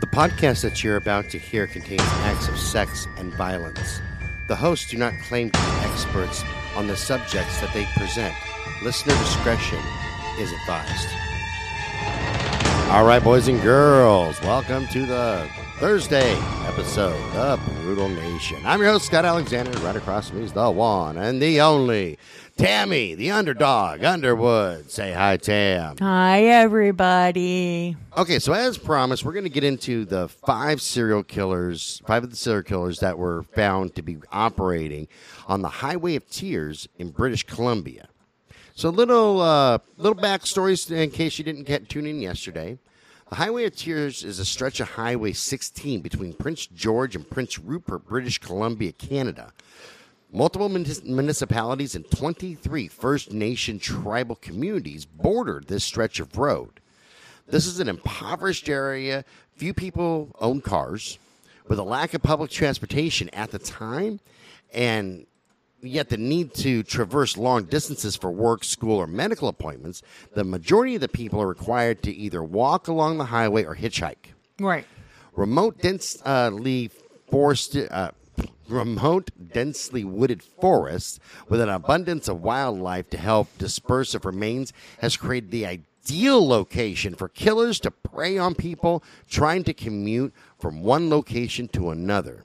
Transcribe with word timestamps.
The 0.00 0.06
podcast 0.06 0.62
that 0.62 0.82
you're 0.82 0.96
about 0.96 1.28
to 1.28 1.38
hear 1.38 1.66
contains 1.66 2.00
acts 2.00 2.48
of 2.48 2.58
sex 2.58 3.06
and 3.18 3.34
violence. 3.34 4.00
The 4.48 4.56
hosts 4.56 4.90
do 4.90 4.96
not 4.96 5.12
claim 5.28 5.50
to 5.50 5.58
be 5.58 5.66
experts 5.86 6.42
on 6.74 6.86
the 6.86 6.96
subjects 6.96 7.60
that 7.60 7.74
they 7.74 7.84
present. 7.98 8.34
Listener 8.82 9.12
discretion 9.18 9.78
is 10.38 10.50
advised. 10.52 11.08
All 12.90 13.04
right, 13.04 13.22
boys 13.22 13.46
and 13.46 13.60
girls, 13.60 14.40
welcome 14.40 14.86
to 14.86 15.04
the 15.04 15.46
Thursday 15.76 16.34
episode 16.66 17.36
of 17.36 17.60
Brutal 17.82 18.08
Nation. 18.08 18.58
I'm 18.64 18.80
your 18.80 18.92
host, 18.92 19.04
Scott 19.04 19.26
Alexander. 19.26 19.78
Right 19.80 19.96
across 19.96 20.30
from 20.30 20.38
me 20.38 20.46
is 20.46 20.52
the 20.54 20.70
one 20.70 21.18
and 21.18 21.42
the 21.42 21.60
only 21.60 22.18
Tammy, 22.60 23.14
the 23.14 23.30
underdog, 23.30 24.04
Underwood. 24.04 24.90
Say 24.90 25.12
hi, 25.12 25.38
Tam. 25.38 25.96
Hi, 25.98 26.42
everybody. 26.42 27.96
Okay, 28.18 28.38
so 28.38 28.52
as 28.52 28.76
promised, 28.76 29.24
we're 29.24 29.32
going 29.32 29.44
to 29.44 29.50
get 29.50 29.64
into 29.64 30.04
the 30.04 30.28
five 30.28 30.82
serial 30.82 31.22
killers, 31.22 32.02
five 32.06 32.22
of 32.22 32.28
the 32.28 32.36
serial 32.36 32.62
killers 32.62 32.98
that 32.98 33.16
were 33.16 33.44
found 33.54 33.94
to 33.94 34.02
be 34.02 34.18
operating 34.30 35.08
on 35.48 35.62
the 35.62 35.70
Highway 35.70 36.16
of 36.16 36.28
Tears 36.28 36.86
in 36.98 37.12
British 37.12 37.44
Columbia. 37.44 38.08
So, 38.74 38.90
little 38.90 39.40
uh, 39.40 39.78
little 39.96 40.20
backstories 40.20 40.90
in 40.90 41.10
case 41.12 41.38
you 41.38 41.44
didn't 41.44 41.64
get 41.64 41.88
tune 41.88 42.04
in 42.04 42.20
yesterday. 42.20 42.78
The 43.30 43.36
Highway 43.36 43.64
of 43.64 43.74
Tears 43.74 44.22
is 44.22 44.38
a 44.38 44.44
stretch 44.44 44.80
of 44.80 44.90
Highway 44.90 45.32
16 45.32 46.02
between 46.02 46.34
Prince 46.34 46.66
George 46.66 47.16
and 47.16 47.28
Prince 47.28 47.58
Rupert, 47.58 48.06
British 48.06 48.36
Columbia, 48.36 48.92
Canada. 48.92 49.54
Multiple 50.32 50.68
municipalities 50.68 51.96
and 51.96 52.08
23 52.10 52.86
First 52.86 53.32
Nation 53.32 53.80
tribal 53.80 54.36
communities 54.36 55.04
border 55.04 55.60
this 55.66 55.82
stretch 55.82 56.20
of 56.20 56.38
road. 56.38 56.80
This 57.48 57.66
is 57.66 57.80
an 57.80 57.88
impoverished 57.88 58.68
area. 58.68 59.24
Few 59.56 59.74
people 59.74 60.30
own 60.40 60.60
cars, 60.60 61.18
with 61.66 61.80
a 61.80 61.82
lack 61.82 62.14
of 62.14 62.22
public 62.22 62.50
transportation 62.50 63.28
at 63.30 63.50
the 63.50 63.58
time, 63.58 64.20
and 64.72 65.26
yet 65.82 66.10
the 66.10 66.16
need 66.16 66.54
to 66.54 66.84
traverse 66.84 67.36
long 67.36 67.64
distances 67.64 68.14
for 68.14 68.30
work, 68.30 68.62
school, 68.62 68.98
or 68.98 69.08
medical 69.08 69.48
appointments. 69.48 70.00
The 70.34 70.44
majority 70.44 70.94
of 70.94 71.00
the 71.00 71.08
people 71.08 71.42
are 71.42 71.48
required 71.48 72.04
to 72.04 72.14
either 72.14 72.42
walk 72.42 72.86
along 72.86 73.18
the 73.18 73.24
highway 73.26 73.64
or 73.64 73.74
hitchhike 73.74 74.32
Right. 74.60 74.86
remote 75.34 75.80
densely 75.80 76.90
forested, 77.30 77.88
uh, 77.90 78.12
remote 78.68 79.30
densely 79.52 80.04
wooded 80.04 80.42
forests 80.42 81.18
with 81.48 81.60
an 81.60 81.68
abundance 81.68 82.28
of 82.28 82.42
wildlife 82.42 83.10
to 83.10 83.18
help 83.18 83.48
disperse 83.58 84.14
of 84.14 84.24
remains 84.24 84.72
has 85.00 85.16
created 85.16 85.50
the 85.50 85.66
ideal 85.66 86.46
location 86.46 87.14
for 87.14 87.28
killers 87.28 87.80
to 87.80 87.90
prey 87.90 88.38
on 88.38 88.54
people 88.54 89.02
trying 89.28 89.64
to 89.64 89.74
commute 89.74 90.32
from 90.58 90.82
one 90.82 91.10
location 91.10 91.68
to 91.68 91.90
another. 91.90 92.44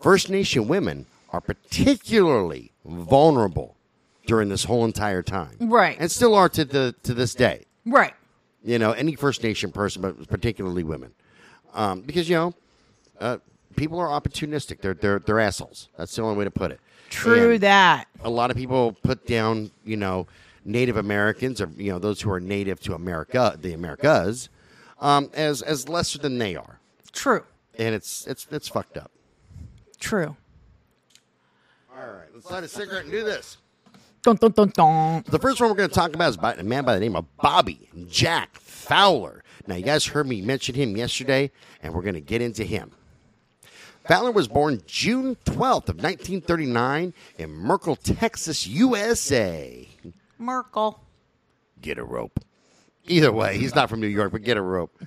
First 0.00 0.30
Nation 0.30 0.68
women 0.68 1.06
are 1.30 1.40
particularly 1.40 2.72
vulnerable 2.84 3.76
during 4.26 4.48
this 4.48 4.64
whole 4.64 4.84
entire 4.84 5.22
time. 5.22 5.56
Right. 5.60 5.96
And 5.98 6.10
still 6.10 6.34
are 6.34 6.48
to 6.50 6.64
the 6.64 6.94
to 7.02 7.14
this 7.14 7.34
day 7.34 7.64
Right. 7.84 8.14
you 8.62 8.78
know, 8.78 8.92
any 8.92 9.14
First 9.16 9.42
Nation 9.42 9.72
person, 9.72 10.02
but 10.02 10.28
particularly 10.28 10.82
women, 10.82 11.12
um, 11.74 12.02
because 12.02 12.28
you 12.28 12.36
know, 12.36 12.54
uh, 13.20 13.38
people 13.78 13.98
are 13.98 14.08
opportunistic. 14.08 14.80
They're 14.80 14.94
they're 14.94 15.20
they're 15.20 15.40
assholes. 15.40 15.88
That's 15.96 16.14
the 16.14 16.22
only 16.22 16.36
way 16.36 16.44
to 16.44 16.50
put 16.50 16.72
it. 16.72 16.80
True 17.08 17.52
And 17.52 17.60
that. 17.62 18.06
A 18.22 18.28
lot 18.28 18.50
of 18.50 18.56
people 18.56 18.92
put 19.02 19.26
down, 19.26 19.70
you 19.84 19.96
know, 19.96 20.26
Native 20.64 20.96
Americans 20.96 21.60
or 21.60 21.70
you 21.76 21.90
know 21.90 21.98
those 21.98 22.20
who 22.20 22.30
are 22.30 22.40
native 22.40 22.80
to 22.80 22.94
America, 22.94 23.56
the 23.60 23.72
Americas, 23.72 24.50
um, 25.00 25.30
as 25.32 25.62
as 25.62 25.88
lesser 25.88 26.18
than 26.18 26.38
they 26.38 26.56
are, 26.56 26.80
True. 27.12 27.44
and 27.78 27.94
it's 27.94 28.26
it's 28.26 28.46
it's 28.50 28.68
fucked 28.68 28.98
up. 28.98 29.10
True. 29.98 30.36
All 31.96 32.06
right, 32.06 32.28
let's 32.34 32.50
light 32.50 32.64
a 32.64 32.68
cigarette 32.68 33.04
and 33.04 33.12
do 33.12 33.24
this. 33.24 33.56
Dun, 34.22 34.36
dun, 34.36 34.50
dun, 34.50 34.72
dun. 34.74 35.24
The 35.26 35.38
first 35.38 35.60
one 35.60 35.70
we're 35.70 35.76
going 35.76 35.88
to 35.88 35.94
talk 35.94 36.14
about 36.14 36.28
is 36.30 36.36
by 36.36 36.54
a 36.54 36.62
man 36.62 36.84
by 36.84 36.94
the 36.94 37.00
name 37.00 37.16
of 37.16 37.24
Bobby 37.38 37.88
Jack 38.08 38.54
Fowler. 38.56 39.42
Now, 39.66 39.74
you 39.76 39.84
guys 39.84 40.06
heard 40.06 40.26
me 40.26 40.40
mention 40.40 40.74
him 40.74 40.96
yesterday, 40.96 41.50
and 41.82 41.94
we're 41.94 42.02
going 42.02 42.14
to 42.14 42.20
get 42.20 42.42
into 42.42 42.64
him. 42.64 42.90
Fowler 44.08 44.30
was 44.30 44.48
born 44.48 44.80
June 44.86 45.36
12th 45.44 45.90
of 45.90 45.96
1939 46.02 47.12
in 47.36 47.50
Merkel, 47.50 47.94
Texas, 47.94 48.66
USA. 48.66 49.86
Merkel. 50.38 51.04
Get 51.82 51.98
a 51.98 52.04
rope. 52.04 52.40
Either 53.06 53.30
way, 53.30 53.58
he's 53.58 53.74
not 53.74 53.90
from 53.90 54.00
New 54.00 54.06
York, 54.06 54.32
but 54.32 54.42
get 54.42 54.56
a 54.56 54.62
rope. 54.62 54.98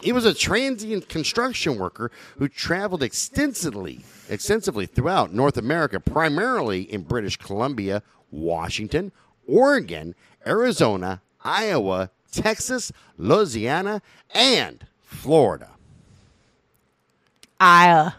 He 0.00 0.12
was 0.12 0.24
a 0.24 0.34
transient 0.34 1.08
construction 1.08 1.78
worker 1.78 2.10
who 2.38 2.48
traveled 2.48 3.02
extensively, 3.02 4.00
extensively 4.28 4.86
throughout 4.86 5.32
North 5.32 5.56
America, 5.56 6.00
primarily 6.00 6.82
in 6.82 7.02
British 7.02 7.36
Columbia, 7.36 8.02
Washington, 8.32 9.12
Oregon, 9.46 10.16
Arizona, 10.44 11.22
Iowa, 11.44 12.10
Texas, 12.32 12.90
Louisiana, 13.16 14.02
and 14.34 14.84
Florida. 15.00 15.70
Iowa. 17.60 18.16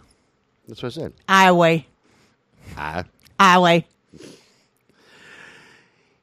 That's 0.67 0.83
what 0.83 0.91
I 0.91 1.01
said. 1.01 1.13
Iowa. 1.27 1.83
I, 2.77 3.03
Iowa. 3.39 3.83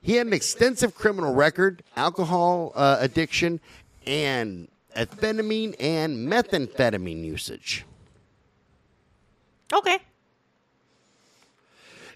He 0.03 0.15
had 0.15 0.29
an 0.29 0.33
extensive 0.33 0.95
criminal 0.95 1.35
record, 1.35 1.83
alcohol 1.97 2.73
uh, 2.77 2.99
addiction, 3.01 3.59
and 4.07 4.69
amphetamine 4.97 5.75
and 5.81 6.29
methamphetamine 6.29 7.25
usage. 7.25 7.85
Okay. 9.73 9.99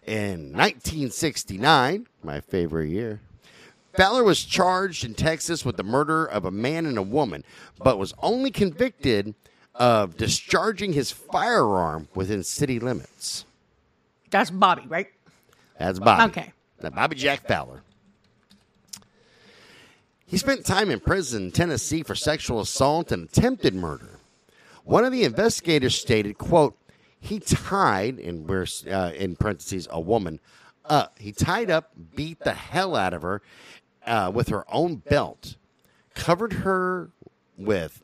In 0.07 0.53
1969, 0.53 2.07
my 2.23 2.41
favorite 2.41 2.91
year, 2.91 3.21
Fowler 3.95 4.23
was 4.23 4.45
charged 4.45 5.05
in 5.05 5.15
Texas 5.15 5.65
with 5.65 5.77
the 5.77 5.83
murder 5.83 6.25
of 6.25 6.45
a 6.45 6.51
man 6.51 6.87
and 6.87 6.97
a 6.97 7.03
woman, 7.03 7.45
but 7.79 7.99
was 7.99 8.15
only 8.23 8.51
convicted 8.51 9.35
of 9.75 10.17
discharging 10.17 10.93
his 10.93 11.11
firearm 11.11 12.09
within 12.15 12.43
city 12.43 12.79
limits. 12.79 13.45
That's 14.31 14.51
Bobby, 14.51 14.83
right? 14.89 15.09
That's 15.79 15.99
Bobby. 15.99 16.31
Okay. 16.31 16.53
Now, 16.83 16.91
Bobby 16.91 17.17
Jack 17.17 17.47
Fowler. 17.47 17.83
He 20.27 20.37
spent 20.37 20.65
time 20.65 20.91
in 20.91 21.01
prison 21.01 21.47
in 21.47 21.51
Tennessee 21.51 22.03
for 22.03 22.15
sexual 22.15 22.61
assault 22.61 23.11
and 23.11 23.29
attempted 23.29 23.75
murder. 23.75 24.21
One 24.85 25.05
of 25.05 25.13
the 25.13 25.25
investigators 25.25 25.99
stated, 25.99 26.39
"quote 26.39 26.77
He 27.19 27.41
tied, 27.41 28.19
and 28.19 28.49
we're 28.49 28.67
uh, 28.91 29.13
in 29.17 29.35
parentheses, 29.37 29.89
a 29.91 30.01
woman. 30.01 30.39
Uh, 30.85 31.07
he 31.19 31.33
tied 31.33 31.71
up, 31.71 31.91
beat 32.15 32.41
the 32.41 32.55
hell 32.55 32.97
out 32.97 33.13
of 33.13 33.23
her 33.23 33.43
uh, 34.07 34.31
with 34.33 34.49
her 34.49 34.65
own 34.73 34.97
belt, 34.97 35.57
covered 36.15 36.53
her 36.53 37.11
with 37.57 38.03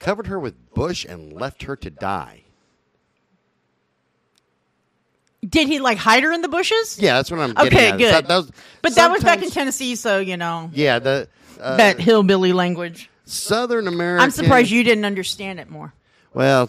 covered 0.00 0.26
her 0.26 0.38
with 0.40 0.74
bush, 0.74 1.04
and 1.08 1.32
left 1.32 1.62
her 1.62 1.76
to 1.76 1.90
die." 1.90 2.42
Did 5.48 5.68
he 5.68 5.78
like 5.78 5.96
hide 5.96 6.22
her 6.22 6.32
in 6.32 6.42
the 6.42 6.48
bushes? 6.48 6.98
Yeah, 7.00 7.14
that's 7.14 7.30
what 7.30 7.40
I'm 7.40 7.54
getting 7.54 7.72
Okay, 7.72 7.88
at. 7.90 7.98
good. 7.98 8.12
That- 8.12 8.28
that 8.28 8.36
was- 8.36 8.50
But 8.82 8.94
that 8.96 9.10
was 9.10 9.22
back 9.24 9.42
in 9.42 9.50
Tennessee, 9.50 9.96
so 9.96 10.18
you 10.18 10.36
know 10.36 10.70
Yeah, 10.74 10.98
the 10.98 11.28
uh, 11.60 11.76
that 11.78 11.98
hillbilly 11.98 12.52
language. 12.52 13.08
Southern 13.24 13.86
American. 13.88 14.22
I'm 14.24 14.30
surprised 14.32 14.70
you 14.70 14.82
didn't 14.84 15.04
understand 15.06 15.58
it 15.60 15.70
more. 15.70 15.94
Well, 16.34 16.68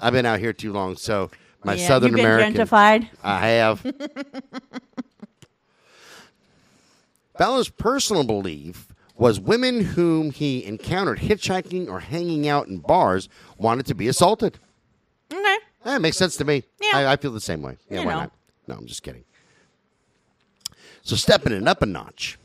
I've 0.00 0.12
been 0.12 0.26
out 0.26 0.40
here 0.40 0.52
too 0.52 0.72
long, 0.72 0.96
so 0.96 1.30
my 1.62 1.74
yeah, 1.74 1.86
Southern 1.86 2.08
you've 2.10 2.16
been 2.16 2.24
American. 2.26 3.08
I 3.22 3.46
have. 3.48 3.80
Fowler's 7.38 7.68
personal 7.68 8.24
belief 8.24 8.89
was 9.20 9.38
women 9.38 9.82
whom 9.84 10.30
he 10.30 10.64
encountered 10.64 11.18
hitchhiking 11.18 11.88
or 11.88 12.00
hanging 12.00 12.48
out 12.48 12.66
in 12.68 12.78
bars 12.78 13.28
wanted 13.58 13.84
to 13.86 13.94
be 13.94 14.08
assaulted. 14.08 14.58
Okay. 15.32 15.56
That 15.84 16.00
makes 16.00 16.16
sense 16.16 16.36
to 16.38 16.44
me. 16.44 16.64
Yeah. 16.80 16.96
I, 16.98 17.12
I 17.12 17.16
feel 17.16 17.30
the 17.30 17.40
same 17.40 17.60
way. 17.60 17.76
Yeah, 17.90 18.00
You 18.00 18.06
why 18.06 18.12
know. 18.14 18.20
not? 18.20 18.32
No, 18.66 18.74
I'm 18.76 18.86
just 18.86 19.02
kidding. 19.02 19.24
So 21.02 21.16
stepping 21.16 21.52
it 21.52 21.68
up 21.68 21.82
a 21.82 21.86
notch. 21.86 22.38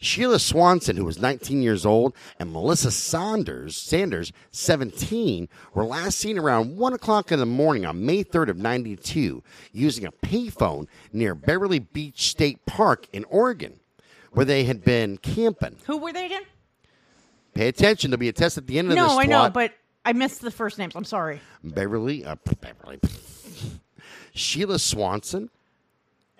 Sheila 0.00 0.38
Swanson, 0.38 0.96
who 0.96 1.04
was 1.04 1.18
19 1.20 1.60
years 1.60 1.84
old, 1.84 2.14
and 2.38 2.52
Melissa 2.52 2.90
Saunders, 2.90 3.76
Sanders, 3.76 4.32
17, 4.52 5.48
were 5.74 5.84
last 5.84 6.18
seen 6.18 6.38
around 6.38 6.76
1 6.76 6.92
o'clock 6.94 7.32
in 7.32 7.38
the 7.40 7.46
morning 7.46 7.84
on 7.84 8.06
May 8.06 8.22
3rd 8.24 8.48
of 8.48 8.56
92 8.56 9.42
using 9.72 10.04
a 10.06 10.12
payphone 10.12 10.86
near 11.12 11.34
Beverly 11.34 11.80
Beach 11.80 12.28
State 12.30 12.64
Park 12.64 13.08
in 13.12 13.24
Oregon, 13.24 13.77
where 14.32 14.44
they 14.44 14.64
had 14.64 14.84
been 14.84 15.18
camping. 15.18 15.76
Who 15.86 15.98
were 15.98 16.12
they 16.12 16.26
again? 16.26 16.42
Pay 17.54 17.68
attention. 17.68 18.10
There'll 18.10 18.20
be 18.20 18.28
a 18.28 18.32
test 18.32 18.58
at 18.58 18.66
the 18.66 18.78
end 18.78 18.88
of 18.88 18.94
this. 18.94 19.04
No, 19.04 19.18
I 19.18 19.24
know, 19.26 19.48
twat. 19.48 19.52
but 19.52 19.72
I 20.04 20.12
missed 20.12 20.40
the 20.40 20.50
first 20.50 20.78
names. 20.78 20.94
I'm 20.94 21.04
sorry. 21.04 21.40
Beverly, 21.64 22.24
uh, 22.24 22.36
Beverly, 22.60 22.98
Sheila 24.34 24.78
Swanson, 24.78 25.50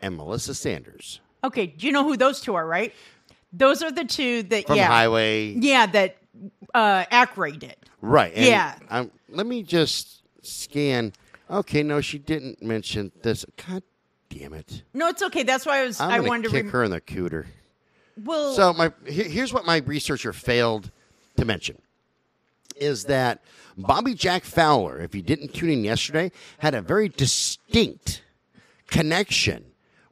and 0.01 0.17
Melissa 0.17 0.55
Sanders 0.55 1.21
Okay, 1.45 1.67
do 1.67 1.87
you 1.87 1.93
know 1.93 2.05
who 2.05 2.17
those 2.17 2.41
two 2.41 2.55
are? 2.55 2.67
Right? 2.67 2.93
Those 3.53 3.83
are 3.83 3.91
the 3.93 4.05
two 4.05 4.43
that 4.45 4.67
from 4.67 4.77
yeah, 4.77 4.89
Highway. 4.89 5.55
yeah, 5.55 5.87
that 5.87 6.17
uh, 6.75 7.05
Ackroyd 7.11 7.61
did. 7.61 7.77
Right. 8.01 8.33
And 8.35 8.45
Yeah. 8.47 8.75
Um, 8.91 9.11
let 9.29 9.47
me 9.47 9.63
just 9.63 10.23
scan. 10.43 11.13
Okay, 11.51 11.83
no, 11.83 12.01
she 12.01 12.19
didn't 12.19 12.63
mention 12.63 13.13
this. 13.23 13.45
God 13.69 13.83
damn 14.29 14.53
it! 14.53 14.83
No, 14.93 15.09
it's 15.09 15.23
okay. 15.23 15.43
That's 15.45 15.65
why 15.65 15.79
I 15.81 15.85
was. 15.87 16.01
I'm 16.01 16.11
I 16.11 16.17
gonna 16.19 16.29
wanted 16.29 16.43
to. 16.45 16.51
kick 16.51 16.65
Rem- 16.65 16.73
her 16.73 16.85
in 16.85 16.91
the 16.91 17.01
cooter. 17.01 17.47
Well, 18.25 18.53
So 18.55 18.73
my 18.73 18.93
here's 19.07 19.53
what 19.53 19.65
my 19.67 19.79
researcher 19.79 20.33
failed 20.33 20.91
to 21.37 21.45
mention 21.45 21.79
is 22.77 23.05
that 23.05 23.43
Bobby 23.77 24.15
Jack 24.15 24.45
Fowler, 24.45 25.01
if 25.01 25.15
you 25.15 25.23
didn't 25.23 25.55
tune 25.55 25.71
in 25.71 25.85
yesterday, 25.85 26.31
had 26.59 26.75
a 26.75 26.81
very 26.83 27.09
distinct 27.09 28.23
connection 28.87 29.65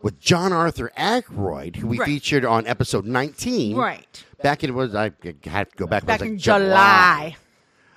with 0.03 0.21
John 0.21 0.53
Arthur 0.53 0.93
Ackroyd, 0.97 1.77
who 1.77 1.87
we 1.89 1.99
Right. 1.99 2.07
featured 2.07 2.45
on 2.45 2.67
episode 2.67 3.05
19. 3.07 3.77
right 3.77 4.25
Back 4.43 4.63
in 4.65 4.75
was 4.75 4.95
I 4.95 5.13
had 5.45 5.71
to 5.71 5.77
go 5.77 5.87
back. 5.87 6.05
back 6.05 6.21
like 6.21 6.31
in 6.31 6.39
July. 6.39 7.37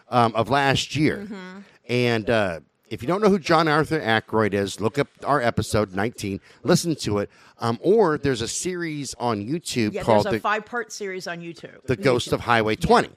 um, 0.08 0.34
of 0.36 0.50
last 0.50 0.96
year. 0.96 1.18
Mm-hmm. 1.18 1.60
And 1.90 2.30
uh, 2.30 2.60
if 2.90 3.02
you 3.02 3.08
don't 3.08 3.22
know 3.22 3.30
who 3.30 3.40
John 3.40 3.68
Arthur 3.68 4.00
Ackroyd 4.02 4.54
is, 4.54 4.80
look 4.82 4.98
up 4.98 5.08
our 5.24 5.42
episode 5.42 5.94
19, 5.94 6.40
listen 6.64 6.96
to 6.98 7.20
it. 7.20 7.30
Um, 7.60 7.78
or 7.82 8.18
there's 8.18 8.42
a 8.42 8.48
series 8.48 9.14
on 9.20 9.46
YouTube 9.46 9.94
Yeah, 9.94 10.04
called 10.04 10.26
there's 10.26 10.36
a 10.36 10.38
the, 10.38 10.42
five-part 10.42 10.92
series 10.92 11.28
on 11.28 11.40
YouTube. 11.40 11.84
the 11.86 11.96
Ghost 11.98 12.32
of 12.32 12.40
Highway 12.42 12.76
20. 12.76 13.10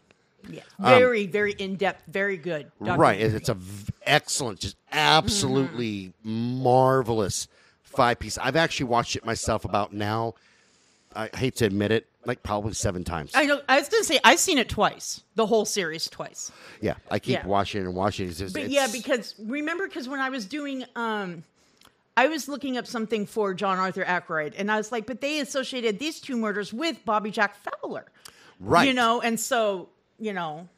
Yeah, 0.50 0.62
very, 0.80 1.26
very 1.28 1.52
in 1.52 1.76
depth, 1.76 2.02
very 2.08 2.36
good. 2.36 2.70
Right. 2.80 3.20
It's 3.20 3.48
a 3.48 3.54
v- 3.54 3.92
excellent, 4.04 4.58
just 4.58 4.76
absolutely 4.90 6.12
marvelous 6.24 7.46
five 7.84 8.18
piece. 8.18 8.38
I've 8.38 8.56
actually 8.56 8.86
watched 8.86 9.14
it 9.14 9.24
myself 9.24 9.64
about 9.64 9.92
now. 9.92 10.34
I 11.14 11.28
hate 11.34 11.56
to 11.56 11.66
admit 11.66 11.92
it, 11.92 12.08
like 12.24 12.42
probably 12.42 12.72
seven 12.74 13.04
times. 13.04 13.32
I 13.34 13.46
know. 13.46 13.60
I 13.68 13.78
was 13.78 13.88
gonna 13.88 14.04
say 14.04 14.18
I've 14.24 14.38
seen 14.38 14.58
it 14.58 14.68
twice, 14.68 15.22
the 15.34 15.46
whole 15.46 15.64
series 15.64 16.08
twice. 16.08 16.52
yeah, 16.80 16.94
I 17.10 17.18
keep 17.18 17.34
Yeah. 17.34 17.46
watching 17.46 17.82
and 17.82 17.94
watching. 17.94 18.28
It's 18.28 18.38
just- 18.38 18.54
But 18.54 18.64
it's- 18.64 18.74
yeah, 18.74 18.86
because 18.92 19.34
remember, 19.38 19.86
because 19.88 20.08
when 20.08 20.20
I 20.20 20.28
was 20.30 20.44
doing, 20.46 20.84
um, 20.96 21.44
I 22.16 22.28
was 22.28 22.46
looking 22.48 22.76
up 22.76 22.86
something 22.86 23.24
for 23.26 23.54
John 23.54 23.78
Arthur 23.78 24.04
Ackroyd, 24.04 24.54
and 24.56 24.70
I 24.70 24.76
was 24.76 24.92
like, 24.92 25.06
but 25.06 25.20
they 25.20 25.40
associated 25.40 25.98
these 25.98 26.20
two 26.20 26.36
murders 26.36 26.72
with 26.72 27.04
Bobby 27.04 27.30
Jack 27.30 27.56
Fowler, 27.56 28.04
right. 28.60 28.86
You 28.86 28.94
know, 28.94 29.20
and 29.20 29.38
so 29.40 29.88
you 30.18 30.32
know, 30.32 30.68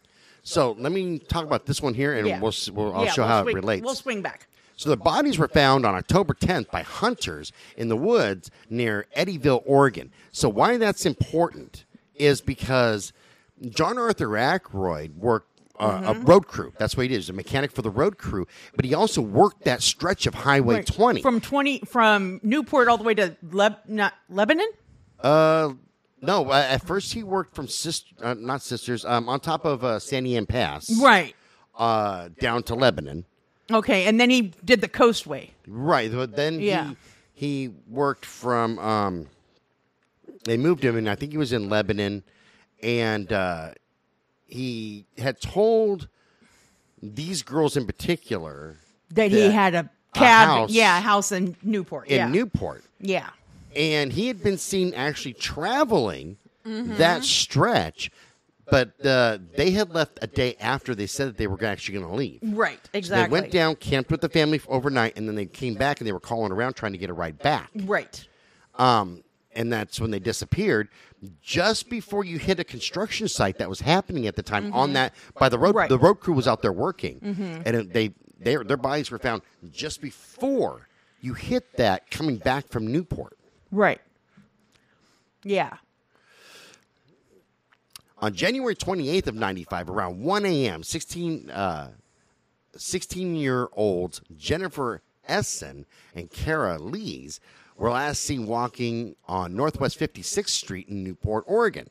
So 0.43 0.73
let 0.79 0.93
me 0.93 1.19
talk 1.19 1.45
about 1.45 1.67
this 1.67 1.83
one 1.83 1.93
here, 1.95 2.15
and 2.15 2.27
yeah, 2.27 2.39
we'll, 2.41 2.49
s- 2.49 2.71
we'll 2.71 2.95
I'll 2.95 3.05
Yeah, 3.07 3.11
show 3.13 3.25
how 3.27 3.43
swing- 3.43 3.57
it 3.57 3.61
relates. 3.61 3.85
We'll 3.85 3.95
swing 3.95 4.23
back. 4.23 4.47
So 4.77 4.91
the 4.91 4.97
bodies 4.97 5.39
were 5.39 5.49
found 5.49 5.87
on 5.87 5.95
October 5.95 6.35
10th 6.35 6.71
by 6.71 6.83
hunters 6.83 7.53
in 7.77 7.89
the 7.89 7.97
woods 7.97 8.51
near 8.69 9.07
Eddyville, 9.17 9.63
Oregon. 9.67 10.11
So 10.33 10.49
why 10.49 10.77
that's 10.79 11.07
important 11.07 11.85
is 12.15 12.41
because 12.41 13.13
John 13.69 13.99
Arthur 13.99 14.37
Ackroyd 14.37 15.17
worked 15.17 15.49
uh, 15.81 16.03
a 16.05 16.15
Mm-hmm. 16.15 16.25
road 16.27 16.47
crew. 16.47 16.73
That's 16.79 16.97
what 16.97 17.03
he 17.03 17.09
did. 17.09 17.17
He's 17.17 17.31
a 17.31 17.33
mechanic 17.33 17.73
for 17.73 17.83
the 17.83 17.91
road 17.91 18.17
crew, 18.19 18.47
but 18.77 18.85
he 18.85 18.95
also 18.95 19.21
worked 19.21 19.65
that 19.65 19.83
stretch 19.83 20.27
of 20.27 20.35
Highway 20.35 20.77
Right. 20.77 20.87
20. 20.87 21.21
from 21.23 21.41
twenty 21.41 21.81
from 21.81 22.39
Newport 22.45 22.87
all 22.89 22.97
the 22.97 23.03
way 23.03 23.15
to 23.15 23.37
Leb, 23.45 23.79
not 23.89 24.13
Lebanon. 24.29 24.69
uh, 25.21 25.73
no, 26.21 26.49
uh, 26.51 26.67
at 26.71 26.87
first 26.87 27.13
he 27.13 27.23
worked 27.23 27.55
from 27.55 27.67
sister, 27.69 28.15
uh, 28.23 28.35
not 28.35 28.63
sisters, 28.63 29.05
um, 29.05 29.29
on 29.29 29.41
top 29.41 29.65
of 29.65 29.83
uh, 29.85 29.99
San 29.99 30.47
Pass, 30.47 30.89
Right. 31.03 31.35
uh, 31.77 32.29
down 32.41 32.63
to 32.65 32.75
Lebanon. 32.75 33.25
Okay, 33.71 34.07
and 34.07 34.21
then 34.21 34.31
he 34.31 34.53
did 34.65 34.81
the 34.81 34.89
Coastway. 34.89 35.51
Right. 35.67 36.13
But 36.13 36.37
then 36.37 36.61
Yeah. 36.61 36.91
he 36.91 36.97
he 37.67 37.71
worked 37.89 38.25
from 38.27 38.79
um 38.79 39.27
they 40.45 40.57
moved 40.57 40.85
him 40.85 40.97
and 40.97 41.09
I 41.09 41.15
think 41.15 41.33
he 41.33 41.39
was 41.39 41.53
in 41.53 41.69
Lebanon 41.69 42.23
and 42.83 43.33
uh 43.33 43.71
he 44.47 45.07
had 45.19 45.41
told 45.41 46.09
these 47.03 47.43
girls 47.43 47.77
in 47.77 47.87
particular 47.87 48.77
That 49.11 49.31
he 49.31 49.45
Yeah. 49.45 49.51
had 49.51 49.75
a 49.75 49.91
cabin, 50.15 50.55
house. 50.57 50.71
yeah, 50.71 50.99
a 50.99 51.01
house 51.01 51.33
in 51.33 51.57
Newport. 51.63 52.09
in 52.09 52.17
yeah, 52.17 52.29
Newport 52.29 52.85
yeah. 53.01 53.31
and 53.75 54.13
he 54.13 54.29
had 54.29 54.43
been 54.43 54.59
seen 54.59 54.93
actually 54.95 55.35
traveling 55.35 56.37
Mm-hmm. 56.67 56.97
that 56.97 57.25
stretch 57.25 58.11
but 58.71 59.05
uh, 59.07 59.39
they 59.57 59.71
had 59.73 59.91
left 59.95 60.19
a 60.23 60.27
day 60.27 60.57
after 60.61 60.95
they 60.95 61.07
said 61.07 61.29
that 61.29 61.37
they 61.37 61.47
were 61.47 61.63
actually 61.65 61.99
going 61.99 62.09
to 62.11 62.15
leave. 62.17 62.41
Right, 62.43 62.81
exactly. 62.93 63.27
They 63.37 63.41
went 63.43 63.53
down, 63.53 63.77
camped 63.77 64.11
with 64.11 64.21
the 64.21 64.29
family 64.29 64.61
overnight, 64.69 65.17
and 65.17 65.29
then 65.29 65.35
they 65.35 65.47
came 65.47 65.75
back 65.75 66.01
and 66.01 66.07
they 66.09 66.13
were 66.13 66.21
calling 66.21 66.51
around 66.53 66.75
trying 66.75 66.93
to 66.93 66.99
get 66.99 67.11
a 67.11 67.15
ride 67.15 67.39
back. 67.39 67.71
Right. 67.75 68.27
um, 68.77 69.23
and 69.57 69.73
that's 69.73 70.01
when 70.01 70.11
they 70.11 70.19
disappeared. 70.19 70.89
Just 71.41 71.89
before 71.89 72.25
you 72.25 72.39
hit 72.39 72.59
a 72.59 72.65
construction 72.65 73.29
site 73.29 73.59
that 73.59 73.69
was 73.69 73.81
happening 73.81 74.27
at 74.27 74.35
the 74.35 74.43
time 74.43 74.73
on 74.75 74.95
that 74.95 75.15
by 75.39 75.49
the 75.49 75.59
road, 75.59 75.69
Mm-hmm. 75.71 75.79
Right. 75.79 75.89
the 75.89 75.99
road 75.99 76.17
crew 76.17 76.35
was 76.35 76.49
out 76.49 76.61
there 76.61 76.73
working, 76.73 77.21
and 77.65 77.77
it- 77.77 77.93
they 77.93 78.15
their 78.41 78.65
their 78.65 78.77
bodies 78.77 79.11
were 79.13 79.19
found 79.21 79.43
just 79.71 80.01
before 80.03 80.89
you 81.21 81.35
hit 81.35 81.77
that 81.77 82.11
coming 82.11 82.37
back 82.37 82.69
from 82.69 82.87
Newport. 82.91 83.39
Right. 83.71 84.01
Yeah. 85.45 85.75
On 88.25 88.33
January 88.33 88.75
28th 88.75 89.27
of 89.27 89.35
95, 89.35 89.91
around 89.91 90.19
1 90.19 90.47
a.m., 90.47 90.83
16, 90.83 91.51
uh, 91.51 91.91
16-year-olds 92.75 94.23
Jennifer 94.35 95.03
Essen 95.29 95.85
and 96.15 96.31
Kara 96.31 96.79
Lees 96.79 97.39
were 97.77 97.91
last 97.91 98.23
seen 98.23 98.47
walking 98.47 99.15
on 99.29 99.55
Northwest 99.55 100.01
56th 100.01 100.49
Street 100.49 100.89
in 100.89 101.05
Newport, 101.05 101.45
Oregon. 101.47 101.87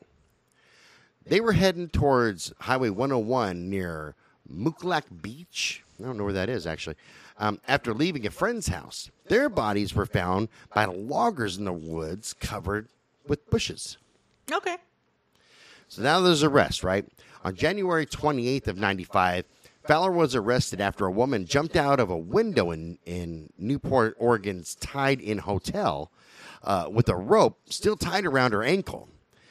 They 1.24 1.40
were 1.40 1.52
heading 1.52 1.88
towards 1.88 2.52
Highway 2.62 2.90
101 2.90 3.70
near 3.70 4.16
Moolack 4.52 5.04
Beach. 5.22 5.84
I 6.00 6.02
don't 6.02 6.18
know 6.18 6.24
where 6.24 6.32
that 6.32 6.48
is, 6.48 6.66
actually. 6.66 6.96
Um, 7.38 7.60
after 7.68 7.94
leaving 7.94 8.26
a 8.26 8.30
friend's 8.32 8.66
house, 8.66 9.08
their 9.28 9.48
bodies 9.48 9.94
were 9.94 10.04
found 10.04 10.48
by 10.74 10.86
loggers 10.86 11.58
in 11.58 11.64
the 11.64 11.72
woods 11.72 12.34
covered 12.40 12.88
with 13.24 13.48
bushes. 13.50 13.98
Okay. 14.52 14.78
So 15.88 16.02
now 16.02 16.20
there's 16.20 16.42
arrest, 16.42 16.82
right? 16.82 17.04
On 17.44 17.54
January 17.54 18.06
28th 18.06 18.68
of 18.68 18.78
95, 18.78 19.44
Fowler 19.86 20.10
was 20.10 20.34
arrested 20.34 20.80
after 20.80 21.06
a 21.06 21.10
woman 21.10 21.44
jumped 21.44 21.76
out 21.76 22.00
of 22.00 22.08
a 22.10 22.16
window 22.16 22.70
in, 22.70 22.98
in 23.04 23.50
Newport, 23.58 24.16
Oregon's 24.18 24.74
Tied 24.76 25.20
Inn 25.20 25.38
Hotel 25.38 26.10
uh, 26.62 26.88
with 26.90 27.08
a 27.08 27.16
rope 27.16 27.58
still 27.68 27.96
tied 27.96 28.24
around 28.24 28.52
her 28.52 28.62
ankle. 28.62 29.08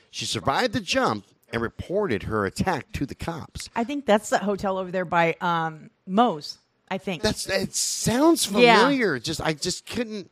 She 0.10 0.26
survived 0.26 0.74
the 0.74 0.80
jump 0.80 1.26
and 1.52 1.62
reported 1.62 2.24
her 2.24 2.46
attack 2.46 2.92
to 2.94 3.06
the 3.06 3.14
cops. 3.16 3.70
I 3.76 3.84
think 3.84 4.08
that's 4.08 4.30
the 4.30 4.40
hotel 4.40 4.78
over 4.80 4.90
there 4.92 5.06
by 5.06 5.36
um 5.40 5.92
Moe's. 6.08 6.58
I 6.90 6.98
think 6.98 7.22
That's 7.24 7.48
it 7.48 7.74
sounds 7.74 8.46
familiar. 8.46 9.16
Yeah. 9.16 9.20
Just 9.20 9.42
I 9.42 9.54
just 9.54 9.86
couldn't 9.86 10.30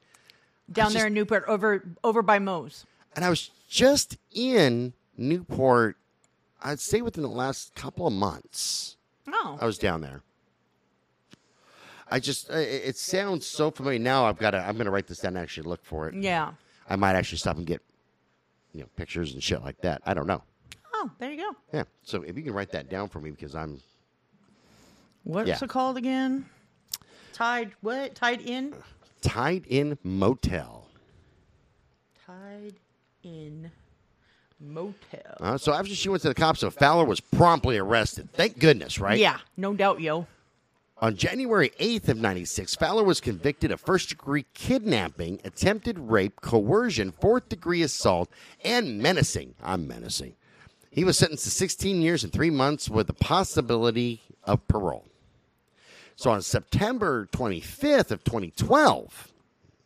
down 0.72 0.94
there 0.94 1.08
in 1.08 1.14
Newport, 1.14 1.46
over 1.48 1.84
over 2.04 2.22
by 2.22 2.40
Moe's. 2.40 2.86
and 3.16 3.24
I 3.26 3.30
was 3.30 3.52
just 3.68 4.18
in 4.32 4.94
Newport 5.18 5.98
I'd 6.62 6.80
say 6.80 7.02
within 7.02 7.24
the 7.24 7.30
last 7.30 7.74
couple 7.76 8.06
of 8.08 8.14
months. 8.14 8.98
Oh, 9.28 9.58
I 9.60 9.66
was 9.66 9.78
down 9.78 10.02
there. 10.02 10.22
I 12.10 12.20
just 12.20 12.50
uh, 12.52 12.56
it, 12.56 12.82
it 12.86 12.98
sounds 12.98 13.46
so 13.48 13.72
familiar. 13.72 14.00
Now 14.00 14.26
I've 14.26 14.38
got 14.38 14.52
to. 14.52 14.58
I'm 14.60 14.76
going 14.76 14.86
to 14.86 14.92
write 14.92 15.08
this 15.08 15.20
down 15.20 15.36
and 15.36 15.44
actually 15.44 15.68
look 15.70 15.84
for 15.84 16.08
it. 16.08 16.16
yeah. 16.16 16.52
I 16.90 16.96
might 16.98 17.16
actually 17.16 17.38
stop 17.38 17.56
and 17.58 17.66
get 17.66 17.82
you 18.74 18.82
know 18.82 18.88
pictures 18.98 19.34
and 19.34 19.42
shit 19.42 19.62
like 19.62 19.80
that. 19.82 20.02
I 20.06 20.14
don't 20.14 20.28
know. 20.28 20.44
Oh, 20.94 21.10
there 21.20 21.32
you 21.32 21.38
go. 21.38 21.52
Yeah. 21.74 21.84
So 22.04 22.22
if 22.24 22.36
you 22.38 22.44
can 22.44 22.54
write 22.54 22.72
that 22.74 22.90
down 22.90 23.08
for 23.08 23.20
me 23.22 23.32
because 23.32 23.56
I'm 23.56 23.80
What's 25.24 25.48
Yeah. 25.48 25.60
it 25.62 25.70
called 25.70 25.98
again? 25.98 26.46
Tied 27.34 27.72
what? 27.82 28.14
Tied 28.16 28.42
in? 28.42 28.76
tied 29.22 29.66
in 29.68 29.98
motel. 30.04 30.88
Tied 32.26 32.74
in 33.24 33.72
motel. 34.62 35.38
Uh, 35.40 35.58
so 35.58 35.74
after 35.74 35.94
she 35.94 36.10
went 36.10 36.22
to 36.22 36.30
the 36.30 36.36
cops, 36.36 36.60
so 36.60 36.70
Fowler 36.70 37.06
was 37.06 37.20
promptly 37.20 37.78
arrested. 37.78 38.30
Thank 38.34 38.60
goodness, 38.60 39.00
right? 39.00 39.20
Yeah, 39.20 39.40
no 39.58 39.74
doubt, 39.74 40.02
yo. 40.02 40.28
On 40.98 41.16
January 41.16 41.72
8th 41.80 42.10
of 42.10 42.18
96, 42.18 42.76
Fowler 42.76 43.04
was 43.04 43.20
convicted 43.20 43.72
of 43.72 43.82
first-degree 43.82 44.46
kidnapping, 44.54 45.42
attempted 45.44 45.98
rape, 45.98 46.42
coercion, 46.42 47.12
fourth-degree 47.12 47.82
assault, 47.82 48.30
and 48.64 49.00
menacing. 49.00 49.56
I'm 49.64 49.88
menacing. 49.88 50.36
He 50.92 51.04
was 51.04 51.18
sentenced 51.18 51.46
to 51.46 51.50
16 51.50 52.04
years 52.04 52.24
and 52.24 52.32
3 52.32 52.52
months 52.52 52.88
with 52.88 53.08
the 53.08 53.14
possibility 53.14 54.22
of 54.44 54.68
parole. 54.68 55.08
So 56.16 56.30
on 56.30 56.44
September 56.44 57.28
25th 57.32 58.12
of 58.12 58.24
2012, 58.24 59.31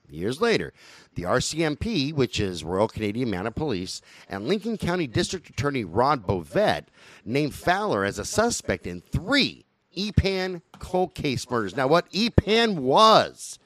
years 0.09 0.41
later, 0.41 0.73
the 1.15 1.23
RCMP, 1.23 2.13
which 2.13 2.39
is 2.39 2.63
Royal 2.63 2.87
Canadian 2.87 3.31
Mounted 3.31 3.55
Police, 3.55 4.01
and 4.29 4.47
Lincoln 4.47 4.77
County 4.77 5.07
District 5.07 5.49
Attorney 5.49 5.83
Rob 5.83 6.25
Bovett 6.25 6.85
named 7.23 7.53
Fowler 7.53 8.03
as 8.05 8.19
a 8.19 8.25
suspect 8.25 8.85
in 8.87 9.01
three 9.01 9.65
EPAN 9.95 10.61
cold 10.79 11.15
case 11.15 11.49
murders. 11.49 11.75
Now, 11.75 11.87
what 11.87 12.09
EPAN 12.11 12.75
was 12.79 13.59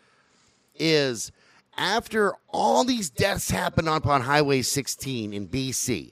is 0.75 1.31
after 1.77 2.33
all 2.49 2.83
these 2.83 3.09
deaths 3.09 3.49
happened 3.49 3.89
up 3.89 4.05
on 4.05 4.21
Highway 4.21 4.61
16 4.61 5.33
in 5.33 5.47
BC 5.47 6.11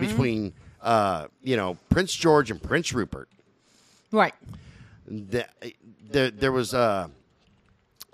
between 0.00 0.52
uh, 0.80 1.26
you 1.42 1.56
know, 1.56 1.76
Prince 1.90 2.14
George 2.14 2.50
and 2.50 2.62
Prince 2.62 2.92
Rupert. 2.92 3.28
Right. 4.12 4.34
The, 5.06 5.46
there, 6.10 6.30
there 6.30 6.52
was 6.52 6.74
uh, 6.74 7.08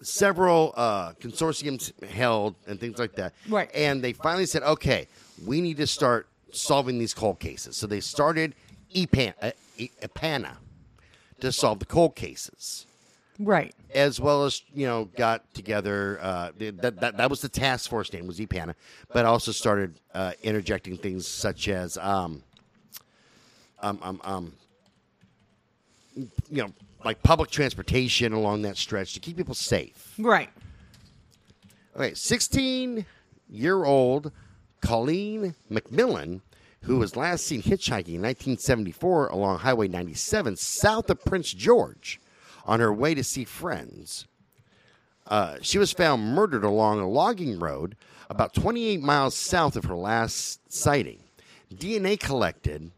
several 0.05 0.73
uh, 0.77 1.13
consortiums 1.15 1.93
held 2.05 2.55
and 2.67 2.79
things 2.79 2.99
like 2.99 3.15
that. 3.17 3.35
Right. 3.49 3.71
And 3.75 4.03
they 4.03 4.13
finally 4.13 4.47
said, 4.47 4.63
okay, 4.63 5.09
we 5.45 5.61
need 5.61 5.77
to 5.79 5.87
start 5.87 6.29
solving 6.53 6.99
these 6.99 7.15
cold 7.15 7.41
cases. 7.41 7.77
So 7.77 7.87
they 7.87 8.01
started 8.01 8.55
EPAN, 8.95 9.35
uh, 9.43 9.51
EPANA 9.79 10.57
to 11.41 11.53
solve 11.53 11.79
the 11.81 11.87
cold 11.87 12.15
cases 12.15 12.87
Right. 13.39 13.75
as 13.93 14.21
well 14.21 14.45
as 14.45 14.63
you 14.73 14.87
know 14.87 15.07
got 15.17 15.53
together. 15.55 16.21
Uh, 16.23 16.51
that, 16.59 17.01
that 17.01 17.17
that 17.17 17.31
was 17.31 17.41
the 17.41 17.49
task 17.49 17.91
force 17.91 18.13
name 18.13 18.29
was 18.29 18.39
EPANA, 18.39 18.75
but 19.13 19.25
also 19.25 19.51
started 19.51 19.99
uh, 20.15 20.33
interjecting 20.45 20.97
things 20.97 21.27
such 21.27 21.69
as 21.69 21.99
um, 21.99 22.45
um, 23.81 23.99
um, 24.03 24.21
um, 24.23 24.53
you 26.17 26.63
know, 26.63 26.73
like 27.05 27.23
public 27.23 27.51
transportation 27.51 28.33
along 28.33 28.63
that 28.63 28.77
stretch 28.77 29.15
to 29.15 29.21
keep 29.21 29.37
people 29.37 29.55
safe. 29.55 30.15
Right. 30.19 30.51
Okay, 31.97 32.15
16 32.15 33.07
year 33.49 33.85
old 33.85 34.33
Colleen 34.81 35.55
MacMillen, 35.71 36.41
who 36.83 36.99
was 36.99 37.17
last 37.17 37.47
seen 37.47 37.63
hitchhiking 37.63 38.17
in 38.17 38.23
1974 38.23 39.29
along 39.29 39.59
Highway 39.59 39.89
97 39.89 40.57
south 40.57 41.09
of 41.11 41.25
Prince 41.25 41.53
George 41.53 42.21
on 42.67 42.81
her 42.81 42.93
way 42.93 43.15
to 43.15 43.25
see 43.25 43.45
friends. 43.45 44.27
Uh, 45.27 45.57
she 45.63 45.79
was 45.79 45.93
found 45.93 46.35
murdered 46.35 46.65
along 46.65 47.01
a 47.01 47.09
logging 47.09 47.59
road 47.59 47.97
about 48.29 48.55
28 48.55 49.01
miles 49.01 49.35
south 49.35 49.77
of 49.77 49.85
her 49.85 49.97
last 49.97 50.73
sighting. 50.73 51.21
DNA 51.73 52.19
collected. 52.19 52.91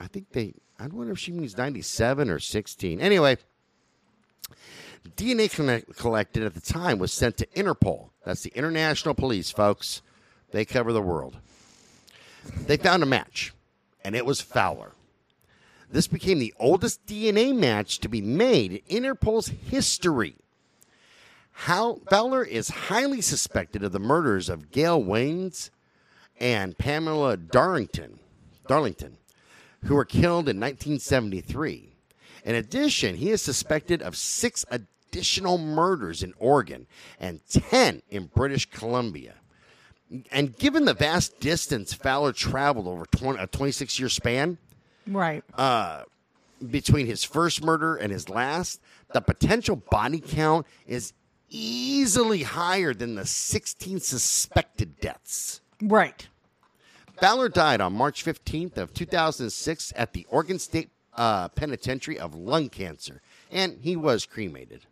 I 0.00 0.06
think 0.06 0.30
they. 0.32 0.54
I 0.78 0.86
wonder 0.86 1.12
if 1.12 1.18
she 1.18 1.32
means 1.32 1.56
97 1.56 2.30
or 2.30 2.38
16. 2.38 3.00
Anyway, 3.00 3.36
DNA 5.16 5.96
collected 5.96 6.44
at 6.44 6.54
the 6.54 6.60
time 6.60 6.98
was 6.98 7.12
sent 7.12 7.36
to 7.38 7.46
Interpol. 7.46 8.10
That's 8.24 8.42
the 8.42 8.52
international 8.54 9.14
police, 9.14 9.50
folks. 9.50 10.02
They 10.52 10.64
cover 10.64 10.92
the 10.92 11.02
world. 11.02 11.36
They 12.66 12.76
found 12.76 13.02
a 13.02 13.06
match, 13.06 13.52
and 14.04 14.14
it 14.14 14.24
was 14.24 14.40
Fowler. 14.40 14.92
This 15.90 16.06
became 16.06 16.38
the 16.38 16.54
oldest 16.58 17.06
DNA 17.06 17.54
match 17.54 17.98
to 18.00 18.08
be 18.08 18.20
made 18.20 18.82
in 18.86 19.04
Interpol's 19.04 19.48
history. 19.48 20.36
How 21.52 22.00
Fowler 22.08 22.44
is 22.44 22.68
highly 22.68 23.20
suspected 23.20 23.82
of 23.82 23.92
the 23.92 23.98
murders 23.98 24.48
of 24.48 24.70
Gail 24.70 25.02
Waynes 25.02 25.70
and 26.38 26.78
Pamela 26.78 27.36
Darlington, 27.36 28.20
Darlington, 28.68 29.16
who 29.84 29.94
were 29.94 30.04
killed 30.04 30.48
in 30.48 30.58
1973. 30.60 31.94
In 32.44 32.54
addition, 32.54 33.16
he 33.16 33.30
is 33.30 33.42
suspected 33.42 34.02
of 34.02 34.16
six 34.16 34.64
additional 34.70 35.58
murders 35.58 36.22
in 36.22 36.34
Oregon 36.38 36.86
and 37.20 37.40
10 37.48 38.02
in 38.10 38.26
British 38.26 38.66
Columbia. 38.70 39.34
And 40.32 40.56
given 40.56 40.84
the 40.84 40.94
vast 40.94 41.38
distance 41.40 41.92
Fowler 41.92 42.32
traveled 42.32 42.86
over 42.86 43.04
20, 43.04 43.42
a 43.42 43.46
26 43.46 43.98
year 43.98 44.08
span 44.08 44.58
Right. 45.08 45.42
Uh, 45.54 46.02
between 46.70 47.06
his 47.06 47.24
first 47.24 47.62
murder 47.62 47.96
and 47.96 48.12
his 48.12 48.28
last, 48.28 48.80
the 49.12 49.20
potential 49.20 49.76
body 49.76 50.20
count 50.20 50.66
is 50.86 51.12
easily 51.48 52.42
higher 52.42 52.92
than 52.92 53.14
the 53.14 53.24
16 53.24 54.00
suspected 54.00 55.00
deaths. 55.00 55.60
right. 55.82 56.28
Fowler 57.20 57.48
died 57.48 57.80
on 57.80 57.92
March 57.94 58.24
15th 58.24 58.76
of 58.76 58.94
2006 58.94 59.92
at 59.96 60.12
the 60.12 60.26
Oregon 60.30 60.58
State 60.58 60.90
uh, 61.16 61.48
Penitentiary 61.48 62.18
of 62.18 62.34
lung 62.34 62.68
cancer, 62.68 63.20
and 63.50 63.78
he 63.80 63.96
was 63.96 64.24
cremated. 64.24 64.82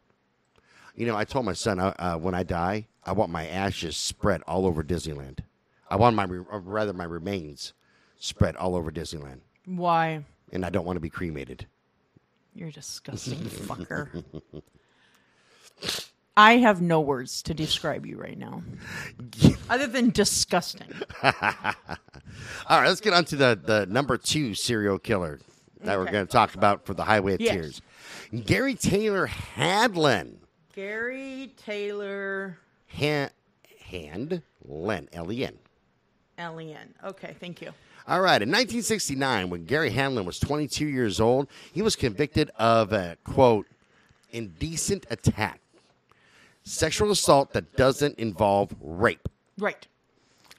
You 0.97 1.06
know, 1.06 1.16
I 1.16 1.25
told 1.25 1.45
my 1.45 1.52
son 1.52 1.78
uh, 1.78 1.95
uh, 1.99 2.16
when 2.16 2.35
I 2.35 2.42
die, 2.42 2.87
I 3.04 3.12
want 3.12 3.30
my 3.30 3.47
ashes 3.47 3.97
spread 3.97 4.42
all 4.47 4.66
over 4.66 4.83
Disneyland. 4.83 5.40
I 5.88 5.97
want 5.97 6.16
my, 6.16 6.25
or 6.25 6.59
rather, 6.61 6.92
my 6.92 7.04
remains 7.04 7.73
spread 8.18 8.56
all 8.56 8.75
over 8.75 8.90
Disneyland, 8.90 9.40
Why? 9.66 10.25
and 10.52 10.64
I 10.64 10.71
don't 10.71 10.85
want 10.85 10.97
to 10.97 11.00
be 11.00 11.11
cremated. 11.11 11.66
You're 12.54 12.68
a 12.68 12.73
disgusting 12.73 13.38
fucker. 13.38 14.25
I 16.37 16.59
have 16.59 16.83
no 16.83 17.00
words 17.00 17.43
to 17.43 17.55
describe 17.55 18.05
you 18.05 18.16
right 18.19 18.37
now, 18.37 18.62
other 19.71 19.87
than 19.87 20.11
disgusting. 20.11 20.88
All 21.23 21.33
right, 22.81 22.88
let's 22.88 23.00
get 23.00 23.12
on 23.14 23.25
to 23.26 23.37
the, 23.37 23.59
the 23.62 23.87
number 23.87 24.16
two 24.19 24.55
serial 24.55 24.99
killer 24.99 25.40
that 25.83 25.99
we're 25.99 26.11
going 26.11 26.26
to 26.26 26.33
talk 26.33 26.55
about 26.55 26.85
for 26.85 26.95
the 26.95 27.05
Highway 27.05 27.35
of 27.35 27.40
Yes. 27.40 27.55
Tears. 27.55 27.83
Gary 28.45 28.75
Taylor 28.75 29.28
Handlen. 29.28 30.37
Gary 30.75 31.55
Taylor 31.57 32.59
Han- 32.99 33.31
Hand 33.85 34.43
Len, 34.64 35.09
L-E-N. 35.12 35.57
L-E-N. 36.38 36.95
Okay, 37.05 37.35
thank 37.40 37.62
you. 37.62 37.71
All 38.09 38.21
right, 38.21 38.43
in 38.43 38.49
1969, 38.50 39.49
when 39.49 39.64
Gary 39.64 39.90
Handlen 39.90 40.25
was 40.26 40.38
22 40.38 40.87
years 40.87 41.19
old, 41.19 41.49
he 41.73 41.81
was 41.83 41.97
convicted 41.97 42.50
of 42.59 42.93
a, 42.93 43.16
quote, 43.25 43.66
indecent 44.33 45.07
attack, 45.11 45.61
sexual 46.67 47.11
assault 47.11 47.53
that 47.53 47.77
doesn't 47.77 48.19
involve 48.19 48.75
rape. 48.81 49.29
Right. 49.59 49.87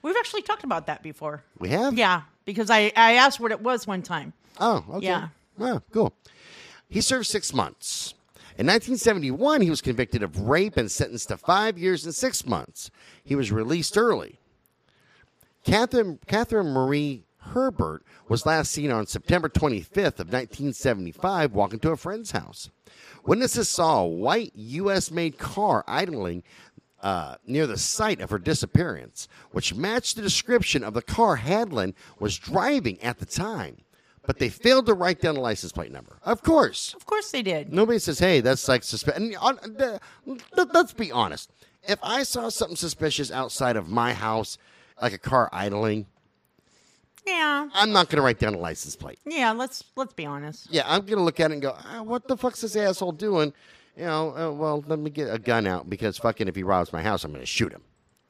We've 0.01 0.15
actually 0.17 0.41
talked 0.41 0.63
about 0.63 0.87
that 0.87 1.03
before. 1.03 1.43
We 1.59 1.69
have? 1.69 1.97
Yeah, 1.97 2.21
because 2.45 2.69
I, 2.69 2.91
I 2.95 3.13
asked 3.13 3.39
what 3.39 3.51
it 3.51 3.61
was 3.61 3.85
one 3.85 4.01
time. 4.01 4.33
Oh, 4.59 4.83
okay. 4.93 5.07
Yeah. 5.07 5.27
Oh, 5.59 5.81
cool. 5.91 6.13
He 6.89 7.01
served 7.01 7.27
six 7.27 7.53
months. 7.53 8.13
In 8.57 8.65
1971, 8.65 9.61
he 9.61 9.69
was 9.69 9.81
convicted 9.81 10.23
of 10.23 10.39
rape 10.39 10.77
and 10.77 10.89
sentenced 10.89 11.27
to 11.27 11.37
five 11.37 11.77
years 11.77 12.05
and 12.05 12.15
six 12.15 12.45
months. 12.45 12.89
He 13.23 13.35
was 13.35 13.51
released 13.51 13.97
early. 13.97 14.39
Catherine, 15.63 16.19
Catherine 16.25 16.71
Marie 16.73 17.25
Herbert 17.39 18.03
was 18.27 18.45
last 18.45 18.71
seen 18.71 18.91
on 18.91 19.05
September 19.05 19.49
25th 19.49 20.19
of 20.19 20.31
1975 20.31 21.53
walking 21.53 21.79
to 21.79 21.91
a 21.91 21.97
friend's 21.97 22.31
house. 22.31 22.69
Witnesses 23.25 23.69
saw 23.69 24.01
a 24.01 24.07
white 24.07 24.51
U.S.-made 24.55 25.37
car 25.37 25.83
idling 25.87 26.43
uh, 27.01 27.35
near 27.45 27.67
the 27.67 27.77
site 27.77 28.21
of 28.21 28.29
her 28.29 28.39
disappearance, 28.39 29.27
which 29.51 29.75
matched 29.75 30.15
the 30.15 30.21
description 30.21 30.83
of 30.83 30.93
the 30.93 31.01
car 31.01 31.37
Handlen 31.37 31.93
was 32.19 32.37
driving 32.37 33.01
at 33.01 33.19
the 33.19 33.25
time. 33.25 33.77
But 34.25 34.39
they 34.39 34.49
failed 34.49 34.87
to 34.87 34.93
write 34.93 35.21
down 35.21 35.35
the 35.35 35.41
license 35.41 35.71
plate 35.71 35.91
number. 35.91 36.17
Of 36.23 36.43
course. 36.43 36.93
Of 36.93 37.05
course 37.05 37.31
they 37.31 37.41
did. 37.41 37.71
Nobody 37.71 37.97
says, 37.97 38.19
"Hey, 38.19 38.41
that's 38.41 38.67
like 38.67 38.83
suspicious." 38.83 39.17
And 39.17 39.33
the, 39.33 40.01
let's 40.73 40.93
be 40.93 41.13
honest. 41.13 41.49
If 41.87 41.97
I 42.03 42.23
saw 42.23 42.49
something 42.49 42.75
suspicious 42.75 43.31
outside 43.31 43.77
of 43.77 43.87
my 43.87 44.11
house, 44.13 44.57
like 45.01 45.13
a 45.13 45.17
car 45.17 45.49
idling, 45.53 46.07
Yeah. 47.27 47.69
I'm 47.73 47.91
not 47.91 48.09
going 48.09 48.17
to 48.17 48.21
write 48.23 48.39
down 48.39 48.53
a 48.53 48.57
license 48.57 48.95
plate. 48.95 49.19
Yeah, 49.25 49.51
let's 49.51 49.83
let's 49.95 50.13
be 50.13 50.25
honest. 50.25 50.67
Yeah, 50.71 50.83
I'm 50.85 51.01
going 51.01 51.17
to 51.17 51.23
look 51.23 51.39
at 51.39 51.51
it 51.51 51.55
and 51.55 51.61
go, 51.61 51.75
ah, 51.77 52.01
"What 52.01 52.27
the 52.27 52.37
fuck's 52.37 52.61
this 52.61 52.75
asshole 52.75 53.11
doing?" 53.11 53.53
You 53.97 54.05
know, 54.05 54.37
uh, 54.37 54.51
well, 54.51 54.83
let 54.87 54.99
me 54.99 55.09
get 55.09 55.33
a 55.33 55.39
gun 55.39 55.67
out 55.67 55.89
because 55.89 56.17
fucking 56.17 56.47
if 56.47 56.55
he 56.55 56.63
robs 56.63 56.93
my 56.93 57.01
house, 57.01 57.23
I'm 57.23 57.31
going 57.31 57.41
to 57.41 57.45
shoot 57.45 57.71
him. 57.73 57.81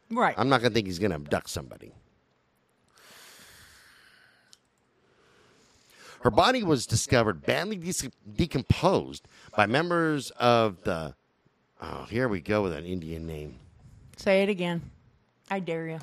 Right. 0.09 0.33
I'm 0.37 0.49
not 0.49 0.61
going 0.61 0.71
to 0.71 0.73
think 0.73 0.87
he's 0.87 0.99
going 0.99 1.11
to 1.11 1.15
abduct 1.15 1.49
somebody. 1.49 1.91
Her 6.21 6.31
body 6.31 6.63
was 6.63 6.85
discovered 6.85 7.45
badly 7.45 7.75
de- 7.75 8.11
decomposed 8.35 9.27
by 9.55 9.65
members 9.65 10.31
of 10.31 10.81
the. 10.83 11.15
Oh, 11.81 12.05
here 12.09 12.27
we 12.27 12.41
go 12.41 12.63
with 12.63 12.73
an 12.73 12.85
Indian 12.85 13.27
name. 13.27 13.59
Say 14.15 14.41
it 14.41 14.49
again. 14.49 14.81
I 15.49 15.59
dare 15.59 15.87
you. 15.87 15.99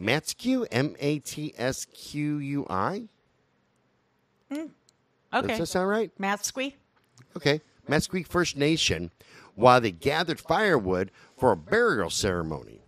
Matsqui, 0.00 0.66
M 0.70 0.96
A 0.98 1.18
T 1.18 1.54
S 1.56 1.84
Q 1.84 2.38
U 2.38 2.66
I. 2.70 3.08
Does 4.50 4.68
Okay. 5.32 5.48
Does 5.48 5.58
that 5.58 5.66
sound 5.66 5.88
right? 5.88 6.10
Matt 6.18 6.44
Squee? 6.44 6.74
Okay. 7.36 7.60
Matsqui 7.88 8.26
First 8.26 8.56
Nation 8.56 9.10
while 9.54 9.80
they 9.80 9.90
gathered 9.90 10.40
firewood 10.40 11.10
for 11.36 11.52
a 11.52 11.56
burial 11.56 12.10
ceremony. 12.10 12.80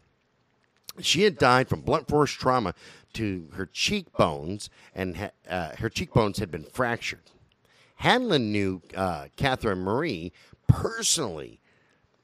She 1.01 1.23
had 1.23 1.39
died 1.39 1.69
from 1.69 1.81
blunt 1.83 2.09
force 2.09 2.33
trauma 2.33 2.75
to 3.15 3.49
her 3.55 3.67
cheekbones, 3.67 4.71
and 4.95 5.17
ha- 5.17 5.31
uh, 5.49 5.77
her 5.79 5.89
cheekbones 5.89 6.39
had 6.39 6.51
been 6.51 6.65
fractured. 6.65 7.21
Handlen 8.03 8.51
knew 8.51 8.83
uh, 8.97 9.27
Catherine 9.37 9.81
Marie 9.81 10.33
personally 10.67 11.61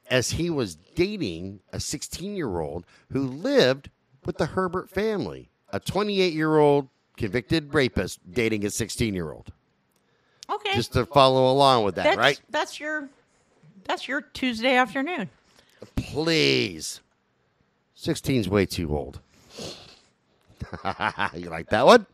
as 0.09 0.31
he 0.31 0.49
was 0.49 0.75
dating 0.95 1.61
a 1.71 1.79
16 1.79 2.35
year 2.35 2.59
old 2.59 2.85
who 3.11 3.21
lived 3.21 3.89
with 4.29 4.37
the 4.37 4.45
Herbert 4.45 4.87
family, 4.91 5.49
a 5.71 5.79
28 5.79 6.33
year 6.33 6.59
old 6.59 6.87
convicted 7.17 7.73
rapist 7.73 8.19
dating 8.31 8.63
a 8.63 8.69
16 8.69 9.15
year 9.15 9.31
old. 9.31 9.51
Okay. 10.47 10.75
Just 10.75 10.93
to 10.93 11.07
follow 11.07 11.51
along 11.51 11.83
with 11.83 11.95
that, 11.95 12.03
that's, 12.03 12.17
right? 12.17 12.41
That's 12.51 12.79
your 12.79 13.09
that's 13.85 14.07
your 14.07 14.21
Tuesday 14.21 14.75
afternoon. 14.75 15.31
Please. 15.95 17.01
16's 17.97 18.47
way 18.47 18.67
too 18.67 18.95
old. 18.95 19.19
you 21.33 21.49
like 21.49 21.69
that 21.71 21.87
one? 21.87 22.05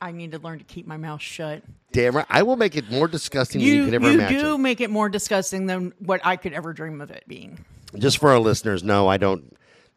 I 0.00 0.12
need 0.12 0.32
to 0.32 0.38
learn 0.38 0.60
to 0.60 0.64
keep 0.64 0.86
my 0.86 0.96
mouth 0.96 1.20
shut. 1.20 1.62
Damn 1.92 2.16
right. 2.16 2.26
I 2.30 2.42
will 2.42 2.56
make 2.56 2.74
it 2.74 2.90
more 2.90 3.06
disgusting 3.06 3.60
than 3.60 3.68
You, 3.68 3.74
you 3.74 3.84
can 3.84 3.94
ever 3.96 4.12
you 4.12 4.18
imagine. 4.18 4.40
do 4.40 4.56
make 4.56 4.80
it 4.80 4.88
more 4.88 5.10
disgusting 5.10 5.66
than 5.66 5.92
what 5.98 6.22
I 6.24 6.36
could 6.36 6.54
ever 6.54 6.72
dream 6.72 7.02
of 7.02 7.10
it 7.10 7.24
being. 7.28 7.62
Just 7.98 8.16
for 8.16 8.30
our 8.30 8.38
listeners, 8.38 8.82
no, 8.82 9.08
I 9.08 9.18
don't 9.18 9.54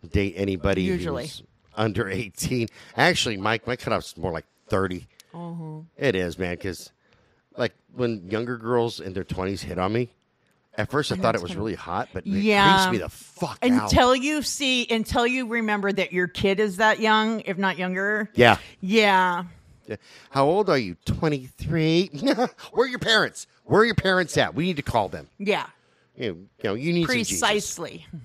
date 0.09 0.33
anybody 0.37 0.83
Usually. 0.83 1.23
who's 1.23 1.43
under 1.75 2.09
18. 2.09 2.67
Actually, 2.95 3.37
Mike, 3.37 3.65
my 3.67 3.75
cutoff's 3.75 4.17
more 4.17 4.31
like 4.31 4.45
30. 4.69 5.07
Uh-huh. 5.33 5.81
It 5.97 6.15
is, 6.15 6.37
man, 6.39 6.55
because 6.55 6.91
like 7.57 7.73
when 7.93 8.29
younger 8.29 8.57
girls 8.57 8.99
in 8.99 9.13
their 9.13 9.23
20s 9.23 9.61
hit 9.61 9.77
on 9.77 9.93
me, 9.93 10.09
at 10.75 10.91
first 10.91 11.11
I 11.11 11.15
thought 11.15 11.33
it 11.35 11.41
was 11.41 11.55
really 11.55 11.73
hot, 11.75 12.09
but 12.13 12.25
it 12.25 12.29
Yeah. 12.29 12.77
creeps 12.87 12.91
me 12.91 12.97
the 12.99 13.09
fuck 13.09 13.57
out. 13.63 13.69
Until 13.83 14.15
you 14.15 14.41
see, 14.43 14.87
until 14.89 15.25
you 15.25 15.47
remember 15.47 15.91
that 15.91 16.13
your 16.13 16.27
kid 16.27 16.59
is 16.59 16.77
that 16.77 16.99
young, 16.99 17.41
if 17.41 17.57
not 17.57 17.77
younger. 17.77 18.29
Yeah. 18.35 18.57
Yeah. 18.79 19.45
Yeah. 19.87 19.95
How 20.29 20.45
old 20.45 20.69
are 20.69 20.77
you? 20.77 20.95
23. 21.05 22.09
Where 22.21 22.47
are 22.75 22.87
your 22.87 22.99
parents? 22.99 23.47
Where 23.63 23.81
are 23.81 23.85
your 23.85 23.95
parents 23.95 24.37
at? 24.37 24.53
We 24.53 24.65
need 24.65 24.75
to 24.75 24.81
call 24.83 25.09
them. 25.09 25.27
Yeah. 25.39 25.65
You 26.15 26.29
know, 26.31 26.37
you, 26.37 26.47
know, 26.63 26.73
you 26.73 26.93
need. 26.93 27.05
Precisely. 27.05 28.05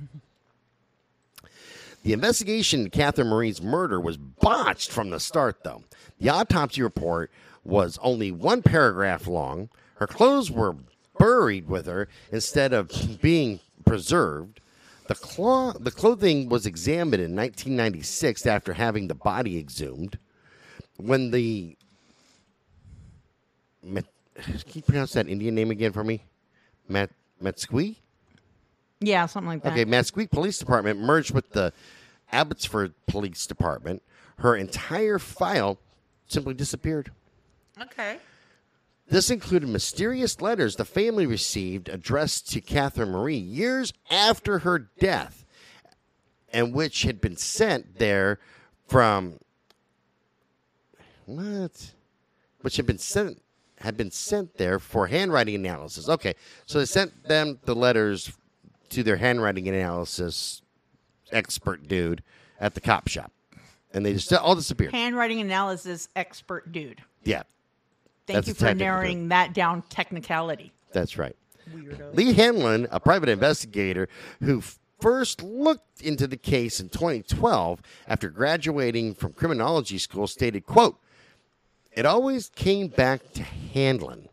The 2.03 2.13
investigation 2.13 2.81
into 2.81 2.91
Catherine 2.91 3.29
Marie's 3.29 3.63
murder 3.63 4.01
was 4.01 4.17
botched 4.17 4.91
from 4.91 5.11
the 5.11 5.21
start, 5.21 5.63
though. 5.63 5.85
The 6.19 6.31
autopsy 6.31 6.83
report 6.83 7.31
was 7.65 7.99
only 8.03 8.33
one 8.33 8.63
paragraph 8.63 9.27
long. 9.27 9.69
Her 9.97 10.09
clothes 10.09 10.51
were 10.51 10.75
buried 11.19 11.69
with 11.69 11.87
her 11.87 12.09
instead 12.33 12.73
of 12.73 12.91
being 13.21 13.61
preserved. 13.85 14.61
The, 15.07 15.15
clo- 15.15 15.73
the 15.73 15.91
clothing 15.93 16.49
was 16.49 16.67
examined 16.67 17.23
in 17.23 17.37
1996 17.37 18.47
after 18.47 18.73
having 18.73 19.07
the 19.07 19.15
body 19.15 19.59
exhumed. 19.59 20.19
When 20.97 21.31
the. 21.31 21.77
Met, 23.85 24.07
can 24.35 24.61
you 24.73 24.83
pronounce 24.83 25.13
that 25.13 25.29
Indian 25.29 25.55
name 25.55 25.71
again 25.71 25.93
for 25.93 26.03
me? 26.05 26.23
Mat, 26.89 27.11
Matsqui? 27.43 27.97
Yeah, 29.03 29.27
something 29.27 29.49
like 29.49 29.63
that. 29.63 29.73
Okay, 29.73 29.85
Matsqui 29.85 30.31
Police 30.31 30.59
Department 30.59 31.01
merged 31.01 31.35
with 31.35 31.51
the 31.51 31.73
Abbotsford 32.31 32.95
Police 33.07 33.47
Department. 33.47 34.03
Her 34.39 34.57
entire 34.57 35.19
file 35.19 35.79
simply 36.27 36.55
disappeared. 36.55 37.11
Okay. 37.81 38.19
This 39.09 39.31
included 39.31 39.69
mysterious 39.69 40.41
letters 40.41 40.77
the 40.77 40.85
family 40.85 41.27
received 41.27 41.89
addressed 41.89 42.51
to 42.53 42.61
Catherine 42.61 43.11
Marie 43.11 43.37
years 43.37 43.93
after 44.11 44.61
her 44.61 44.79
death, 44.79 45.45
and 46.53 46.73
which 46.73 47.03
had 47.03 47.21
been 47.21 47.37
sent 47.37 47.99
there 47.99 48.39
from 48.87 49.39
what? 51.27 51.93
Which 52.61 52.77
had 52.77 52.87
been 52.87 52.99
sent 52.99 53.43
had 53.81 53.97
been 53.97 54.11
sent 54.11 54.57
there 54.57 54.79
for 54.79 55.09
handwriting 55.09 55.57
analysis. 55.57 56.09
Okay, 56.09 56.35
so 56.67 56.79
they 56.79 56.87
sent 56.87 57.25
them 57.25 57.59
the 57.65 57.75
letters 57.75 58.33
to 58.93 59.03
their 59.03 59.17
handwriting 59.17 59.69
analysis 59.69 60.63
expert 61.31 61.89
dude 61.89 62.23
at 62.61 62.75
the 62.75 62.81
cop 62.81 63.09
shop, 63.09 63.33
and 63.93 64.05
they 64.07 64.13
just 64.13 64.33
all 64.33 64.55
disappeared. 64.55 64.93
Handwriting 64.93 65.41
analysis 65.41 66.09
expert 66.15 66.71
dude. 66.73 67.03
Yeah, 67.25 67.43
Thank 68.27 68.37
That's 68.47 68.49
you 68.49 68.55
for 68.55 68.75
narrowing 68.75 69.29
that 69.29 69.53
down 69.53 69.83
technicality. 69.83 70.73
that's 70.93 71.19
right. 71.19 71.37
Weirdo. 71.75 72.15
Lee 72.15 72.33
Hanlon, 72.33 72.87
a 72.91 73.01
private 73.01 73.29
investigator 73.29 74.09
who 74.41 74.63
first 75.01 75.43
looked 75.43 76.01
into 76.01 76.27
the 76.27 76.37
case 76.37 76.81
in 76.81 76.89
2012 76.89 77.81
after 78.07 78.31
graduating 78.31 79.15
from 79.15 79.33
criminology 79.33 79.99
school, 79.99 80.27
stated, 80.27 80.67
quote, 80.67 80.99
it 81.93 82.07
always 82.07 82.49
came 82.55 82.89
back 82.89 83.33
to 83.35 83.43
Handlen. 83.75 84.29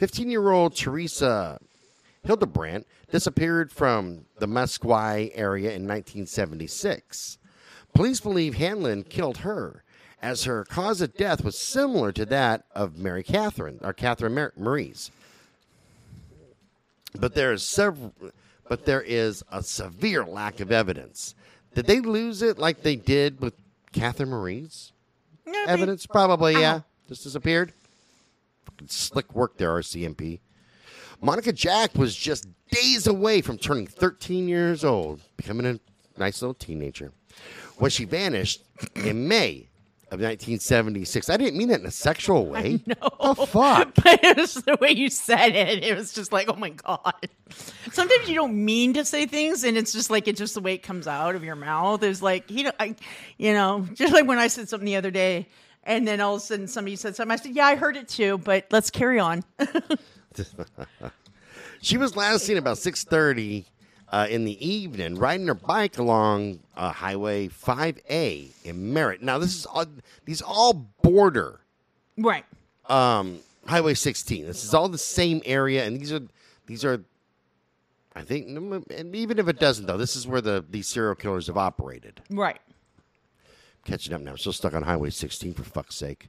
15-year-old 0.00 0.76
Teresa 0.76 1.58
Hildebrandt 2.26 2.86
disappeared 3.10 3.72
from 3.72 4.26
the 4.38 4.46
Matsqui 4.46 5.30
area 5.34 5.70
in 5.70 5.86
1976. 5.86 7.38
Police 7.94 8.20
believe 8.20 8.54
Handlen 8.54 9.08
killed 9.08 9.38
her, 9.38 9.84
as 10.20 10.44
her 10.44 10.64
cause 10.64 11.00
of 11.00 11.14
death 11.14 11.44
was 11.44 11.58
similar 11.58 12.12
to 12.12 12.26
that 12.26 12.64
of 12.74 12.98
Mary 12.98 13.22
Catherine, 13.22 13.78
or 13.82 13.92
Catherine 13.92 14.34
Mar- 14.34 14.52
Marie's 14.56 15.10
but 17.18 17.34
there 17.34 17.52
is 17.52 17.62
several 17.62 18.12
but 18.68 18.84
there 18.84 19.02
is 19.02 19.44
a 19.52 19.62
severe 19.62 20.24
lack 20.24 20.58
of 20.58 20.72
evidence. 20.72 21.36
Did 21.74 21.86
they 21.86 22.00
lose 22.00 22.42
it 22.42 22.58
like 22.58 22.82
they 22.82 22.96
did 22.96 23.40
with 23.40 23.54
catherine 23.92 24.30
marie's 24.30 24.92
evidence? 25.68 26.04
Probably 26.04 26.54
yeah. 26.54 26.80
just 27.08 27.22
disappeared? 27.22 27.72
Fucking 28.64 28.88
slick 28.88 29.32
work 29.34 29.56
there 29.56 29.70
rcmp 29.70 30.40
monica 31.20 31.52
jack 31.52 31.94
was 31.94 32.14
just 32.14 32.46
days 32.70 33.06
away 33.06 33.40
from 33.40 33.58
turning 33.58 33.86
13 33.86 34.48
years 34.48 34.84
old 34.84 35.20
becoming 35.36 35.66
a 35.66 35.80
nice 36.18 36.42
little 36.42 36.54
teenager 36.54 37.12
when 37.78 37.90
she 37.90 38.04
vanished 38.04 38.62
in 38.96 39.28
may 39.28 39.68
of 40.10 40.20
1976 40.20 41.28
i 41.28 41.36
didn't 41.36 41.56
mean 41.56 41.68
that 41.68 41.80
in 41.80 41.86
a 41.86 41.90
sexual 41.90 42.46
way 42.46 42.80
no 42.86 42.94
the 43.34 43.40
oh, 43.40 43.46
fuck 43.46 43.94
But 44.02 44.22
it 44.22 44.36
was 44.36 44.54
the 44.54 44.76
way 44.80 44.92
you 44.92 45.08
said 45.10 45.56
it. 45.56 45.82
It 45.82 45.96
was 45.96 46.12
just 46.12 46.32
like, 46.32 46.48
oh 46.48 46.56
my 46.56 46.70
god. 46.70 47.28
Sometimes 47.92 48.28
you 48.28 48.34
don't 48.34 48.54
mean 48.64 48.92
to 48.94 49.04
say 49.04 49.26
things, 49.26 49.64
and 49.64 49.76
it's 49.76 49.92
just 49.92 50.10
like 50.10 50.28
it's 50.28 50.38
just 50.38 50.54
the 50.54 50.60
way 50.60 50.74
it 50.74 50.82
comes 50.82 51.06
out 51.06 51.34
of 51.34 51.42
your 51.42 51.56
mouth. 51.56 52.02
It's 52.02 52.22
like 52.22 52.50
you 52.50 52.64
know, 52.64 52.72
I, 52.78 52.94
you 53.38 53.52
know, 53.52 53.86
just 53.94 54.12
like 54.12 54.26
when 54.26 54.38
I 54.38 54.46
said 54.48 54.68
something 54.68 54.86
the 54.86 54.96
other 54.96 55.10
day, 55.10 55.48
and 55.82 56.06
then 56.06 56.20
all 56.20 56.36
of 56.36 56.42
a 56.42 56.44
sudden 56.44 56.68
somebody 56.68 56.96
said 56.96 57.16
something. 57.16 57.32
I 57.32 57.36
said, 57.36 57.56
yeah, 57.56 57.66
I 57.66 57.74
heard 57.74 57.96
it 57.96 58.08
too, 58.08 58.38
but 58.38 58.66
let's 58.70 58.90
carry 58.90 59.18
on. 59.18 59.42
She 61.80 61.98
was 61.98 62.16
last 62.16 62.44
seen 62.44 62.56
about 62.56 62.78
six 62.78 63.04
thirty 63.04 63.66
uh, 64.08 64.26
in 64.28 64.44
the 64.44 64.66
evening, 64.66 65.16
riding 65.16 65.46
her 65.46 65.54
bike 65.54 65.98
along 65.98 66.60
uh, 66.76 66.92
Highway 66.92 67.48
5A 67.48 68.64
in 68.64 68.92
Merritt. 68.92 69.22
Now, 69.22 69.38
this 69.38 69.54
is 69.56 69.66
all, 69.66 69.84
these 70.24 70.42
all 70.42 70.74
border 71.02 71.60
right. 72.16 72.44
um, 72.88 73.40
Highway 73.66 73.94
16. 73.94 74.46
This 74.46 74.64
is 74.64 74.74
all 74.74 74.88
the 74.88 74.98
same 74.98 75.42
area, 75.44 75.84
and 75.84 76.00
these 76.00 76.12
are 76.12 76.22
these 76.66 76.84
are. 76.84 77.02
I 78.14 78.22
think, 78.22 78.48
and 78.48 79.14
even 79.14 79.38
if 79.38 79.46
it 79.46 79.58
doesn't, 79.58 79.84
though, 79.84 79.98
this 79.98 80.16
is 80.16 80.26
where 80.26 80.40
the 80.40 80.64
these 80.68 80.88
serial 80.88 81.14
killers 81.14 81.48
have 81.48 81.58
operated. 81.58 82.22
Right. 82.30 82.60
Catching 83.84 84.14
up 84.14 84.22
now. 84.22 84.30
I'm 84.32 84.38
still 84.38 84.54
stuck 84.54 84.72
on 84.72 84.82
Highway 84.82 85.10
16 85.10 85.52
for 85.52 85.62
fuck's 85.64 85.96
sake. 85.96 86.28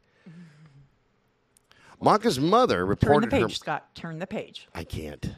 Monica's 2.00 2.40
mother 2.40 2.86
reported 2.86 3.30
Turn 3.32 3.42
the 3.42 3.48
page, 3.48 3.52
her. 3.54 3.56
Scott. 3.56 3.96
Turn 3.96 4.20
the 4.20 4.28
page. 4.28 4.68
I 4.76 4.84
can't. 4.84 5.34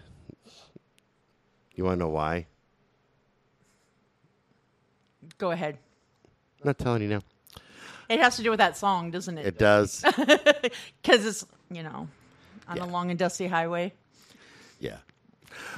You 1.76 1.86
want 1.86 1.96
to 1.96 2.00
know 2.00 2.10
why? 2.10 2.48
Go 5.38 5.52
ahead. 5.52 5.78
I'm 6.62 6.68
not 6.68 6.78
telling 6.78 7.02
you 7.02 7.08
now. 7.08 7.22
It 8.10 8.20
has 8.20 8.36
to 8.38 8.44
do 8.44 8.50
with 8.50 8.58
that 8.58 8.76
song, 8.76 9.12
doesn't 9.12 9.38
it? 9.38 9.46
It 9.46 9.58
does. 9.60 10.04
Because 11.02 11.26
it's 11.26 11.46
you 11.72 11.84
know 11.84 12.08
on 12.68 12.78
Yeah. 12.78 12.84
a 12.84 12.88
long 12.88 13.10
and 13.10 13.18
dusty 13.18 13.48
highway. 13.48 13.94
yeah. 14.80 14.98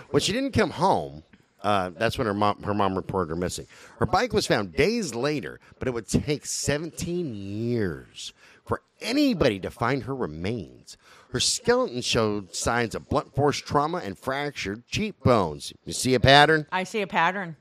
When 0.10 0.22
she 0.22 0.32
didn't 0.34 0.52
come 0.52 0.70
home, 0.72 1.24
uh, 1.62 1.92
that's 1.96 2.18
when 2.18 2.28
her 2.28 2.34
mom 2.34 2.62
her 2.64 2.74
mom 2.74 2.96
reported 2.96 3.30
her 3.30 3.36
missing. 3.36 3.68
Her 4.00 4.06
bike 4.06 4.34
was 4.34 4.48
found 4.48 4.74
days 4.76 5.14
later, 5.14 5.60
but 5.80 5.88
it 5.88 5.92
would 5.92 6.08
take 6.08 6.46
17 6.46 7.34
years 7.36 8.34
for 8.66 8.82
anybody 9.02 9.60
to 9.60 9.72
find 9.72 10.04
her 10.04 10.16
remains. 10.16 10.98
Her 11.32 11.40
skeleton 11.40 12.02
showed 12.02 12.54
signs 12.56 12.94
of 12.94 13.08
blunt 13.08 13.34
force 13.34 13.58
trauma 13.58 14.00
and 14.00 14.18
fractured 14.18 14.86
cheekbones. 14.88 15.74
You 15.86 15.94
see 15.94 16.14
a 16.14 16.20
pattern? 16.20 16.68
I 16.72 16.84
see 16.84 17.02
a 17.02 17.08
pattern. 17.08 17.56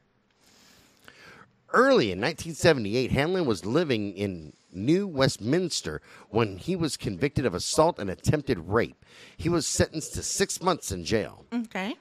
Early 1.72 2.10
in 2.10 2.20
1978, 2.20 3.12
Handlen 3.12 3.46
was 3.46 3.64
living 3.64 4.12
in 4.14 4.52
New 4.72 5.06
Westminster 5.06 6.02
when 6.28 6.56
he 6.56 6.74
was 6.74 6.96
convicted 6.96 7.46
of 7.46 7.54
assault 7.54 7.98
and 7.98 8.10
attempted 8.10 8.58
rape. 8.58 9.04
He 9.36 9.48
was 9.48 9.66
sentenced 9.66 10.14
to 10.14 10.22
six 10.22 10.60
months 10.60 10.90
in 10.90 11.04
jail. 11.04 11.44
Okay. 11.52 11.94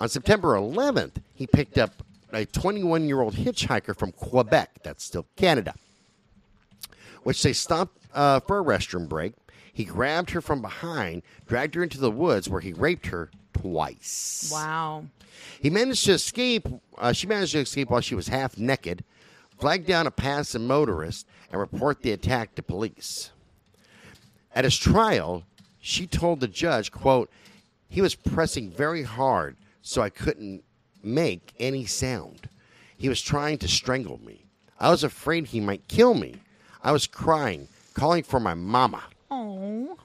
On 0.00 0.08
September 0.08 0.54
11th, 0.54 1.22
he 1.34 1.46
picked 1.46 1.78
up 1.78 2.02
a 2.32 2.44
21 2.46 3.06
year 3.06 3.20
old 3.20 3.34
hitchhiker 3.34 3.96
from 3.96 4.10
Quebec, 4.12 4.70
that's 4.82 5.04
still 5.04 5.26
Canada, 5.36 5.74
which 7.22 7.42
they 7.42 7.52
stopped 7.52 7.98
uh, 8.14 8.40
for 8.40 8.58
a 8.58 8.64
restroom 8.64 9.08
break. 9.08 9.34
He 9.72 9.84
grabbed 9.84 10.30
her 10.30 10.40
from 10.40 10.60
behind, 10.60 11.22
dragged 11.46 11.74
her 11.74 11.82
into 11.82 11.98
the 11.98 12.10
woods 12.10 12.48
where 12.48 12.60
he 12.60 12.72
raped 12.72 13.06
her 13.06 13.30
twice. 13.54 14.50
Wow. 14.52 15.06
He 15.60 15.70
managed 15.70 16.04
to 16.04 16.12
escape. 16.12 16.68
Uh, 16.98 17.12
she 17.12 17.26
managed 17.26 17.52
to 17.52 17.60
escape 17.60 17.90
while 17.90 18.00
she 18.00 18.14
was 18.14 18.28
half 18.28 18.58
naked, 18.58 19.04
flag 19.58 19.86
down 19.86 20.06
a 20.06 20.10
passing 20.10 20.66
motorist, 20.66 21.26
and 21.50 21.60
report 21.60 22.02
the 22.02 22.12
attack 22.12 22.54
to 22.54 22.62
police. 22.62 23.30
At 24.54 24.64
his 24.64 24.76
trial, 24.76 25.44
she 25.80 26.06
told 26.06 26.40
the 26.40 26.48
judge, 26.48 26.92
"quote 26.92 27.30
He 27.88 28.02
was 28.02 28.14
pressing 28.14 28.70
very 28.70 29.02
hard, 29.02 29.56
so 29.80 30.02
I 30.02 30.10
couldn't 30.10 30.64
make 31.02 31.52
any 31.58 31.86
sound. 31.86 32.48
He 32.96 33.08
was 33.08 33.20
trying 33.20 33.58
to 33.58 33.68
strangle 33.68 34.20
me. 34.22 34.44
I 34.78 34.90
was 34.90 35.02
afraid 35.02 35.46
he 35.46 35.60
might 35.60 35.88
kill 35.88 36.14
me. 36.14 36.36
I 36.82 36.92
was 36.92 37.06
crying, 37.06 37.68
calling 37.94 38.22
for 38.22 38.40
my 38.40 38.54
mama. 38.54 39.02
Oh. 39.30 39.98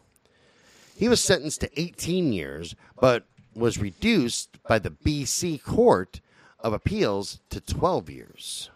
He 0.95 1.09
was 1.09 1.21
sentenced 1.21 1.61
to 1.61 1.79
18 1.79 2.33
years, 2.33 2.75
but 2.99 3.25
was 3.55 3.77
reduced 3.77 4.57
by 4.67 4.79
the 4.79 4.89
BC 4.91 5.61
Court 5.63 6.19
of 6.59 6.73
Appeals 6.73 7.39
to 7.49 7.59
12 7.61 8.09
years. 8.09 8.69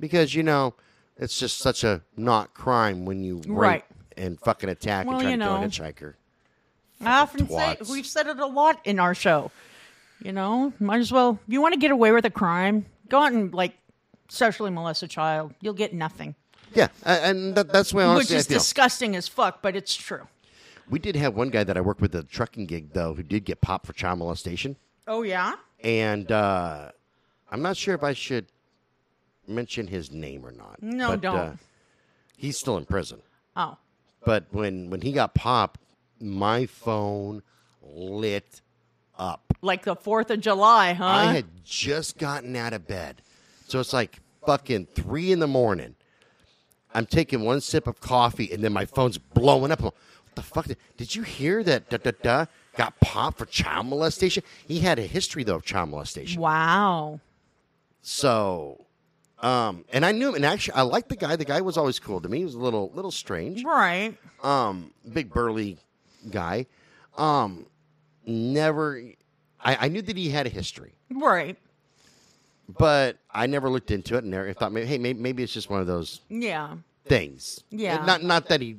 Because, 0.00 0.34
you 0.34 0.42
know, 0.42 0.74
it's 1.16 1.38
just 1.38 1.58
such 1.58 1.84
a 1.84 2.02
not 2.16 2.54
crime 2.54 3.04
when 3.04 3.22
you 3.22 3.36
rape 3.46 3.48
Right. 3.48 3.84
and 4.16 4.38
fucking 4.40 4.68
attack 4.68 5.06
Well, 5.06 5.16
and 5.16 5.22
try 5.22 5.30
you 5.30 5.36
to 5.38 5.44
kill 5.44 5.54
a 5.54 5.60
know. 5.60 5.66
hitchhiker. 5.66 6.14
I 7.00 7.20
often 7.20 7.48
say 7.48 7.76
we've 7.90 8.06
said 8.06 8.26
it 8.28 8.38
a 8.38 8.46
lot 8.46 8.80
in 8.84 8.98
our 8.98 9.14
show. 9.14 9.50
You 10.22 10.32
know, 10.32 10.72
might 10.80 11.00
as 11.00 11.12
well. 11.12 11.38
If 11.46 11.52
you 11.52 11.60
want 11.60 11.74
to 11.74 11.80
get 11.80 11.90
away 11.90 12.12
with 12.12 12.24
a 12.24 12.30
crime, 12.30 12.86
go 13.08 13.20
out 13.20 13.32
and 13.32 13.52
like 13.52 13.74
sexually 14.28 14.70
molest 14.70 15.02
a 15.02 15.08
child. 15.08 15.54
You'll 15.60 15.74
get 15.74 15.92
nothing, 15.92 16.34
Yeah, 16.74 16.88
and 17.04 17.54
that, 17.54 17.72
that's 17.72 17.92
why 17.94 18.02
which 18.02 18.16
honestly 18.16 18.36
I 18.36 18.38
is 18.40 18.46
disgusting 18.46 19.16
as 19.16 19.28
fuck, 19.28 19.62
but 19.62 19.76
it's 19.76 19.94
true. 19.94 20.26
we 20.90 20.98
did 20.98 21.16
have 21.16 21.34
one 21.34 21.50
guy 21.50 21.64
that 21.64 21.76
I 21.76 21.80
worked 21.80 22.00
with 22.00 22.14
at 22.14 22.24
a 22.24 22.26
trucking 22.26 22.66
gig, 22.66 22.92
though, 22.92 23.14
who 23.14 23.22
did 23.22 23.44
get 23.44 23.60
popped 23.60 23.86
for 23.86 23.92
child 23.92 24.18
molestation. 24.18 24.76
Oh 25.06 25.22
yeah. 25.22 25.54
And 25.82 26.30
uh, 26.32 26.90
I'm 27.50 27.62
not 27.62 27.76
sure 27.76 27.94
if 27.94 28.02
I 28.02 28.12
should 28.12 28.46
mention 29.46 29.86
his 29.86 30.10
name 30.10 30.44
or 30.46 30.52
not. 30.52 30.82
No, 30.82 31.10
but, 31.10 31.20
don't. 31.20 31.36
Uh, 31.36 31.52
he's 32.36 32.58
still 32.58 32.76
in 32.76 32.86
prison. 32.86 33.20
Oh. 33.56 33.76
But 34.24 34.46
when 34.50 34.90
when 34.90 35.02
he 35.02 35.12
got 35.12 35.34
popped, 35.34 35.80
my 36.20 36.66
phone 36.66 37.42
lit 37.82 38.62
up. 39.18 39.52
Like 39.60 39.84
the 39.84 39.94
Fourth 39.96 40.30
of 40.30 40.40
July, 40.40 40.94
huh? 40.94 41.04
I 41.04 41.32
had 41.34 41.46
just 41.64 42.18
gotten 42.18 42.56
out 42.56 42.72
of 42.72 42.86
bed, 42.86 43.20
so 43.68 43.80
it's 43.80 43.92
like 43.92 44.20
fucking 44.46 44.88
three 44.94 45.32
in 45.32 45.38
the 45.38 45.46
morning. 45.46 45.94
I'm 46.94 47.06
taking 47.06 47.42
one 47.44 47.60
sip 47.60 47.86
of 47.86 48.00
coffee, 48.00 48.50
and 48.52 48.62
then 48.62 48.72
my 48.72 48.84
phone's 48.84 49.18
blowing 49.18 49.72
up. 49.72 49.80
I'm 49.80 49.86
like, 49.86 49.94
what 49.94 50.34
the 50.36 50.42
fuck? 50.42 50.66
Did, 50.66 50.76
did 50.96 51.14
you 51.14 51.22
hear 51.22 51.62
that? 51.64 51.90
Da, 51.90 51.96
da, 51.98 52.12
da, 52.22 52.46
got 52.76 52.98
popped 53.00 53.38
for 53.38 53.46
child 53.46 53.86
molestation. 53.86 54.42
He 54.66 54.80
had 54.80 54.98
a 54.98 55.02
history 55.02 55.42
though 55.44 55.56
of 55.56 55.64
child 55.64 55.90
molestation. 55.90 56.40
wow. 56.40 57.20
So, 58.02 58.84
um, 59.40 59.84
and 59.92 60.04
I 60.04 60.12
knew 60.12 60.28
him, 60.28 60.34
and 60.36 60.44
actually, 60.44 60.74
I 60.74 60.82
liked 60.82 61.08
the 61.08 61.16
guy. 61.16 61.36
The 61.36 61.44
guy 61.44 61.60
was 61.62 61.76
always 61.76 61.98
cool 61.98 62.20
to 62.20 62.28
me. 62.28 62.38
He 62.38 62.44
was 62.44 62.54
a 62.54 62.58
little 62.58 62.90
little 62.94 63.10
strange. 63.10 63.64
Right. 63.64 64.14
um, 64.42 64.92
big 65.12 65.30
burly 65.32 65.78
guy. 66.30 66.66
Um, 67.16 67.66
never. 68.26 69.00
I, 69.60 69.86
I 69.86 69.88
knew 69.88 70.02
that 70.02 70.16
he 70.16 70.28
had 70.28 70.46
a 70.46 70.50
history, 70.50 70.92
Right. 71.10 71.56
But 72.68 73.18
I 73.30 73.46
never 73.46 73.68
looked 73.70 73.90
into 73.90 74.14
it 74.14 74.18
and 74.24 74.30
never 74.30 74.52
thought, 74.52 74.72
maybe, 74.72 74.86
hey, 74.86 74.98
maybe, 74.98 75.18
maybe 75.18 75.42
it's 75.42 75.52
just 75.52 75.68
one 75.70 75.80
of 75.80 75.86
those 75.86 76.20
Yeah. 76.28 76.76
things. 77.06 77.62
Yeah. 77.70 78.04
Not 78.04 78.22
not 78.22 78.48
that 78.48 78.60
he, 78.60 78.76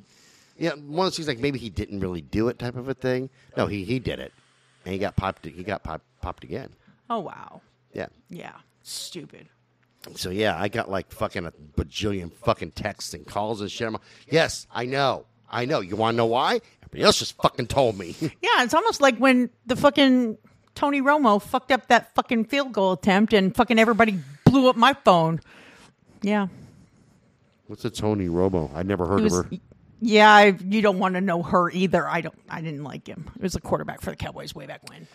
yeah, 0.58 0.72
one 0.72 1.06
of 1.06 1.12
those 1.12 1.16
things 1.16 1.28
like 1.28 1.38
maybe 1.38 1.58
he 1.58 1.70
didn't 1.70 2.00
really 2.00 2.22
do 2.22 2.48
it 2.48 2.58
type 2.58 2.76
of 2.76 2.88
a 2.88 2.94
thing. 2.94 3.30
No, 3.56 3.66
he 3.66 3.84
he 3.84 3.98
did 3.98 4.18
it, 4.18 4.32
and 4.84 4.92
he 4.92 4.98
got 4.98 5.14
popped. 5.16 5.44
He 5.44 5.62
got 5.62 5.82
popped 5.82 6.04
popped 6.20 6.44
again. 6.44 6.70
Oh 7.10 7.20
wow. 7.20 7.60
Yeah. 7.92 8.06
Yeah. 8.28 8.52
Stupid. 8.82 9.48
So 10.14 10.30
yeah, 10.30 10.60
I 10.60 10.68
got 10.68 10.88
like 10.90 11.10
fucking 11.12 11.46
a 11.46 11.52
bajillion 11.76 12.32
fucking 12.44 12.72
texts 12.72 13.12
and 13.14 13.26
calls 13.26 13.60
and 13.60 13.70
shit. 13.70 13.86
I'm 13.86 13.94
like, 13.94 14.02
yes, 14.30 14.66
I 14.72 14.86
know, 14.86 15.26
I 15.50 15.64
know. 15.64 15.80
You 15.80 15.96
want 15.96 16.14
to 16.14 16.16
know 16.16 16.26
why? 16.26 16.60
Everybody 16.82 17.02
else 17.02 17.18
just 17.18 17.36
fucking 17.42 17.66
told 17.66 17.98
me. 17.98 18.14
Yeah, 18.20 18.62
it's 18.62 18.74
almost 18.74 19.00
like 19.00 19.18
when 19.18 19.50
the 19.66 19.74
fucking 19.76 20.38
Tony 20.76 21.00
Romo 21.00 21.42
fucked 21.42 21.72
up 21.72 21.88
that 21.88 22.14
fucking 22.14 22.44
field 22.44 22.72
goal 22.72 22.92
attempt 22.92 23.32
and 23.32 23.56
fucking 23.56 23.78
everybody 23.78 24.20
blew 24.44 24.68
up 24.68 24.76
my 24.76 24.92
phone. 24.92 25.40
Yeah. 26.22 26.46
What's 27.66 27.84
a 27.84 27.90
Tony 27.90 28.28
Romo? 28.28 28.70
I 28.74 28.84
never 28.84 29.06
heard 29.06 29.22
was, 29.22 29.36
of 29.36 29.46
her. 29.46 29.56
yeah, 30.00 30.30
I, 30.30 30.56
you 30.64 30.82
don't 30.82 31.00
want 31.00 31.14
to 31.14 31.20
know 31.20 31.42
her 31.42 31.70
either. 31.70 32.06
I 32.06 32.20
don't. 32.20 32.38
I 32.48 32.60
didn't 32.60 32.84
like 32.84 33.08
him. 33.08 33.28
He 33.34 33.42
was 33.42 33.56
a 33.56 33.60
quarterback 33.60 34.02
for 34.02 34.10
the 34.10 34.16
Cowboys 34.16 34.54
way 34.54 34.66
back 34.66 34.88
when. 34.88 35.08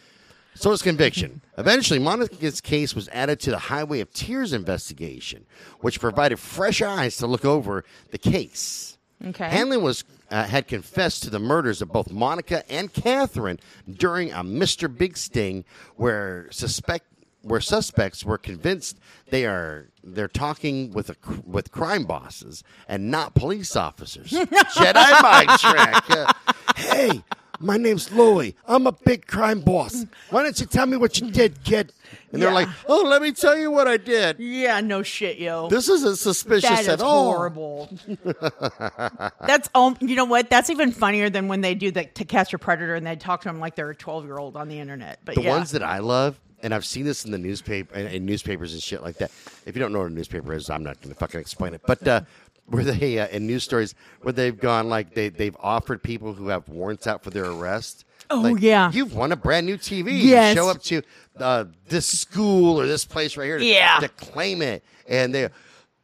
So 0.56 0.72
his 0.72 0.82
conviction. 0.82 1.42
Eventually, 1.58 2.00
Monica's 2.00 2.60
case 2.60 2.94
was 2.94 3.08
added 3.10 3.40
to 3.42 3.52
the 3.52 3.58
Highway 3.58 4.02
of 4.02 4.12
Tears 4.12 4.52
investigation, 4.52 5.46
which 5.80 6.02
provided 6.02 6.40
fresh 6.40 6.82
eyes 6.82 7.16
to 7.18 7.28
look 7.28 7.46
over 7.46 7.86
the 8.10 8.18
case. 8.18 8.98
Okay. 9.28 9.50
Handlen 9.50 9.82
was 9.82 10.04
uh, 10.30 10.46
had 10.46 10.68
confessed 10.68 11.24
to 11.24 11.30
the 11.30 11.40
murders 11.40 11.82
of 11.82 11.92
both 11.92 12.12
Monica 12.12 12.70
and 12.72 12.92
Catherine 12.92 13.60
during 13.90 14.32
a 14.32 14.44
Mr. 14.44 14.96
Big 14.96 15.18
sting, 15.18 15.66
where 15.96 16.48
suspect 16.52 17.06
where 17.44 17.62
suspects 17.62 18.24
were 18.24 18.38
convinced 18.38 19.00
they 19.30 19.46
are 19.46 19.88
they're 20.04 20.28
talking 20.28 20.92
with 20.92 21.10
a 21.10 21.16
with 21.46 21.72
crime 21.72 22.06
bosses 22.06 22.64
and 22.88 23.12
not 23.12 23.34
police 23.34 23.76
officers. 23.76 24.30
Jedi 24.32 25.22
mind 25.22 25.60
trick. 25.60 26.10
Uh, 26.10 26.34
hey, 26.76 27.24
my 27.62 27.78
name's 27.78 28.12
Louie. 28.12 28.56
I'm 28.68 28.88
a 28.88 28.92
big 28.92 29.28
crime 29.28 29.62
boss. 29.62 30.06
Why 30.30 30.44
don't 30.44 30.60
you 30.60 30.66
tell 30.66 30.86
me 30.86 30.98
what 30.98 31.20
you 31.20 31.32
did, 31.32 31.64
kid? 31.64 31.94
And 32.32 32.42
they're 32.42 32.50
Yeah. 32.50 32.56
like, 32.56 32.68
"Oh, 32.88 33.04
let 33.04 33.22
me 33.22 33.32
tell 33.32 33.58
you 33.58 33.72
what 33.72 33.88
I 33.88 33.98
did. 33.98 34.38
Yeah, 34.40 34.80
no 34.82 35.04
shit, 35.04 35.38
yo. 35.38 35.70
This 35.70 35.88
isn't 35.90 36.18
suspicious 36.18 36.70
That 36.70 36.80
is 36.82 36.88
at 36.88 37.02
all." 37.02 37.34
horrible. 37.34 37.90
That's 39.46 39.70
um, 39.76 39.98
you 40.02 40.16
know 40.16 40.26
what? 40.26 40.50
That's 40.50 40.70
even 40.70 40.92
funnier 40.92 41.30
than 41.30 41.48
when 41.48 41.62
they 41.62 41.76
do 41.76 41.92
the 41.92 42.06
to 42.06 42.26
catch 42.26 42.54
a 42.54 42.58
predator 42.58 42.96
and 42.96 43.06
they 43.06 43.16
talk 43.16 43.42
to 43.42 43.50
them 43.50 43.60
like 43.60 43.76
they're 43.76 43.90
a 43.90 43.96
twelve 43.96 44.26
year 44.26 44.38
old 44.38 44.56
on 44.56 44.68
the 44.68 44.80
internet. 44.80 45.20
But 45.26 45.36
The 45.36 45.44
yeah. 45.44 45.50
ones 45.50 45.72
that 45.72 45.84
I 45.84 46.00
love, 46.00 46.40
and 46.64 46.74
I've 46.74 46.86
seen 46.86 47.06
this 47.06 47.26
in 47.26 47.32
the 47.32 47.38
newspaper, 47.38 47.94
in, 47.96 48.08
in 48.08 48.26
newspapers 48.26 48.74
and 48.74 48.82
shit 48.82 49.02
like 49.02 49.18
that. 49.18 49.32
If 49.66 49.76
you 49.76 49.80
don't 49.82 49.92
know 49.94 50.00
what 50.00 50.12
a 50.12 50.14
newspaper 50.14 50.54
is, 50.54 50.70
I'm 50.70 50.84
not 50.84 51.00
going 51.02 51.14
to 51.14 51.20
fucking 51.20 51.40
explain 51.40 51.74
it. 51.74 51.82
But 51.86 52.08
uh, 52.08 52.22
where 52.68 52.84
they 52.84 53.20
uh, 53.20 53.28
in 53.28 53.48
news 53.48 53.64
stories 53.64 53.96
where 54.22 54.32
they've 54.34 54.58
gone 54.60 54.90
like 54.90 55.14
they 55.14 55.30
they've 55.30 55.58
offered 55.60 56.02
people 56.02 56.34
who 56.34 56.48
have 56.48 56.68
warrants 56.70 57.08
out 57.08 57.24
for 57.24 57.30
their 57.30 57.46
arrest. 57.46 58.06
Oh, 58.30 58.40
like, 58.42 58.62
yeah. 58.62 58.90
you've 58.94 59.14
won 59.14 59.34
a 59.34 59.36
brand 59.36 59.66
new 59.66 59.78
TV. 59.78 60.22
Yes. 60.24 60.56
You 60.56 60.62
show 60.62 60.70
up 60.70 60.82
to 60.84 61.02
uh, 61.38 61.66
this 61.90 62.06
school 62.08 62.80
or 62.80 62.86
this 62.88 63.04
place 63.04 63.36
right 63.36 63.46
here 63.46 63.58
to, 63.60 63.66
Yeah. 63.66 64.00
to 64.00 64.08
claim 64.10 64.62
it, 64.62 64.84
and 65.08 65.34
they. 65.36 65.50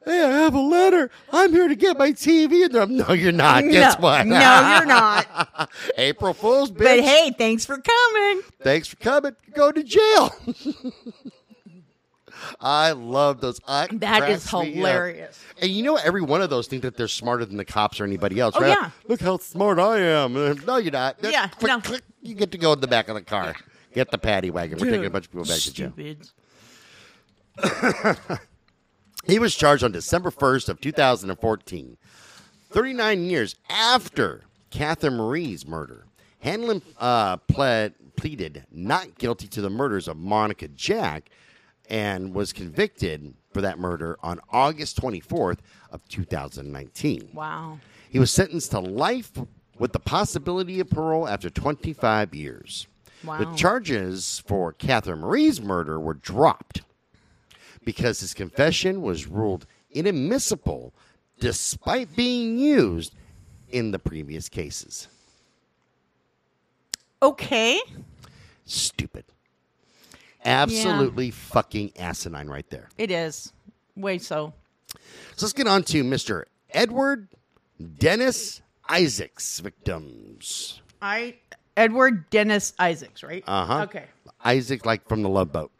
Hey, 0.06 0.24
I 0.24 0.30
have 0.44 0.54
a 0.54 0.60
letter. 0.62 1.12
I'm 1.34 1.52
here 1.52 1.68
to 1.68 1.76
get 1.76 1.98
my 1.98 2.12
TV. 2.14 2.64
And 2.64 2.74
they're, 2.74 2.88
no, 2.88 3.12
you're 3.12 3.34
not. 3.34 3.66
Guess 3.66 3.98
no, 3.98 4.04
what? 4.04 4.26
No, 4.26 4.36
you're 4.78 4.86
not. 4.86 5.70
April 5.98 6.34
Fool's, 6.34 6.72
bitch. 6.72 6.78
but 6.78 7.00
hey, 7.02 7.34
thanks 7.38 7.66
for 7.66 7.78
coming. 7.78 8.42
Thanks 8.62 8.88
for 8.88 8.96
coming. 8.96 9.36
Go 9.54 9.70
to 9.70 9.84
jail. 9.84 10.34
I 12.62 12.92
love 12.92 13.42
those. 13.42 13.60
I, 13.68 13.88
That 13.92 14.30
is 14.30 14.48
cracks 14.50 14.54
me 14.54 14.70
up. 14.72 14.76
hilarious. 14.76 15.40
And 15.62 15.72
you 15.72 15.84
know, 15.84 15.96
every 15.96 16.22
one 16.22 16.42
of 16.42 16.50
those 16.50 16.68
think 16.68 16.82
that 16.84 16.96
they're 16.98 17.08
smarter 17.08 17.46
than 17.46 17.58
the 17.58 17.66
cops 17.66 18.00
or 18.00 18.04
anybody 18.06 18.40
else. 18.40 18.56
Oh, 18.58 18.62
right? 18.62 18.70
yeah. 18.80 18.90
Look 19.08 19.22
how 19.22 19.38
smart 19.38 19.80
I 19.80 20.00
am. 20.00 20.36
Uh, 20.36 20.54
No, 20.66 20.78
you're 20.78 20.92
not. 20.92 21.18
Yeah, 21.22 21.48
Click, 21.48 21.70
no. 21.70 21.80
click. 21.82 22.04
You 22.22 22.36
get 22.36 22.52
to 22.52 22.58
go 22.58 22.74
in 22.74 22.80
the 22.82 22.88
back 22.88 23.08
of 23.10 23.16
the 23.16 23.22
car. 23.22 23.56
Get 23.94 24.12
the 24.12 24.18
paddy 24.18 24.50
wagon. 24.52 24.78
We're 24.80 24.90
taking 24.92 25.06
a 25.06 25.10
bunch 25.10 25.26
of 25.26 25.32
people 25.32 25.46
back 25.46 25.60
to 25.60 25.74
jail. 25.74 25.94
Stupid. 25.94 26.30
He 29.26 29.40
was 29.40 29.56
charged 29.56 29.84
on 29.84 29.92
December 29.92 30.32
1st 30.32 30.70
of 30.70 30.80
2014, 30.80 31.98
39 32.70 33.24
years 33.26 33.56
after 33.70 34.44
Catherine 34.70 35.18
Marie's 35.18 35.68
murder. 35.68 36.06
Handlen 36.46 36.82
uh, 36.98 37.36
pled, 37.36 37.94
pleaded 38.16 38.66
not 38.72 39.18
guilty 39.18 39.48
to 39.50 39.60
the 39.62 39.70
murders 39.70 40.08
of 40.08 40.16
Monica 40.16 40.70
Jack 40.70 41.30
and 41.90 42.34
was 42.34 42.54
convicted 42.54 43.34
for 43.52 43.62
that 43.62 43.80
murder 43.80 44.18
on 44.22 44.40
August 44.52 45.02
24th 45.02 45.60
of 45.92 46.08
2019. 46.10 47.30
Wow. 47.34 47.80
He 48.10 48.20
was 48.20 48.32
sentenced 48.32 48.72
to 48.72 48.80
life 48.80 49.32
with 49.80 49.94
the 49.94 50.00
possibility 50.00 50.80
of 50.80 50.90
parole 50.90 51.28
after 51.28 51.50
25 51.50 52.34
years. 52.34 52.88
Wow. 53.24 53.40
The 53.40 53.56
charges 53.56 54.44
for 54.46 54.74
Catherine 54.74 55.22
Marie's 55.22 55.62
murder 55.62 56.00
were 56.00 56.14
dropped 56.14 56.82
because 57.84 58.20
his 58.20 58.34
confession 58.34 59.02
was 59.02 59.28
ruled 59.28 59.66
inadmissible 59.92 60.94
despite 61.40 62.16
being 62.16 62.58
used 62.58 63.16
in 63.70 63.92
the 63.92 64.00
previous 64.00 64.50
cases. 64.50 65.08
Okay. 67.22 67.80
Stupid. 68.66 69.26
Absolutely 70.46 71.32
fucking 71.32 71.92
asinine 71.98 72.48
right 72.48 72.70
there. 72.70 72.90
It 72.98 73.12
is. 73.12 73.54
Way 73.96 74.18
so. 74.20 74.54
So 75.36 75.46
let's 75.46 75.54
get 75.54 75.68
on 75.68 75.84
to 75.84 76.04
Mr. 76.04 76.44
Edward 76.72 77.28
Dennis 78.00 78.62
Isaacs 78.90 79.60
victims. 79.60 80.82
I 81.02 81.36
Edward 81.76 82.30
Dennis 82.30 82.74
Isaacs, 82.80 83.24
right? 83.24 83.44
Uh 83.48 83.66
huh. 83.66 83.82
Okay. 83.84 84.06
Isaac, 84.44 84.86
like 84.86 85.08
from 85.08 85.22
the 85.22 85.30
Love 85.30 85.52
Boat. 85.52 85.72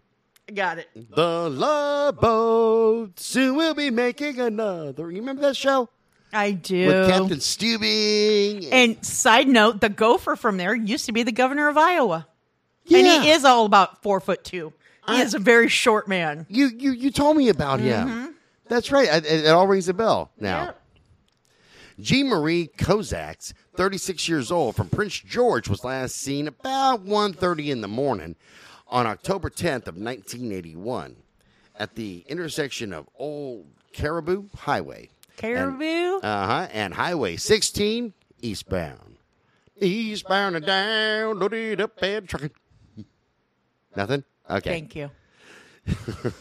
Got 0.54 0.80
it. 0.80 0.90
The 0.96 1.50
Love 1.50 2.20
Boat. 2.20 3.20
Soon 3.20 3.56
we'll 3.56 3.74
be 3.74 3.90
making 3.90 4.40
another. 4.40 5.12
You 5.12 5.20
remember 5.20 5.42
that 5.44 5.58
show 5.58 5.90
I 6.32 6.52
do. 6.52 6.88
with 6.88 7.10
Captain 7.10 7.38
Stubing? 7.40 8.70
And 8.72 9.04
side 9.06 9.48
note, 9.48 9.82
the 9.82 9.90
gopher 9.90 10.36
from 10.36 10.58
there 10.58 10.74
used 10.76 11.06
to 11.06 11.12
be 11.12 11.24
the 11.24 11.32
governor 11.32 11.68
of 11.68 11.78
Iowa. 11.78 12.28
Yeah. 12.88 13.16
And 13.16 13.24
he 13.24 13.32
is 13.32 13.44
all 13.46 13.66
about 13.66 14.02
four 14.02 14.20
foot 14.20 14.44
two. 14.44 14.74
He 15.08 15.14
I- 15.20 15.22
is 15.22 15.34
a 15.34 15.40
very 15.40 15.68
short 15.70 16.08
man. 16.08 16.46
You 16.50 16.68
you 16.68 16.92
you 16.92 17.12
told 17.12 17.38
me 17.38 17.50
about 17.50 17.80
him. 17.80 18.36
That's 18.68 18.92
right. 18.92 19.08
It, 19.08 19.46
it 19.46 19.48
all 19.48 19.68
rings 19.68 19.88
a 19.88 19.94
bell 19.94 20.32
now. 20.40 20.74
Jean 22.00 22.28
Marie 22.28 22.70
Kozaks, 22.78 23.54
36 23.76 24.30
years 24.30 24.52
old, 24.52 24.76
from 24.76 24.88
Prince 24.88 25.20
George, 25.20 25.68
was 25.68 25.84
last 25.84 26.16
seen 26.16 26.48
about 26.48 27.04
1.30 27.04 27.70
in 27.70 27.82
the 27.82 27.88
morning 27.88 28.36
on 28.88 29.08
October 29.08 29.50
10th 29.50 29.88
of 29.88 29.96
1981 29.98 31.16
at 31.80 31.96
the 31.96 32.24
intersection 32.28 32.94
of 32.94 33.10
Old 33.18 33.66
Cariboo 33.94 34.50
Highway. 34.56 35.10
Cariboo? 35.38 36.20
Uh 36.22 36.46
huh. 36.46 36.68
And 36.72 36.94
Highway 36.94 37.36
16 37.38 38.14
eastbound. 38.44 39.18
Eastbound 39.80 40.56
and 40.56 40.66
down, 40.66 41.40
loaded 41.40 41.82
up 41.82 41.94
and 42.02 42.28
trucking. 42.30 42.52
Nothing? 43.98 44.24
Okay. 44.50 44.70
Thank 44.70 44.96
you. 44.96 45.12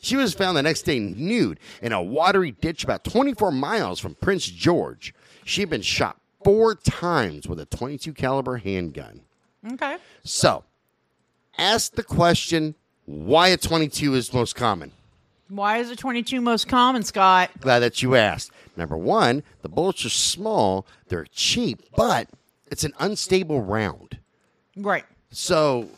She 0.00 0.16
was 0.16 0.34
found 0.34 0.56
the 0.56 0.62
next 0.62 0.82
day 0.82 0.98
nude 0.98 1.58
in 1.82 1.92
a 1.92 2.02
watery 2.02 2.52
ditch 2.52 2.84
about 2.84 3.04
24 3.04 3.50
miles 3.52 3.98
from 3.98 4.14
Prince 4.14 4.46
George. 4.46 5.14
She 5.44 5.60
had 5.62 5.70
been 5.70 5.82
shot 5.82 6.20
four 6.44 6.74
times 6.74 7.48
with 7.48 7.58
a 7.60 7.66
22 7.66 8.12
caliber 8.12 8.58
handgun. 8.58 9.22
Okay. 9.72 9.96
So, 10.24 10.64
ask 11.56 11.94
the 11.94 12.04
question 12.04 12.74
why 13.06 13.48
a 13.48 13.56
22 13.56 14.14
is 14.14 14.32
most 14.32 14.54
common. 14.54 14.92
Why 15.48 15.78
is 15.78 15.90
a 15.90 15.96
22 15.96 16.40
most 16.40 16.68
common, 16.68 17.02
Scott? 17.02 17.50
Glad 17.60 17.80
that 17.80 18.02
you 18.02 18.14
asked. 18.14 18.52
Number 18.76 18.96
one, 18.96 19.42
the 19.62 19.68
bullets 19.68 20.04
are 20.04 20.10
small, 20.10 20.86
they're 21.08 21.26
cheap, 21.32 21.82
but 21.96 22.28
it's 22.70 22.84
an 22.84 22.92
unstable 23.00 23.62
round. 23.62 24.18
Right. 24.76 25.04
So, 25.30 25.88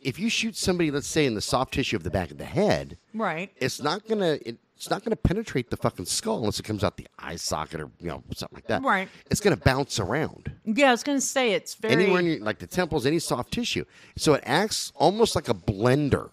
if 0.00 0.18
you 0.18 0.28
shoot 0.30 0.56
somebody, 0.56 0.90
let's 0.90 1.06
say 1.08 1.26
in 1.26 1.34
the 1.34 1.40
soft 1.40 1.74
tissue 1.74 1.96
of 1.96 2.02
the 2.04 2.10
back 2.10 2.30
of 2.30 2.38
the 2.38 2.44
head, 2.44 2.98
Right. 3.14 3.50
it's 3.56 3.80
not 3.82 4.06
gonna 4.08 4.38
it's 4.76 4.88
not 4.90 5.02
gonna 5.02 5.16
penetrate 5.16 5.70
the 5.70 5.76
fucking 5.76 6.04
skull 6.06 6.38
unless 6.38 6.60
it 6.60 6.62
comes 6.64 6.84
out 6.84 6.96
the 6.96 7.08
eye 7.18 7.34
socket 7.34 7.80
or 7.80 7.90
you 8.00 8.08
know 8.08 8.22
something 8.34 8.56
like 8.56 8.68
that. 8.68 8.82
Right. 8.82 9.08
It's 9.30 9.40
gonna 9.40 9.56
bounce 9.56 9.98
around 9.98 10.52
Yeah, 10.64 10.88
I 10.88 10.90
was 10.92 11.02
going 11.02 11.18
to 11.18 11.24
say 11.24 11.52
it's 11.52 11.74
very. 11.74 11.94
anywhere 11.94 12.20
in 12.20 12.26
your, 12.26 12.38
like 12.40 12.58
the 12.60 12.66
temples, 12.68 13.04
any 13.04 13.18
soft 13.18 13.52
tissue. 13.52 13.84
So 14.16 14.34
it 14.34 14.42
acts 14.46 14.92
almost 14.94 15.34
like 15.34 15.48
a 15.48 15.54
blender. 15.54 16.30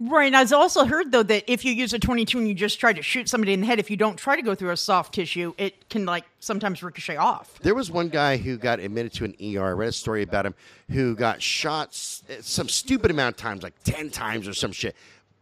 Right. 0.00 0.26
And 0.26 0.36
I've 0.36 0.52
also 0.52 0.84
heard, 0.86 1.12
though, 1.12 1.22
that 1.22 1.44
if 1.46 1.64
you 1.64 1.72
use 1.72 1.92
a 1.92 1.98
22 1.98 2.38
and 2.38 2.48
you 2.48 2.54
just 2.54 2.80
try 2.80 2.92
to 2.92 3.02
shoot 3.02 3.28
somebody 3.28 3.52
in 3.52 3.60
the 3.60 3.66
head, 3.66 3.78
if 3.78 3.90
you 3.90 3.96
don't 3.98 4.16
try 4.16 4.34
to 4.34 4.42
go 4.42 4.54
through 4.54 4.70
a 4.70 4.76
soft 4.76 5.14
tissue, 5.14 5.52
it 5.58 5.88
can, 5.90 6.06
like, 6.06 6.24
sometimes 6.40 6.82
ricochet 6.82 7.16
off. 7.16 7.58
There 7.60 7.74
was 7.74 7.90
one 7.90 8.08
guy 8.08 8.38
who 8.38 8.56
got 8.56 8.80
admitted 8.80 9.12
to 9.14 9.24
an 9.26 9.34
ER. 9.40 9.66
I 9.66 9.70
read 9.72 9.88
a 9.90 9.92
story 9.92 10.22
about 10.22 10.46
him 10.46 10.54
who 10.90 11.14
got 11.14 11.42
shot 11.42 11.94
some 11.94 12.68
stupid 12.68 13.10
amount 13.10 13.34
of 13.34 13.42
times, 13.42 13.62
like 13.62 13.74
ten 13.84 14.08
times 14.10 14.48
or 14.48 14.54
some 14.54 14.72
shit, 14.72 14.96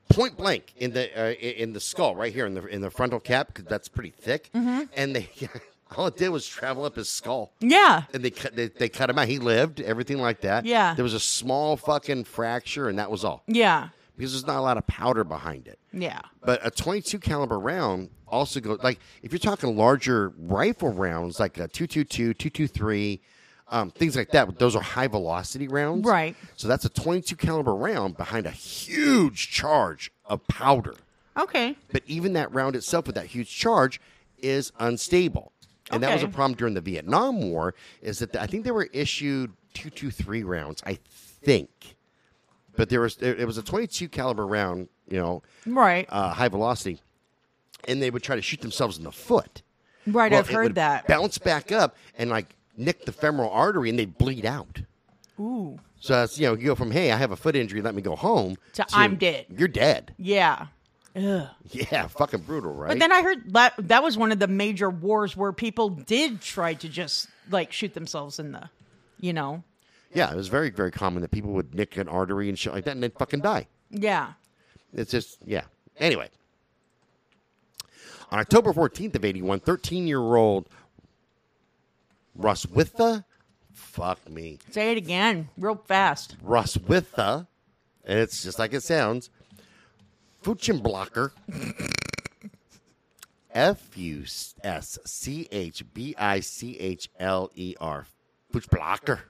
point 0.09 0.37
blank 0.37 0.73
in 0.77 0.93
the 0.93 1.09
uh, 1.19 1.33
in 1.35 1.73
the 1.73 1.81
skull, 1.81 2.17
right 2.17 2.33
here 2.33 2.45
in 2.47 2.55
the 2.55 2.67
in 2.67 2.81
the 2.81 2.91
frontal 2.91 3.21
cap, 3.21 3.49
because 3.49 3.65
that's 3.67 3.89
pretty 3.89 4.11
thick. 4.11 4.51
And 4.53 5.15
they 5.15 5.29
all 5.97 6.09
it 6.09 6.17
did 6.17 6.31
was 6.31 6.47
travel 6.47 6.85
up 6.85 6.97
his 6.97 7.09
skull. 7.09 7.53
Yeah. 7.61 8.03
and 8.13 8.23
they 8.25 8.31
cut 8.31 8.57
they, 8.57 8.67
they 8.69 8.89
cut 8.89 9.09
him 9.09 9.19
out. 9.19 9.29
He 9.29 9.39
lived, 9.39 9.81
everything 9.81 10.19
like 10.19 10.41
that. 10.43 10.67
Yeah. 10.67 10.95
There 10.95 11.05
was 11.05 11.15
a 11.15 11.21
small 11.21 11.77
fucking 11.77 12.25
fracture, 12.25 12.89
and 12.89 12.99
that 12.99 13.11
was 13.11 13.25
all 13.25 13.43
Yeah. 13.47 13.89
Because 14.19 14.33
there's 14.33 14.47
not 14.47 14.59
a 14.59 14.61
lot 14.61 14.77
of 14.77 14.87
powder 14.87 15.23
behind 15.23 15.69
it. 15.69 15.79
Yeah. 15.93 16.21
But 16.45 16.61
a 16.67 16.71
22 16.71 17.19
caliber 17.21 17.59
round 17.59 18.11
also 18.27 18.61
goes 18.61 18.81
like 18.83 18.99
if 19.23 19.33
you're 19.33 19.39
talking 19.39 19.77
larger 19.77 20.35
rifle 20.37 20.93
rounds, 20.93 21.39
like 21.41 21.57
a 21.57 21.69
222, 21.69 22.35
223, 22.35 23.21
um, 23.69 23.91
things 23.91 24.17
like 24.17 24.31
that. 24.31 24.59
Those 24.59 24.75
are 24.75 24.83
high 24.83 25.07
velocity 25.07 25.69
rounds, 25.69 26.05
Right. 26.05 26.35
So 26.57 26.69
that's 26.69 26.85
a 26.85 26.89
22 26.89 27.37
caliber 27.37 27.75
round 27.75 28.17
behind 28.17 28.47
a 28.47 28.51
huge 28.51 29.51
charge 29.51 30.11
of 30.25 30.47
powder. 30.49 30.95
Okay. 31.39 31.77
But 31.93 32.03
even 32.07 32.33
that 32.33 32.53
round 32.53 32.75
itself 32.75 33.07
with 33.07 33.15
that 33.15 33.27
huge 33.27 33.55
charge 33.57 34.01
is 34.39 34.73
unstable. 34.81 35.53
And 35.91 36.03
that 36.03 36.13
was 36.13 36.23
a 36.23 36.29
problem 36.29 36.57
during 36.57 36.75
the 36.75 36.81
Vietnam 36.83 37.41
War 37.41 37.75
is 38.03 38.19
that 38.19 38.33
the, 38.33 38.43
I 38.43 38.47
think 38.47 38.65
they 38.65 38.71
were 38.73 38.89
issued 38.93 39.53
223 39.75 40.43
rounds, 40.43 40.83
I 40.85 40.99
think. 41.07 41.97
But 42.79 42.91
there 42.91 43.01
was 43.01 43.17
it 43.19 43.45
was 43.45 43.59
a 43.59 43.63
22 43.63 44.09
caliber 44.09 44.47
round, 44.47 44.89
you 45.11 45.19
know, 45.19 45.43
Right. 45.67 46.07
uh, 46.09 46.31
high 46.33 46.47
velocity, 46.47 47.03
and 47.89 48.01
they 48.01 48.09
would 48.09 48.23
try 48.23 48.37
to 48.37 48.41
shoot 48.43 48.61
themselves 48.61 48.97
in 48.99 49.03
the 49.05 49.11
foot. 49.11 49.63
right. 50.07 50.31
Well, 50.31 50.39
I've 50.39 50.49
heard 50.49 50.77
that. 50.77 51.09
Bounce 51.09 51.39
back 51.39 51.73
up 51.73 51.97
and 52.17 52.31
like 52.31 52.55
nick 52.77 53.05
the 53.05 53.11
femoral 53.11 53.51
artery, 53.51 53.91
and 53.91 53.99
they 53.99 54.05
bleed 54.07 54.47
out. 54.47 54.83
Ooh. 55.41 55.81
So 56.01 56.13
that's 56.21 56.39
you 56.39 56.47
know 56.47 56.55
you 56.55 56.67
go 56.67 56.77
from 56.77 56.93
hey 56.93 57.11
I 57.11 57.17
have 57.17 57.33
a 57.33 57.37
foot 57.37 57.57
injury, 57.57 57.83
let 57.83 57.97
me 57.97 58.01
go 58.01 58.15
home 58.15 58.57
To, 58.75 58.87
"I'm 58.93 59.17
dead." 59.17 59.47
You're 59.51 59.67
dead. 59.67 60.15
Yeah. 60.17 60.67
Ugh. 61.17 61.49
Yeah, 61.73 62.07
fucking 62.07 62.43
brutal, 62.43 62.73
right? 62.75 62.91
But 62.91 63.01
then 63.01 63.11
I 63.11 63.23
heard 63.23 63.53
that 63.55 63.75
that 63.89 64.05
was 64.05 64.17
one 64.17 64.31
of 64.31 64.39
the 64.39 64.47
major 64.47 64.89
wars 64.89 65.37
where 65.37 65.53
people 65.53 65.89
did 65.91 66.41
try 66.41 66.75
to 66.75 66.89
just 66.89 67.27
like 67.51 67.73
shoot 67.73 67.95
themselves 67.95 68.39
in 68.39 68.53
the, 68.53 68.71
you 69.19 69.33
know. 69.33 69.65
Yeah, 70.13 70.31
it 70.31 70.37
was 70.37 70.49
very, 70.49 70.71
very 70.71 70.91
common 70.91 71.23
that 71.23 71.31
people 71.31 71.53
would 71.53 71.75
nick 71.75 71.97
an 71.97 72.09
artery 72.09 72.49
and 72.49 72.59
shit 72.59 72.73
like 72.73 72.85
that 72.85 72.93
and 72.93 73.03
then 73.03 73.11
fucking 73.19 73.41
die. 73.41 73.67
Yeah. 73.91 74.33
It's 74.93 75.11
just, 75.11 75.39
yeah. 75.45 75.65
Anyway, 75.99 76.29
on 78.31 78.39
October 78.39 78.73
14th 78.73 79.15
of 79.17 79.25
81, 79.25 79.61
13 79.61 80.07
year 80.07 80.21
old 80.21 80.69
Roswitha, 82.39 83.25
fuck 83.73 84.29
me, 84.31 84.59
Say 84.71 84.93
it 84.93 84.99
again, 84.99 85.49
real 85.59 85.75
fast. 85.75 86.37
Roswitha, 86.45 87.47
and 88.05 88.19
it's 88.19 88.43
just 88.43 88.59
like 88.59 88.73
it 88.73 88.83
sounds, 88.83 89.31
Fuchenblocker, 90.43 91.33
F 93.51 93.97
U 93.97 94.25
S 94.63 94.99
C 95.05 95.49
H 95.51 95.83
B 95.93 96.15
I 96.17 96.41
C 96.41 96.79
H 96.79 97.09
L 97.19 97.51
E 97.55 97.75
R, 97.81 98.07
Fuchblocker. 98.53 99.21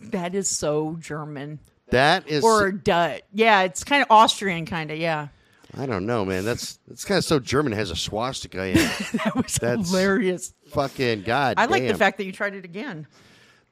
That 0.00 0.34
is 0.34 0.48
so 0.48 0.96
German 1.00 1.58
That 1.90 2.28
is 2.28 2.42
or 2.44 2.72
Dutch. 2.72 3.22
Yeah, 3.34 3.62
it's 3.62 3.84
kind 3.84 4.02
of 4.02 4.08
Austrian, 4.10 4.64
kind 4.66 4.90
of. 4.90 4.98
Yeah. 4.98 5.28
I 5.76 5.86
don't 5.86 6.04
know, 6.06 6.24
man. 6.24 6.44
That's 6.44 6.78
that's 6.88 7.04
kind 7.04 7.18
of 7.18 7.24
so 7.24 7.38
German. 7.38 7.72
It 7.72 7.76
has 7.76 7.90
a 7.92 7.96
swastika 7.96 8.64
in 8.66 8.76
it. 8.78 8.90
That 9.24 9.36
was 9.36 9.54
That's- 9.56 9.88
hilarious. 9.88 10.52
Fucking 10.70 11.22
god. 11.22 11.54
I 11.58 11.66
like 11.66 11.86
the 11.86 11.94
fact 11.94 12.18
that 12.18 12.24
you 12.24 12.32
tried 12.32 12.54
it 12.54 12.64
again. 12.64 13.06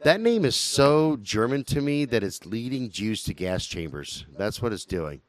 that 0.04 0.20
name 0.20 0.44
is 0.44 0.54
so 0.54 1.16
German 1.22 1.64
to 1.64 1.80
me 1.80 2.04
that 2.04 2.22
it's 2.22 2.46
leading 2.46 2.88
Jews 2.90 3.24
to 3.24 3.34
gas 3.34 3.66
chambers. 3.66 4.26
That's 4.36 4.62
what 4.62 4.72
it's 4.72 4.84
doing. 4.84 5.22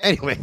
Anyway, 0.00 0.38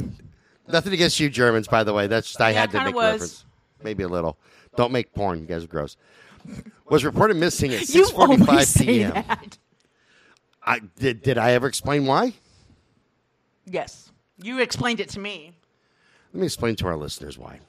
nothing 0.67 0.93
against 0.93 1.19
you 1.19 1.29
Germans, 1.29 1.67
by 1.67 1.83
the 1.83 1.93
way. 1.93 2.07
That's 2.07 2.27
just 2.29 2.41
I 2.41 2.49
Yeah, 2.51 2.62
had 2.62 2.71
to 2.71 2.83
make 2.85 2.95
was. 2.95 3.12
reference. 3.13 3.45
Maybe 3.83 4.03
a 4.03 4.07
little. 4.07 4.39
Don't 4.75 4.91
make 4.91 5.13
porn. 5.13 5.39
You 5.41 5.45
guys 5.45 5.63
are 5.63 5.67
gross. 5.67 5.97
Was 6.89 7.05
reported 7.05 7.38
missing 7.38 7.73
at 7.75 7.81
six 7.85 8.09
forty-five 8.09 8.49
always 8.49 8.69
say 8.73 8.85
p.m. 8.85 9.12
that. 9.13 9.57
I 10.69 10.82
did. 10.99 11.23
Did 11.23 11.39
I 11.39 11.53
ever 11.53 11.67
explain 11.67 12.05
why? 12.05 12.34
Yes, 13.65 14.12
you 14.38 14.60
explained 14.60 14.99
it 14.99 15.10
to 15.10 15.19
me. 15.19 15.51
Let 16.32 16.41
me 16.41 16.45
explain 16.45 16.75
to 16.77 16.88
our 16.88 16.95
listeners 16.95 17.39
why. 17.39 17.60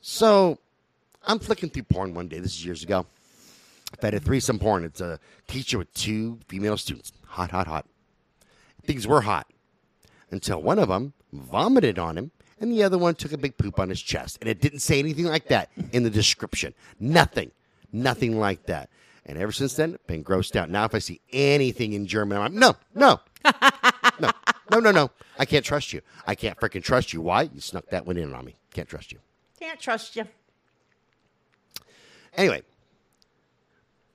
So, 0.00 0.58
I'm 1.24 1.38
flicking 1.38 1.70
through 1.70 1.84
porn 1.84 2.12
one 2.12 2.26
day. 2.26 2.40
This 2.40 2.52
is 2.52 2.64
years 2.64 2.82
ago. 2.82 3.06
I've 3.92 4.00
had 4.00 4.12
a 4.14 4.20
threesome 4.20 4.58
porn. 4.58 4.84
It's 4.84 5.00
a 5.00 5.20
teacher 5.46 5.78
with 5.78 5.94
two 5.94 6.40
female 6.48 6.76
students. 6.76 7.12
Hot, 7.28 7.52
hot, 7.52 7.68
hot. 7.68 7.86
Things 8.82 9.06
were 9.06 9.20
hot 9.20 9.46
until 10.32 10.60
one 10.60 10.80
of 10.80 10.88
them 10.88 11.12
vomited 11.32 11.98
on 11.98 12.18
him 12.18 12.32
and 12.58 12.72
the 12.72 12.82
other 12.82 12.98
one 12.98 13.14
took 13.14 13.32
a 13.32 13.38
big 13.38 13.56
poop 13.56 13.78
on 13.78 13.88
his 13.88 14.02
chest. 14.02 14.38
And 14.40 14.50
it 14.50 14.60
didn't 14.60 14.80
say 14.80 14.98
anything 14.98 15.26
like 15.26 15.46
that 15.46 15.70
in 15.92 16.02
the 16.02 16.10
description. 16.10 16.74
Nothing. 16.98 17.52
Nothing 17.92 18.40
like 18.40 18.66
that. 18.66 18.90
And 19.26 19.38
ever 19.38 19.52
since 19.52 19.74
then, 19.74 19.98
been 20.06 20.22
grossed 20.22 20.54
out. 20.54 20.68
Now, 20.68 20.84
if 20.84 20.94
I 20.94 20.98
see 20.98 21.20
anything 21.32 21.94
in 21.94 22.06
German, 22.06 22.38
I'm 22.38 22.58
no, 22.58 22.76
no, 22.94 23.20
no, 24.20 24.30
no, 24.70 24.80
no, 24.80 24.90
no. 24.90 25.10
I 25.38 25.46
can't 25.46 25.64
trust 25.64 25.92
you. 25.92 26.02
I 26.26 26.34
can't 26.34 26.58
freaking 26.58 26.82
trust 26.82 27.12
you. 27.12 27.22
Why? 27.22 27.42
You 27.42 27.60
snuck 27.60 27.86
that 27.90 28.06
one 28.06 28.16
in 28.16 28.34
on 28.34 28.44
me. 28.44 28.56
Can't 28.72 28.88
trust 28.88 29.12
you. 29.12 29.18
Can't 29.58 29.80
trust 29.80 30.14
you. 30.16 30.24
Anyway, 32.36 32.62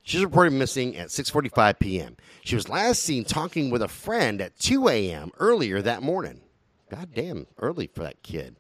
she's 0.04 0.24
reported 0.24 0.54
missing 0.54 0.95
at 0.95 1.08
6:45 1.08 1.80
p.m. 1.80 2.17
She 2.43 2.56
was 2.56 2.69
last 2.69 3.02
seen 3.02 3.24
talking 3.24 3.69
with 3.69 3.82
a 3.82 3.88
friend 3.88 4.41
at 4.41 4.60
2 4.60 4.89
a.m. 4.89 5.32
earlier 5.39 5.82
that 5.82 6.04
morning. 6.04 6.41
God 6.91 7.10
damn, 7.13 7.48
early 7.60 7.88
for 7.88 8.04
that 8.04 8.22
kid. 8.24 8.58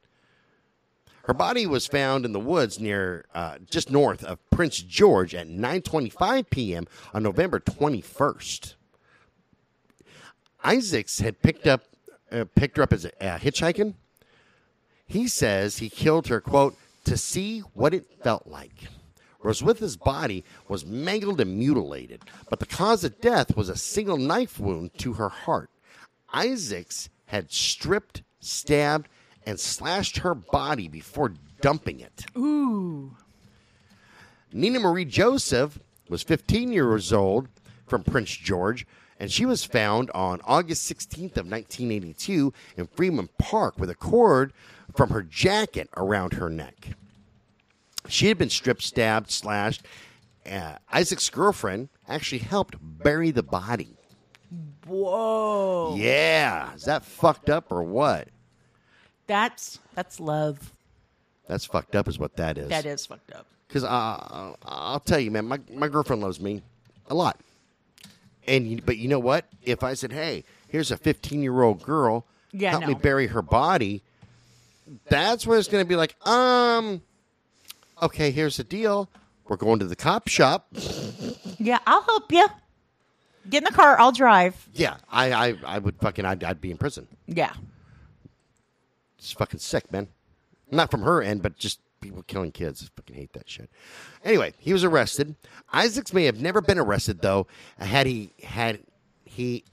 Her 1.29 1.35
body 1.35 1.67
was 1.67 1.85
found 1.85 2.25
in 2.25 2.31
the 2.31 2.39
woods 2.39 2.79
near, 2.79 3.23
uh, 3.35 3.59
just 3.69 3.91
north 3.91 4.23
of 4.23 4.39
Prince 4.49 4.79
George 4.81 5.35
at 5.35 5.47
9:25 5.47 6.49
p.m. 6.49 6.87
on 7.13 7.21
November 7.21 7.59
21st. 7.59 8.73
Isaacs 10.63 11.19
had 11.19 11.39
picked 11.43 11.67
up, 11.67 11.83
uh, 12.31 12.45
picked 12.55 12.77
her 12.77 12.81
up 12.81 12.93
as 12.93 13.05
a, 13.05 13.23
uh, 13.23 13.37
hitchhiking. 13.37 13.93
He 15.05 15.27
says 15.27 15.77
he 15.77 15.87
killed 15.87 16.29
her, 16.29 16.41
quote, 16.41 16.75
to 17.03 17.15
see 17.15 17.59
what 17.75 17.93
it 17.93 18.07
felt 18.23 18.47
like. 18.47 18.87
Roswitha's 19.43 19.97
body 19.97 20.43
was 20.67 20.83
mangled 20.83 21.39
and 21.39 21.59
mutilated, 21.59 22.23
but 22.49 22.59
the 22.59 22.65
cause 22.65 23.03
of 23.03 23.21
death 23.21 23.55
was 23.55 23.69
a 23.69 23.77
single 23.77 24.17
knife 24.17 24.59
wound 24.59 24.97
to 24.97 25.13
her 25.13 25.29
heart. 25.29 25.69
Isaacs 26.33 27.07
had 27.27 27.51
stripped, 27.51 28.23
stabbed, 28.39 29.07
and 29.45 29.59
slashed 29.59 30.17
her 30.19 30.35
body 30.35 30.87
before 30.87 31.33
dumping 31.61 31.99
it. 31.99 32.25
Ooh. 32.37 33.15
Nina 34.51 34.79
Marie 34.79 35.05
Joseph 35.05 35.79
was 36.09 36.23
15 36.23 36.71
years 36.71 37.13
old 37.13 37.47
from 37.85 38.03
Prince 38.03 38.31
George, 38.31 38.87
and 39.19 39.31
she 39.31 39.45
was 39.45 39.63
found 39.63 40.09
on 40.11 40.41
August 40.45 40.91
16th 40.91 41.37
of 41.37 41.49
1982 41.49 42.53
in 42.77 42.87
Freeman 42.87 43.29
Park 43.37 43.77
with 43.77 43.89
a 43.89 43.95
cord 43.95 44.53
from 44.95 45.09
her 45.09 45.21
jacket 45.21 45.89
around 45.95 46.33
her 46.33 46.49
neck. 46.49 46.95
She 48.07 48.27
had 48.27 48.37
been 48.37 48.49
stripped, 48.49 48.81
stabbed, 48.81 49.29
slashed. 49.29 49.85
Uh, 50.49 50.75
Isaac's 50.91 51.29
girlfriend 51.29 51.89
actually 52.07 52.39
helped 52.39 52.75
bury 52.79 53.29
the 53.29 53.43
body. 53.43 53.95
Whoa. 54.87 55.95
Yeah, 55.95 56.73
is 56.73 56.85
that 56.85 57.05
fucked 57.05 57.49
up 57.49 57.71
or 57.71 57.83
what? 57.83 58.29
That's 59.29 59.77
that's 59.93 60.19
love. 60.19 60.73
That's 61.47 61.63
fucked 61.65 61.95
up, 61.95 62.07
is 62.07 62.17
what 62.17 62.35
that 62.37 62.57
is. 62.57 62.67
That 62.69 62.85
is 62.85 63.05
fucked 63.05 63.31
up. 63.31 63.45
Because 63.67 63.83
uh, 63.83 64.53
I'll 64.65 64.99
tell 64.99 65.19
you, 65.19 65.29
man, 65.29 65.45
my, 65.47 65.59
my 65.71 65.87
girlfriend 65.87 66.21
loves 66.23 66.39
me 66.39 66.63
a 67.09 67.13
lot. 67.13 67.39
And 68.47 68.67
you- 68.67 68.81
but 68.83 68.97
you 68.97 69.07
know 69.07 69.19
what? 69.19 69.45
If 69.63 69.83
I 69.83 69.93
said, 69.93 70.11
"Hey, 70.11 70.43
here's 70.67 70.89
a 70.89 70.97
15 70.97 71.43
year 71.43 71.61
old 71.61 71.83
girl, 71.83 72.25
Yeah, 72.51 72.71
help 72.71 72.87
me 72.87 72.95
bury 72.95 73.27
her 73.27 73.43
body," 73.43 74.01
that's 75.07 75.45
where 75.45 75.59
it's 75.59 75.67
going 75.67 75.83
to 75.85 75.87
be 75.87 75.95
like, 75.95 76.15
um, 76.27 77.01
okay, 78.01 78.31
here's 78.31 78.57
the 78.57 78.63
deal. 78.63 79.09
We're 79.47 79.57
going 79.57 79.77
to 79.79 79.85
the 79.85 79.95
cop 79.95 80.27
shop. 80.27 80.67
Yeah, 81.59 81.77
I'll 81.85 82.01
help 82.01 82.31
you. 82.31 82.47
Get 83.49 83.59
in 83.59 83.63
the 83.65 83.71
car. 83.71 83.99
I'll 83.99 84.11
drive. 84.11 84.67
Yeah, 84.73 84.97
I 85.11 85.31
I, 85.31 85.55
I 85.65 85.77
would 85.79 85.97
fucking 85.97 86.25
I'd, 86.25 86.43
I'd 86.43 86.61
be 86.61 86.71
in 86.71 86.77
prison. 86.77 87.07
Yeah. 87.27 87.53
It's 89.19 89.31
fucking 89.33 89.59
sick, 89.59 89.91
man. 89.91 90.07
Not 90.71 90.89
from 90.89 91.01
her 91.03 91.21
end, 91.21 91.43
but 91.43 91.57
just 91.57 91.79
people 92.01 92.23
killing 92.23 92.51
kids. 92.51 92.83
I 92.83 92.87
fucking 92.95 93.15
hate 93.15 93.33
that 93.33 93.49
shit. 93.49 93.69
Anyway, 94.23 94.53
he 94.57 94.73
was 94.73 94.83
arrested. 94.83 95.35
Isaacs 95.73 96.13
may 96.13 96.23
have 96.25 96.41
never 96.41 96.61
been 96.61 96.79
arrested 96.79 97.21
though. 97.21 97.45
Had 97.77 98.07
he 98.07 98.31
had 98.43 98.79
he 99.25 99.63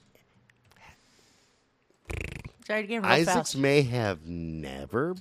Try 2.65 2.79
it 2.79 2.85
again 2.85 3.03
real 3.03 3.13
Isaacs 3.13 3.35
fast. 3.53 3.57
may 3.57 3.83
have 3.83 4.27
never 4.27 5.15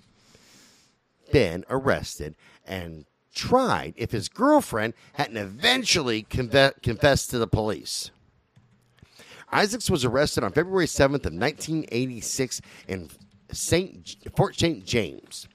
been 1.31 1.63
arrested 1.69 2.35
and 2.65 3.05
tried 3.35 3.93
if 3.97 4.11
his 4.11 4.29
girlfriend 4.29 4.93
hadn't 5.13 5.37
eventually 5.37 6.23
conve- 6.23 6.81
confessed 6.81 7.29
to 7.29 7.37
the 7.37 7.47
police. 7.47 8.09
Isaacs 9.51 9.91
was 9.91 10.03
arrested 10.03 10.43
on 10.43 10.53
February 10.53 10.87
7th 10.87 11.25
of 11.25 11.33
1986 11.33 12.61
in 12.87 13.09
Saint 13.51 14.15
Fort 14.35 14.57
St. 14.57 14.85
James. 14.85 15.47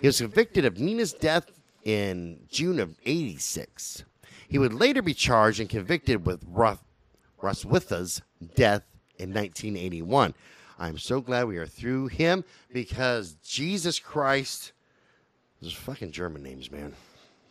He 0.00 0.06
was 0.06 0.20
convicted 0.20 0.64
of 0.64 0.78
Nina's 0.78 1.12
death 1.12 1.50
in 1.84 2.40
June 2.50 2.78
of 2.80 2.96
86. 3.04 4.04
He 4.48 4.58
would 4.58 4.74
later 4.74 5.02
be 5.02 5.14
charged 5.14 5.60
and 5.60 5.68
convicted 5.68 6.26
with 6.26 6.44
Roth, 6.46 6.82
Roswitha's 7.42 8.22
death 8.54 8.82
in 9.18 9.32
1981. 9.32 10.34
I'm 10.78 10.98
so 10.98 11.20
glad 11.20 11.44
we 11.44 11.56
are 11.56 11.66
through 11.66 12.08
him 12.08 12.44
because 12.72 13.36
Jesus 13.42 13.98
Christ, 13.98 14.72
those 15.62 15.72
fucking 15.72 16.12
German 16.12 16.42
names, 16.42 16.70
man. 16.70 16.92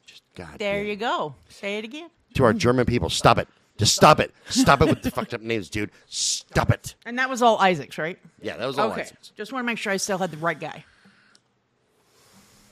Just 0.06 0.22
God. 0.36 0.60
There 0.60 0.80
damn. 0.80 0.88
you 0.88 0.96
go. 0.96 1.36
Say 1.50 1.80
it 1.80 1.84
again. 1.84 2.10
To 2.36 2.44
our 2.44 2.54
German 2.54 2.86
people, 2.86 3.10
stop 3.10 3.38
it. 3.38 3.48
Just 3.78 3.96
stop 3.96 4.20
it. 4.20 4.34
Stop 4.50 4.82
it 4.82 4.88
with 4.88 5.02
the 5.02 5.12
fucked 5.12 5.34
up 5.34 5.42
names, 5.42 5.70
dude. 5.70 5.92
Stop 6.08 6.72
it. 6.72 6.96
And 7.06 7.20
that 7.20 7.30
was 7.30 7.42
all 7.42 7.58
Isaac's, 7.60 7.98
right? 7.98 8.18
Yeah, 8.42 8.56
that 8.58 8.66
was 8.66 8.80
all 8.80 8.92
okay. 8.92 9.02
Isaacs. 9.02 9.32
Just 9.36 9.52
want 9.52 9.64
to 9.64 9.66
make 9.66 9.78
sure 9.78 9.92
I 9.92 9.98
still 9.98 10.18
had 10.18 10.32
the 10.32 10.38
right 10.38 10.60
guy. 10.60 10.86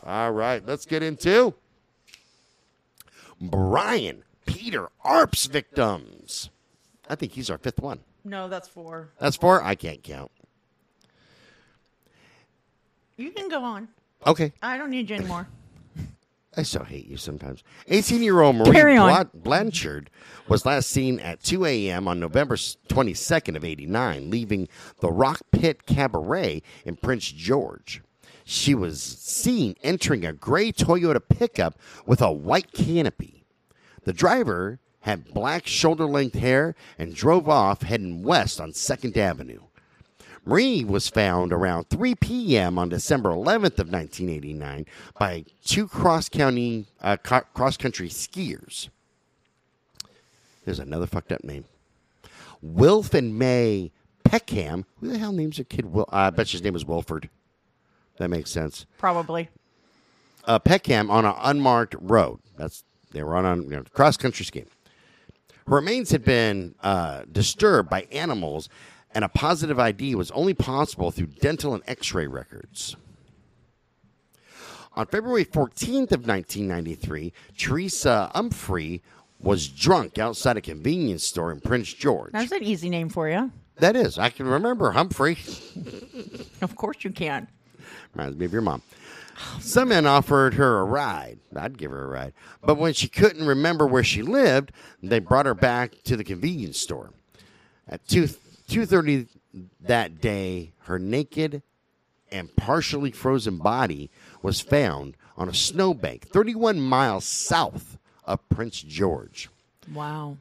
All 0.06 0.32
right, 0.32 0.66
let's 0.66 0.86
get 0.86 1.04
into 1.04 1.54
Brian 3.39 4.24
Peter 4.46 4.89
Arp's 5.04 5.46
victims. 5.46 6.50
I 7.10 7.16
think 7.16 7.34
he's 7.34 7.50
our 7.50 7.58
fifth 7.58 7.80
one. 7.82 8.00
No, 8.26 8.48
that's 8.48 8.68
four. 8.68 9.10
That's 9.20 9.36
four. 9.36 9.62
I 9.63 9.76
can't 9.76 10.02
count. 10.04 10.32
You 13.18 13.32
can 13.32 13.50
go 13.50 13.63
on. 13.63 13.89
Okay. 14.26 14.54
I 14.62 14.78
don't 14.78 14.89
need 14.89 15.10
you 15.10 15.18
anymore. 15.18 15.48
I 16.56 16.63
so 16.63 16.84
hate 16.84 17.08
you 17.08 17.18
sometimes. 17.18 17.63
18 17.88 18.22
year 18.22 18.42
old 18.42 18.56
Marie 18.58 18.72
Blanchard 19.34 20.10
was 20.48 20.66
last 20.66 20.89
seen 20.89 21.20
at 21.20 21.42
2 21.44 21.66
a.m. 21.66 22.08
on 22.08 22.20
November 22.20 22.56
22nd 22.56 23.56
of 23.56 23.66
89, 23.66 24.30
leaving 24.30 24.68
the 25.00 25.12
Rock 25.12 25.42
Pit 25.52 25.86
Cabaret 25.86 26.62
in 26.86 26.96
Prince 26.96 27.32
George. 27.32 28.02
She 28.46 28.76
was 28.76 29.02
seen 29.02 29.76
entering 29.84 30.26
a 30.26 30.34
gray 30.34 30.72
Toyota 30.72 31.22
pickup 31.28 31.80
with 32.06 32.22
a 32.22 32.32
white 32.32 32.72
canopy. 32.72 33.46
The 34.04 34.13
driver 34.13 34.80
had 35.02 35.34
black 35.34 35.66
shoulder 35.66 36.06
length 36.06 36.36
hair 36.36 36.76
and 36.98 37.16
drove 37.16 37.50
off 37.50 37.82
heading 37.82 38.22
west 38.22 38.60
on 38.62 38.72
2nd 38.72 39.18
Avenue. 39.18 39.62
Marie 40.46 40.84
was 40.84 41.08
found 41.08 41.54
around 41.54 41.90
3 41.90 42.16
p.m. 42.16 42.78
on 42.78 42.90
December 42.90 43.30
11th 43.30 43.80
of 43.80 43.90
1989 43.90 44.86
by 45.18 45.46
two 45.64 45.88
cross 45.88 46.28
county 46.28 46.86
uh, 47.02 47.18
co- 47.18 47.42
cross 47.54 47.78
country 47.78 48.10
skiers. 48.10 48.90
There's 50.66 50.80
another 50.80 51.08
fucked 51.08 51.32
up 51.32 51.44
name. 51.44 51.66
Wilf 52.62 53.14
and 53.14 53.38
May 53.38 53.92
Peckham. 54.24 54.86
Who 55.00 55.10
the 55.10 55.18
hell 55.18 55.32
names 55.32 55.58
their 55.58 55.66
kid 55.66 55.86
Wil? 55.86 56.08
Uh, 56.12 56.16
I 56.16 56.30
bet 56.30 56.50
his 56.50 56.62
name 56.62 56.74
was 56.74 56.86
Wilford. 56.86 57.30
That 58.18 58.30
makes 58.30 58.52
sense. 58.52 58.86
Probably. 58.98 59.50
Uh, 60.46 60.60
Peckham 60.60 61.10
on 61.10 61.26
an 61.26 61.36
unmarked 61.38 61.96
road. 62.00 62.40
That's 62.58 62.84
they 63.12 63.24
were 63.24 63.36
on 63.36 63.46
a 63.46 63.56
you 63.62 63.70
know, 63.70 63.84
cross 63.94 64.18
country 64.18 64.46
skiing. 64.46 64.68
Her 65.68 65.76
remains 65.76 66.12
had 66.12 66.26
been 66.26 66.76
uh, 66.84 67.24
disturbed 67.32 67.90
by 67.90 68.08
animals, 68.12 68.68
and 69.13 69.23
a 69.23 69.30
positive 69.30 69.80
ID 69.80 70.15
was 70.15 70.32
only 70.32 70.54
possible 70.54 71.12
through 71.12 71.28
dental 71.28 71.73
and 71.73 71.84
X-ray 71.88 72.28
records. 72.28 72.95
On 74.95 75.06
February 75.08 75.45
14th 75.45 76.12
of 76.12 76.28
1993, 76.28 77.34
Teresa 77.58 78.32
Humphrey 78.36 79.02
was 79.39 79.67
drunk 79.67 80.17
outside 80.19 80.56
a 80.58 80.62
convenience 80.62 81.23
store 81.23 81.52
in 81.52 81.60
Prince 81.60 81.91
George. 81.93 82.32
That's 82.32 82.52
an 82.52 82.63
easy 82.63 82.89
name 82.89 83.10
for 83.10 83.28
you. 83.28 83.52
that 83.78 83.95
is, 83.95 84.17
I 84.19 84.30
can 84.30 84.47
remember 84.47 84.91
Humphrey. 84.91 85.38
Of 86.62 86.78
course 86.78 87.04
you 87.04 87.10
can. 87.10 87.49
Reminds 88.13 88.38
me 88.38 88.45
of 88.45 88.54
your 88.54 88.62
mom. 88.62 88.82
Some 89.60 89.89
men 89.89 90.06
offered 90.06 90.54
her 90.54 90.80
a 90.80 90.86
ride. 90.86 91.39
I'd 91.54 91.78
give 91.78 91.91
her 91.91 92.06
a 92.06 92.08
ride. 92.08 92.34
But 92.63 92.78
when 92.78 92.93
she 92.93 93.10
couldn't 93.10 93.45
remember 93.45 93.86
where 93.86 94.04
she 94.04 94.21
lived, 94.21 94.71
they 95.02 95.19
brought 95.19 95.45
her 95.45 95.54
back 95.56 96.02
to 96.06 96.15
the 96.15 96.23
convenience 96.23 96.80
store. 96.80 97.12
At 97.89 98.08
2 98.08 98.28
2:30 98.67 99.28
that 99.82 100.19
day, 100.21 100.73
her 100.80 100.97
naked 100.99 101.62
and 102.32 102.56
partially 102.56 103.12
frozen 103.12 103.58
body 103.58 104.10
was 104.41 104.60
found 104.60 105.15
on 105.38 105.47
a 105.47 105.54
snowbank 105.54 106.28
31 106.28 106.80
miles 106.80 107.26
south 107.26 107.97
of 108.26 108.47
Prince 108.49 108.82
George. 108.82 109.49
Wow. 109.93 110.38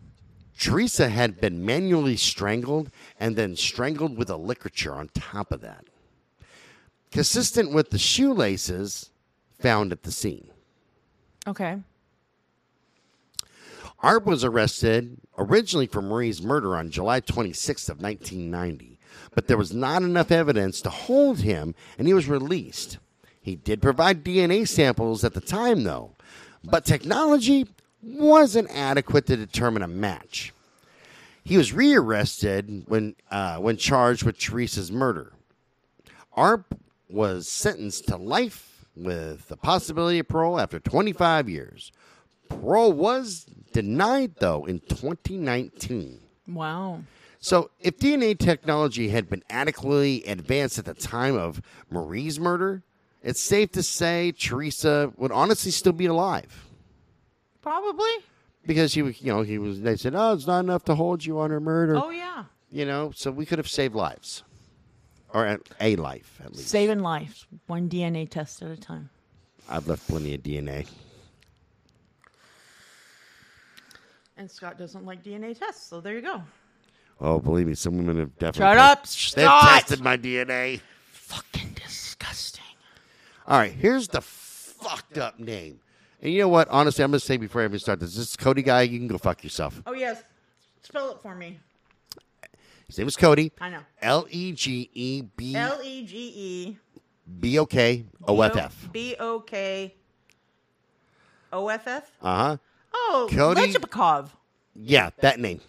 Teresa 0.59 1.09
had 1.09 1.41
been 1.41 1.65
manually 1.65 2.17
strangled 2.17 2.91
and 3.19 3.37
then 3.37 3.57
strangled 3.57 4.17
with 4.17 4.31
a 4.31 4.37
ligature 4.37 4.95
on 4.95 5.09
top 5.09 5.51
of 5.51 5.61
that. 5.61 5.87
Consistent 7.11 7.73
with 7.73 7.91
the 7.91 7.99
shoelaces 7.99 9.11
found 9.59 9.93
at 9.93 10.05
the 10.05 10.13
scene. 10.13 10.49
Okay. 11.47 11.79
Arp 14.03 14.27
was 14.27 14.45
arrested 14.45 15.19
originally 15.39 15.87
for 15.87 16.03
Marie's 16.03 16.43
murder 16.43 16.77
on 16.77 16.91
July 16.91 17.21
26th 17.21 17.89
of 17.89 18.03
1990, 18.03 18.99
but 19.35 19.47
there 19.47 19.57
was 19.57 19.73
not 19.73 20.03
enough 20.03 20.33
evidence 20.33 20.81
to 20.81 20.91
hold 20.91 21.41
him 21.41 21.75
and 21.97 22.09
he 22.09 22.15
was 22.15 22.29
released. 22.29 22.99
He 23.41 23.55
did 23.55 23.81
provide 23.81 24.25
DNA 24.25 24.67
samples 24.67 25.25
at 25.25 25.35
the 25.35 25.41
time 25.41 25.85
though, 25.85 26.13
but 26.65 26.85
technology 26.85 27.69
wasn't 28.03 28.71
adequate 28.71 29.27
to 29.27 29.37
determine 29.37 29.83
a 29.83 29.89
match. 29.89 30.53
He 31.45 31.57
was 31.57 31.73
rearrested 31.73 32.85
when 32.87 33.17
uh, 33.31 33.59
when 33.59 33.77
charged 33.77 34.25
with 34.25 34.39
Teresa's 34.39 34.93
murder. 34.93 35.33
Arp 36.35 36.79
was 37.09 37.49
sentenced 37.49 38.09
to 38.09 38.17
life 38.17 38.87
with 38.97 39.49
the 39.49 39.57
possibility 39.57 40.19
of 40.19 40.29
parole 40.29 40.59
after 40.59 40.79
25 40.79 41.49
years. 41.49 41.93
Parole 42.61 42.93
was 42.93 43.47
denied, 43.73 44.37
though, 44.39 44.65
in 44.65 44.81
2019. 44.81 46.21
Wow. 46.49 47.03
So, 47.41 47.71
if 47.81 47.99
DNA 47.99 48.39
technology 48.39 49.09
had 49.09 49.29
been 49.29 49.43
adequately 49.51 50.23
advanced 50.25 50.79
at 50.79 50.85
the 50.85 50.95
time 50.95 51.37
of 51.37 51.61
Marie's 51.91 52.39
murder, 52.39 52.83
it's 53.23 53.41
safe 53.41 53.73
to 53.73 53.83
say 53.83 54.33
Teresa 54.33 55.13
would 55.17 55.33
honestly 55.33 55.71
still 55.71 55.93
be 55.93 56.07
alive 56.07 56.67
Probably. 57.63 58.11
because 58.67 58.95
he 58.95 59.03
was, 59.03 59.21
you 59.23 59.33
know, 59.33 59.43
he 59.43 59.59
was. 59.59 59.81
They 59.81 59.97
said, 59.97 60.15
"Oh, 60.15 60.33
it's 60.35 60.47
not 60.47 60.61
enough 60.61 60.85
to 60.85 60.95
hold 60.95 61.25
you 61.25 61.39
on 61.41 61.51
her 61.51 61.61
murder," 61.61 61.97
Oh 61.97 62.11
yeah. 62.11 62.45
you 62.71 62.85
know. 62.85 63.13
So 63.15 63.31
we 63.31 63.47
could 63.47 63.59
have 63.59 63.69
saved 63.69 63.95
lives, 63.95 64.43
or 65.33 65.47
a, 65.47 65.59
a 65.81 65.97
life 65.97 66.41
at 66.45 66.53
least. 66.55 66.69
Saving 66.69 67.01
lives, 67.01 67.47
one 67.67 67.89
DNA 67.89 68.29
test 68.29 68.63
at 68.63 68.71
a 68.71 68.77
time. 68.77 69.11
I've 69.69 69.87
left 69.89 70.07
plenty 70.09 70.35
of 70.35 70.43
DNA. 70.43 70.87
And 74.37 74.51
Scott 74.51 74.79
doesn't 74.79 75.05
like 75.05 75.23
DNA 75.23 75.59
tests, 75.59 75.87
so 75.87 76.01
there 76.01 76.15
you 76.15 76.23
go. 76.23 76.43
Oh, 77.21 77.39
believe 77.39 77.67
me, 77.67 77.75
some 77.75 77.97
women 77.99 78.19
have 78.19 78.37
definitely. 78.39 78.75
Shut 78.75 78.79
up, 78.79 79.03
They've 79.05 79.45
Scott. 79.45 79.63
tested 79.81 80.01
my 80.01 80.17
DNA. 80.17 80.81
Fucking 81.13 81.75
disgusting. 81.75 82.65
All 83.47 83.59
right, 83.59 83.73
here's 83.73 84.09
the 84.09 84.21
fucked 84.21 85.19
up 85.19 85.39
name. 85.39 85.81
And 86.21 86.33
you 86.33 86.41
know 86.41 86.49
what? 86.49 86.69
Honestly, 86.69 87.05
I'm 87.05 87.11
going 87.11 87.21
to 87.21 87.27
say 87.27 87.37
before 87.37 87.63
I 87.63 87.65
even 87.65 87.79
start 87.79 88.01
this, 88.01 88.15
this 88.15 88.31
is 88.31 88.37
Cody 88.37 88.63
guy. 88.63 88.83
You 88.83 88.99
can 88.99 89.09
go 89.09 89.19
fuck 89.19 89.43
yourself. 89.45 89.83
Oh 89.87 89.93
yes, 89.93 90.23
spell 90.83 91.11
it 91.13 91.21
for 91.21 91.35
me. 91.35 91.59
His 92.87 92.99
name 92.99 93.09
is 93.09 93.17
Cody. 93.17 93.53
I 93.61 93.71
know. 93.71 93.81
L 94.01 94.27
E 94.31 94.53
G 94.53 94.91
E 94.93 95.23
B 95.23 95.55
L 95.57 95.81
e 95.83 96.05
g 96.05 96.33
e 96.35 96.77
B 97.41 97.59
O 97.59 97.67
K 97.67 98.05
O 98.29 98.41
F 98.41 98.57
F. 98.57 98.89
B 98.93 99.17
o 99.19 99.41
k 99.41 99.95
o 101.53 101.69
f 101.69 101.87
f. 101.87 102.11
Uh 102.21 102.37
huh. 102.37 102.57
Oh, 102.95 103.29
Cody- 103.31 103.73
Lechipakov. 103.73 104.29
Yeah, 104.75 105.11
that 105.21 105.39
name. 105.41 105.61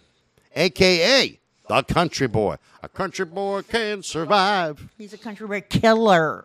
AKA 0.56 1.38
the 1.68 1.82
country 1.82 2.26
boy. 2.26 2.56
A 2.82 2.88
country 2.88 3.24
boy 3.24 3.62
can 3.62 4.02
survive. 4.02 4.88
He's 4.98 5.12
a 5.12 5.18
country 5.18 5.46
boy 5.46 5.62
killer. 5.62 6.44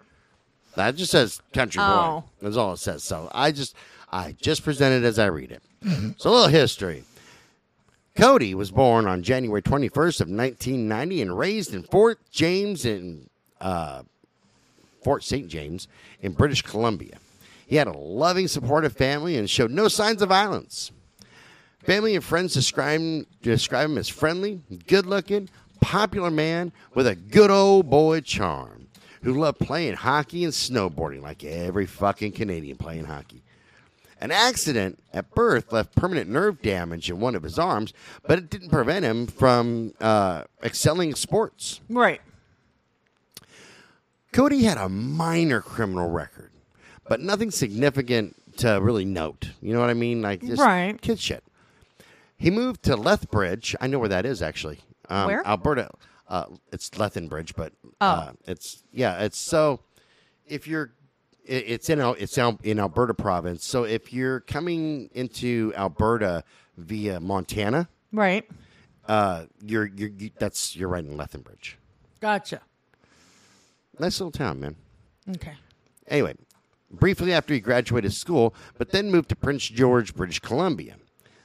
That 0.75 0.95
just 0.95 1.11
says 1.11 1.41
country 1.53 1.79
boy. 1.79 1.85
Oh. 1.87 2.23
That's 2.41 2.57
all 2.57 2.73
it 2.73 2.77
says. 2.77 3.03
So 3.03 3.29
I 3.33 3.51
just 3.51 3.75
I 4.11 4.33
just 4.41 4.63
present 4.63 5.03
it 5.03 5.05
as 5.07 5.19
I 5.19 5.25
read 5.27 5.51
it. 5.51 5.61
so 6.17 6.29
a 6.29 6.31
little 6.31 6.47
history. 6.47 7.03
Cody 8.15 8.53
was 8.53 8.71
born 8.71 9.07
on 9.07 9.23
January 9.23 9.61
21st 9.61 10.21
of 10.21 10.27
1990 10.27 11.21
and 11.21 11.37
raised 11.37 11.73
in 11.73 11.83
Fort 11.83 12.19
James 12.31 12.83
in 12.83 13.29
uh, 13.61 14.01
Fort 15.03 15.23
St. 15.23 15.47
James 15.47 15.87
in 16.21 16.33
British 16.33 16.61
Columbia. 16.61 17.17
He 17.69 17.75
had 17.75 17.87
a 17.87 17.95
loving, 17.95 18.47
supportive 18.47 18.93
family 18.93 19.37
and 19.37 19.47
showed 19.47 19.69
no 19.69 19.89
signs 19.89 20.23
of 20.23 20.29
violence. 20.29 20.91
Family 21.83 22.15
and 22.15 22.23
friends 22.23 22.55
describe 22.55 22.99
him, 22.99 23.27
describe 23.43 23.91
him 23.91 23.99
as 23.99 24.09
friendly, 24.09 24.59
good 24.87 25.05
looking, 25.05 25.49
popular 25.79 26.31
man 26.31 26.71
with 26.95 27.05
a 27.05 27.13
good 27.13 27.51
old 27.51 27.87
boy 27.87 28.21
charm 28.21 28.87
who 29.21 29.39
loved 29.39 29.59
playing 29.59 29.93
hockey 29.93 30.43
and 30.43 30.51
snowboarding 30.51 31.21
like 31.21 31.43
every 31.43 31.85
fucking 31.85 32.31
Canadian 32.31 32.75
playing 32.75 33.05
hockey. 33.05 33.43
An 34.19 34.31
accident 34.31 34.97
at 35.13 35.29
birth 35.35 35.71
left 35.71 35.95
permanent 35.95 36.27
nerve 36.27 36.63
damage 36.63 37.07
in 37.07 37.19
one 37.19 37.35
of 37.35 37.43
his 37.43 37.59
arms, 37.59 37.93
but 38.25 38.39
it 38.39 38.49
didn't 38.49 38.69
prevent 38.69 39.05
him 39.05 39.27
from 39.27 39.93
uh, 40.01 40.45
excelling 40.63 41.09
in 41.09 41.15
sports. 41.15 41.81
Right. 41.87 42.19
Cody 44.31 44.63
had 44.63 44.79
a 44.79 44.89
minor 44.89 45.61
criminal 45.61 46.09
record, 46.09 46.48
but 47.09 47.19
nothing 47.19 47.51
significant 47.51 48.35
to 48.57 48.79
really 48.81 49.05
note. 49.05 49.49
You 49.61 49.73
know 49.73 49.79
what 49.79 49.89
I 49.89 49.93
mean? 49.95 50.21
Like 50.21 50.41
just 50.41 50.61
Right. 50.61 50.99
kid 51.01 51.19
shit. 51.19 51.43
He 52.37 52.49
moved 52.49 52.83
to 52.83 52.95
Lethbridge. 52.95 53.75
I 53.81 53.87
know 53.87 53.99
where 53.99 54.09
that 54.09 54.25
is 54.25 54.41
actually. 54.41 54.79
Um, 55.09 55.27
Where? 55.27 55.45
Alberta. 55.45 55.89
Uh, 56.27 56.45
it's 56.71 56.97
Lethbridge, 56.97 57.55
but 57.55 57.73
Oh. 57.99 58.05
uh, 58.07 58.31
it's 58.45 58.83
yeah. 58.93 59.23
It's 59.23 59.37
so 59.37 59.81
if 60.45 60.67
you're 60.67 60.93
it- 61.45 61.65
it's 61.67 61.89
in 61.89 61.99
it's 61.99 62.37
in 62.37 62.79
Alberta 62.79 63.13
province. 63.15 63.65
So 63.65 63.83
if 63.83 64.13
you're 64.13 64.39
coming 64.41 65.09
into 65.13 65.73
Alberta 65.75 66.43
via 66.77 67.19
Montana, 67.19 67.89
Right. 68.13 68.47
uh, 69.07 69.45
you're 69.65 69.87
you're 69.87 70.09
you, 70.09 70.29
that's 70.37 70.75
you're 70.75 70.89
right 70.89 71.03
in 71.03 71.17
Lethbridge. 71.17 71.77
Gotcha. 72.21 72.61
Nice 73.97 74.19
little 74.19 74.31
town, 74.31 74.59
man. 74.59 74.75
Okay. 75.29 75.55
Anyway, 76.07 76.35
briefly 76.91 77.33
after 77.33 77.53
he 77.53 77.59
graduated 77.59 78.13
school, 78.13 78.53
but 78.77 78.91
then 78.91 79.11
moved 79.11 79.29
to 79.29 79.35
Prince 79.35 79.67
George, 79.67 80.13
British 80.15 80.39
Columbia. 80.39 80.95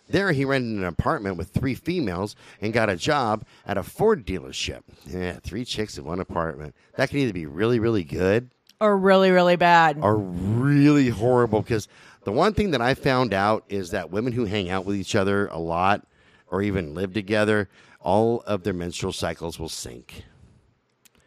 There, 0.09 0.33
he 0.33 0.45
rented 0.45 0.77
an 0.79 0.85
apartment 0.85 1.37
with 1.39 1.49
three 1.49 1.75
females 1.75 2.37
and 2.61 2.73
got 2.75 2.91
a 2.91 2.97
job 2.97 3.45
at 3.67 3.79
a 3.79 3.83
Ford 3.83 4.27
dealership. 4.27 4.83
Yeah, 5.07 5.39
three 5.43 5.65
chicks 5.65 5.97
in 5.97 6.05
one 6.05 6.21
apartment. 6.21 6.75
That 6.97 7.09
can 7.09 7.21
either 7.21 7.33
be 7.33 7.47
really, 7.47 7.79
really 7.79 8.05
good 8.05 8.51
Or 8.81 8.99
really, 8.99 9.31
really 9.31 9.57
bad. 9.57 9.99
or 10.03 10.17
really 10.19 11.09
horrible. 11.09 11.63
Because 11.63 11.89
the 12.25 12.33
one 12.33 12.53
thing 12.53 12.73
that 12.73 12.83
I 12.83 12.93
found 12.93 13.33
out 13.33 13.65
is 13.71 13.91
that 13.93 14.11
women 14.11 14.35
who 14.35 14.45
hang 14.45 14.69
out 14.69 14.85
with 14.85 14.97
each 14.97 15.15
other 15.15 15.47
a 15.47 15.59
lot 15.59 16.07
or 16.49 16.61
even 16.61 16.93
live 16.95 17.15
together, 17.15 17.71
all 18.01 18.43
of 18.47 18.63
their 18.63 18.75
menstrual 18.75 19.13
cycles 19.15 19.59
will 19.59 19.71
sink. 19.71 20.25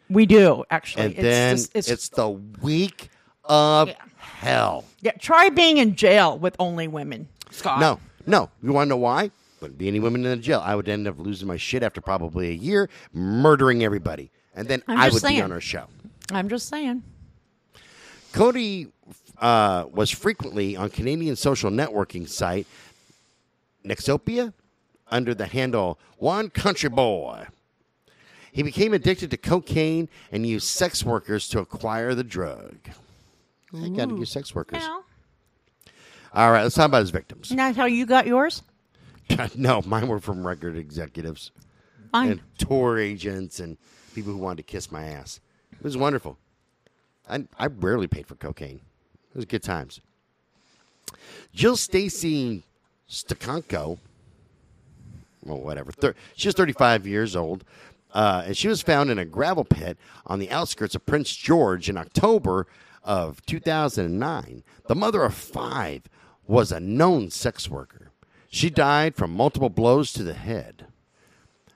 we 0.08 0.24
do 0.24 0.62
actually. 0.70 1.02
And 1.04 1.12
it's, 1.14 1.22
then 1.22 1.56
just- 1.56 1.70
it's, 1.74 1.88
it's, 1.90 2.08
the 2.10 2.28
week 2.28 3.10
of 3.44 3.88
Yeah. 3.88 3.94
Hell. 4.28 4.84
yeah. 5.00 5.12
Try 5.12 5.48
being 5.48 5.78
in 5.78 5.96
jail 5.96 6.38
with 6.38 6.54
only 6.58 6.88
women, 6.88 7.28
Scott. 7.50 7.80
No, 7.80 7.98
no. 8.26 8.50
You 8.62 8.72
want 8.72 8.86
to 8.86 8.90
know 8.90 8.96
why? 8.96 9.30
Wouldn't 9.60 9.78
be 9.78 9.88
any 9.88 9.98
women 9.98 10.24
in 10.24 10.30
the 10.30 10.36
jail. 10.36 10.62
I 10.64 10.76
would 10.76 10.88
end 10.88 11.08
up 11.08 11.18
losing 11.18 11.48
my 11.48 11.56
shit 11.56 11.82
after 11.82 12.00
probably 12.00 12.50
a 12.50 12.54
year, 12.54 12.88
murdering 13.12 13.82
everybody, 13.82 14.30
and 14.54 14.68
then 14.68 14.82
I'm 14.86 14.98
I 14.98 15.08
would 15.08 15.22
be 15.22 15.40
on 15.42 15.50
our 15.50 15.60
show. 15.60 15.86
I'm 16.30 16.48
just 16.48 16.68
saying. 16.68 17.02
Cody 18.32 18.88
uh, 19.40 19.86
was 19.90 20.10
frequently 20.10 20.76
on 20.76 20.90
Canadian 20.90 21.34
social 21.36 21.70
networking 21.70 22.28
site 22.28 22.66
Nexopia 23.84 24.52
under 25.10 25.34
the 25.34 25.46
handle 25.46 25.98
One 26.18 26.50
Country 26.50 26.90
Boy. 26.90 27.46
He 28.52 28.62
became 28.62 28.92
addicted 28.92 29.30
to 29.30 29.36
cocaine 29.36 30.08
and 30.32 30.46
used 30.46 30.66
sex 30.66 31.04
workers 31.04 31.48
to 31.48 31.60
acquire 31.60 32.14
the 32.14 32.24
drug. 32.24 32.76
I 33.74 33.88
got 33.88 34.08
to 34.08 34.16
use 34.16 34.30
sex 34.30 34.54
workers. 34.54 34.82
All 36.32 36.50
right, 36.50 36.62
let's 36.62 36.74
talk 36.74 36.86
about 36.86 37.00
his 37.00 37.10
victims. 37.10 37.50
not 37.52 37.76
how 37.76 37.86
you 37.86 38.06
got 38.06 38.26
yours. 38.26 38.62
no, 39.56 39.82
mine 39.86 40.08
were 40.08 40.20
from 40.20 40.46
record 40.46 40.76
executives. 40.76 41.50
Fine. 42.12 42.30
and 42.30 42.40
tour 42.56 42.98
agents 42.98 43.60
and 43.60 43.76
people 44.14 44.32
who 44.32 44.38
wanted 44.38 44.58
to 44.58 44.62
kiss 44.62 44.90
my 44.90 45.04
ass. 45.04 45.40
It 45.72 45.82
was 45.82 45.96
wonderful. 45.96 46.38
I, 47.28 47.44
I 47.58 47.66
rarely 47.66 48.06
paid 48.06 48.26
for 48.26 48.34
cocaine. 48.34 48.80
It 49.30 49.36
was 49.36 49.44
good 49.44 49.62
times. 49.62 50.00
Jill 51.52 51.76
Stacy 51.76 52.64
Stakanko, 53.10 53.98
well, 55.44 55.60
whatever. 55.60 55.92
Thir- 55.92 56.14
she 56.34 56.48
was 56.48 56.54
35 56.54 57.06
years 57.06 57.36
old, 57.36 57.64
uh, 58.14 58.44
and 58.46 58.56
she 58.56 58.68
was 58.68 58.80
found 58.82 59.10
in 59.10 59.18
a 59.18 59.24
gravel 59.24 59.64
pit 59.64 59.98
on 60.26 60.38
the 60.38 60.50
outskirts 60.50 60.94
of 60.94 61.04
Prince 61.04 61.34
George 61.34 61.88
in 61.88 61.96
October 61.96 62.66
of 63.08 63.44
2009. 63.46 64.62
The 64.86 64.94
mother 64.94 65.22
of 65.24 65.34
five 65.34 66.02
was 66.46 66.70
a 66.70 66.78
known 66.78 67.30
sex 67.30 67.68
worker. 67.68 68.12
She 68.50 68.68
died 68.68 69.16
from 69.16 69.32
multiple 69.32 69.70
blows 69.70 70.12
to 70.12 70.22
the 70.22 70.34
head. 70.34 70.86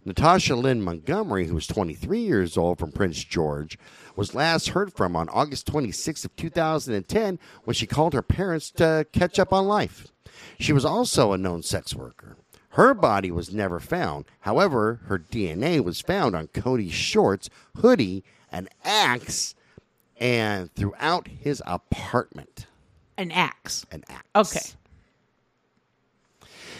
Natasha 0.05 0.55
Lynn 0.55 0.83
Montgomery, 0.83 1.47
who 1.47 1.55
was 1.55 1.66
23 1.66 2.20
years 2.20 2.57
old 2.57 2.78
from 2.78 2.93
Prince 2.93 3.24
George, 3.24 3.78
was 4.14 4.35
last 4.35 4.70
heard 4.70 4.93
from 4.93 5.16
on 5.16 5.28
August 5.30 5.66
26th 5.72 6.26
of 6.26 6.37
2010 6.37 7.39
when 7.64 7.74
she 7.74 7.87
called 7.87 8.12
her 8.12 8.22
parents 8.22 8.70
to 8.72 9.07
catch 9.12 9.39
up 9.39 9.53
on 9.53 9.66
life. 9.66 10.09
She 10.59 10.72
was 10.72 10.85
also 10.85 11.33
a 11.33 11.39
known 11.39 11.62
sex 11.62 11.95
worker. 11.95 12.37
Her 12.70 12.95
body 12.95 13.30
was 13.30 13.55
never 13.55 13.80
found. 13.80 14.26
However, 14.41 15.01
her 15.07 15.18
DNA 15.18 15.83
was 15.83 16.01
found 16.01 16.35
on 16.35 16.49
Cody's 16.49 16.93
shorts, 16.93 17.49
hoodie, 17.76 18.24
an 18.51 18.68
axe, 18.85 19.55
and 20.22 20.72
throughout 20.76 21.26
his 21.26 21.60
apartment. 21.66 22.66
An 23.18 23.32
axe. 23.32 23.84
An 23.90 24.04
axe. 24.08 24.28
Okay. 24.36 24.78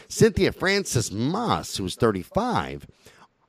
Cynthia 0.07 0.53
Frances 0.53 1.11
Maas, 1.11 1.77
who 1.77 1.83
was 1.83 1.97
35, 1.97 2.87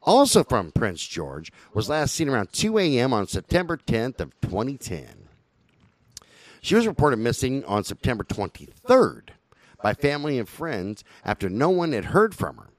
also 0.02 0.44
from 0.44 0.72
Prince 0.72 1.06
George, 1.06 1.52
was 1.76 1.90
last 1.90 2.16
seen 2.16 2.28
around 2.28 2.52
2 2.54 2.80
a.m. 2.80 3.14
on 3.14 3.28
September 3.28 3.78
10th 3.78 4.20
of 4.20 4.42
2010. 4.42 5.28
She 6.60 6.74
was 6.74 6.88
reported 6.88 7.18
missing 7.18 7.64
on 7.66 7.84
September 7.84 8.24
23rd 8.24 9.30
by 9.84 9.94
family 9.94 10.40
and 10.40 10.50
friends 10.50 11.04
after 11.24 11.50
no 11.50 11.70
one 11.70 11.92
had 11.92 12.06
heard 12.06 12.34
from 12.34 12.58
her. 12.58 12.70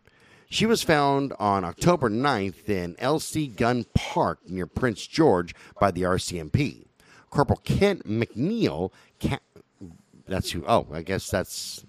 She 0.50 0.66
was 0.66 0.82
found 0.82 1.32
on 1.38 1.64
October 1.64 2.10
9th 2.10 2.68
in 2.68 2.96
LC 2.96 3.54
Gunn 3.54 3.84
Park 3.94 4.38
near 4.48 4.66
Prince 4.66 5.06
George 5.06 5.54
by 5.78 5.92
the 5.92 6.02
RCMP. 6.02 6.83
Corporal 7.34 7.60
Kent 7.64 8.06
McNeil, 8.06 8.92
ca- 9.20 9.40
that's 10.28 10.52
who, 10.52 10.64
oh, 10.68 10.86
I 10.92 11.02
guess 11.02 11.28
that's 11.28 11.84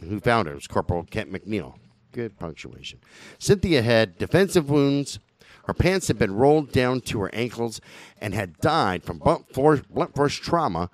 who 0.00 0.18
found 0.18 0.48
her. 0.48 0.52
It 0.52 0.56
was 0.56 0.66
Corporal 0.66 1.04
Kent 1.04 1.32
McNeil. 1.32 1.74
Good 2.10 2.36
punctuation. 2.36 2.98
Cynthia 3.38 3.82
had 3.82 4.18
defensive 4.18 4.68
wounds. 4.68 5.20
Her 5.66 5.72
pants 5.74 6.08
had 6.08 6.18
been 6.18 6.34
rolled 6.34 6.72
down 6.72 7.00
to 7.02 7.20
her 7.20 7.30
ankles 7.32 7.80
and 8.20 8.34
had 8.34 8.58
died 8.58 9.04
from 9.04 9.18
blunt 9.18 9.54
force, 9.54 9.82
blunt 9.82 10.16
force 10.16 10.34
trauma, 10.34 10.90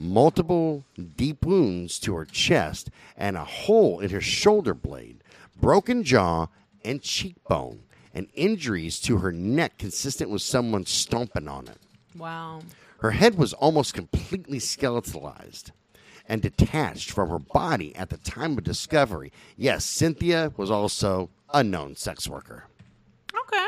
multiple 0.00 0.86
deep 1.16 1.44
wounds 1.44 1.98
to 1.98 2.14
her 2.14 2.24
chest, 2.24 2.88
and 3.18 3.36
a 3.36 3.44
hole 3.44 4.00
in 4.00 4.08
her 4.10 4.20
shoulder 4.22 4.72
blade, 4.72 5.22
broken 5.60 6.04
jaw, 6.04 6.46
and 6.84 7.02
cheekbone, 7.02 7.82
and 8.14 8.28
injuries 8.32 8.98
to 9.00 9.18
her 9.18 9.30
neck 9.30 9.76
consistent 9.76 10.30
with 10.30 10.40
someone 10.40 10.86
stomping 10.86 11.48
on 11.48 11.68
it. 11.68 11.78
Wow. 12.16 12.62
Her 13.02 13.10
head 13.10 13.36
was 13.36 13.52
almost 13.52 13.94
completely 13.94 14.58
skeletalized. 14.58 15.72
and 16.28 16.40
detached 16.40 17.10
from 17.10 17.28
her 17.30 17.38
body 17.40 17.94
at 17.96 18.08
the 18.08 18.16
time 18.16 18.56
of 18.56 18.62
discovery. 18.62 19.32
Yes, 19.56 19.84
Cynthia 19.84 20.52
was 20.56 20.70
also 20.70 21.30
a 21.52 21.64
known 21.64 21.96
sex 21.96 22.28
worker. 22.28 22.66
Okay. 23.36 23.66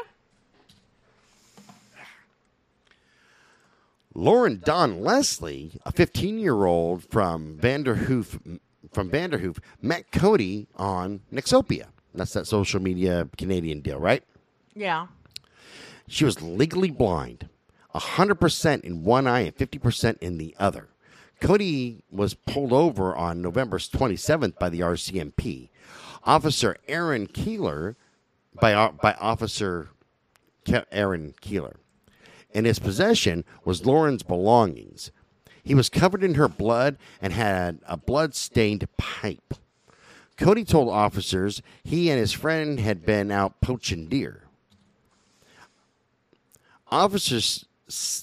Loren 4.15 4.63
Donn 4.65 5.03
Leslie, 5.03 5.73
a 5.85 5.91
15 5.91 6.39
year 6.39 6.65
old 6.65 7.03
from 7.03 7.59
Vanderhoof, 7.59 8.61
from 8.93 9.11
Vanderhoof, 9.11 9.59
met 9.83 10.13
Cody 10.13 10.69
on 10.77 11.23
Nexopia. 11.33 11.87
That's 12.15 12.35
that 12.35 12.47
social 12.47 12.81
media 12.81 13.29
Canadian 13.37 13.81
deal, 13.81 13.99
right? 13.99 14.23
Yeah. 14.77 15.09
She 16.07 16.25
was 16.25 16.41
legally 16.41 16.93
blind, 16.93 17.49
100% 17.95 18.81
in 18.83 19.05
one 19.05 19.27
eye 19.27 19.41
and 19.41 19.57
50% 19.57 20.19
in 20.19 20.39
the 20.39 20.55
other. 20.59 20.89
Cody 21.41 22.03
was 22.11 22.35
pulled 22.35 22.73
over 22.73 23.15
on 23.15 23.43
November 23.43 23.79
27th 23.79 24.59
by 24.59 24.69
the 24.69 24.81
RCMP. 24.81 25.69
Officer 26.25 26.77
Aaron 26.89 27.27
Keeler, 27.27 27.97
by, 28.61 28.73
uh, 28.73 28.93
by 28.93 29.13
Officer 29.15 29.91
Ke- 30.65 30.87
Aaron 30.91 31.35
Keeler. 31.41 31.77
In 32.53 32.65
his 32.65 32.79
possession 32.79 33.45
was 33.65 33.85
Loren's 33.85 34.23
belongings. 34.23 35.11
He 35.63 35.75
was 35.75 35.89
covered 35.89 36.23
in 36.23 36.35
her 36.35 36.49
blood 36.49 36.97
and 37.21 37.33
had 37.33 37.81
a 37.87 37.97
blood 37.97 38.35
stained 38.35 38.87
pipe. 38.97 39.55
Cody 40.37 40.65
told 40.65 40.89
officers 40.89 41.63
he 41.83 42.11
and 42.11 42.19
his 42.19 42.33
friend 42.33 42.81
had 42.81 43.05
been 43.05 43.31
out 43.31 43.61
poaching 43.61 44.07
deer. 44.07 44.43
Officers 46.91 47.67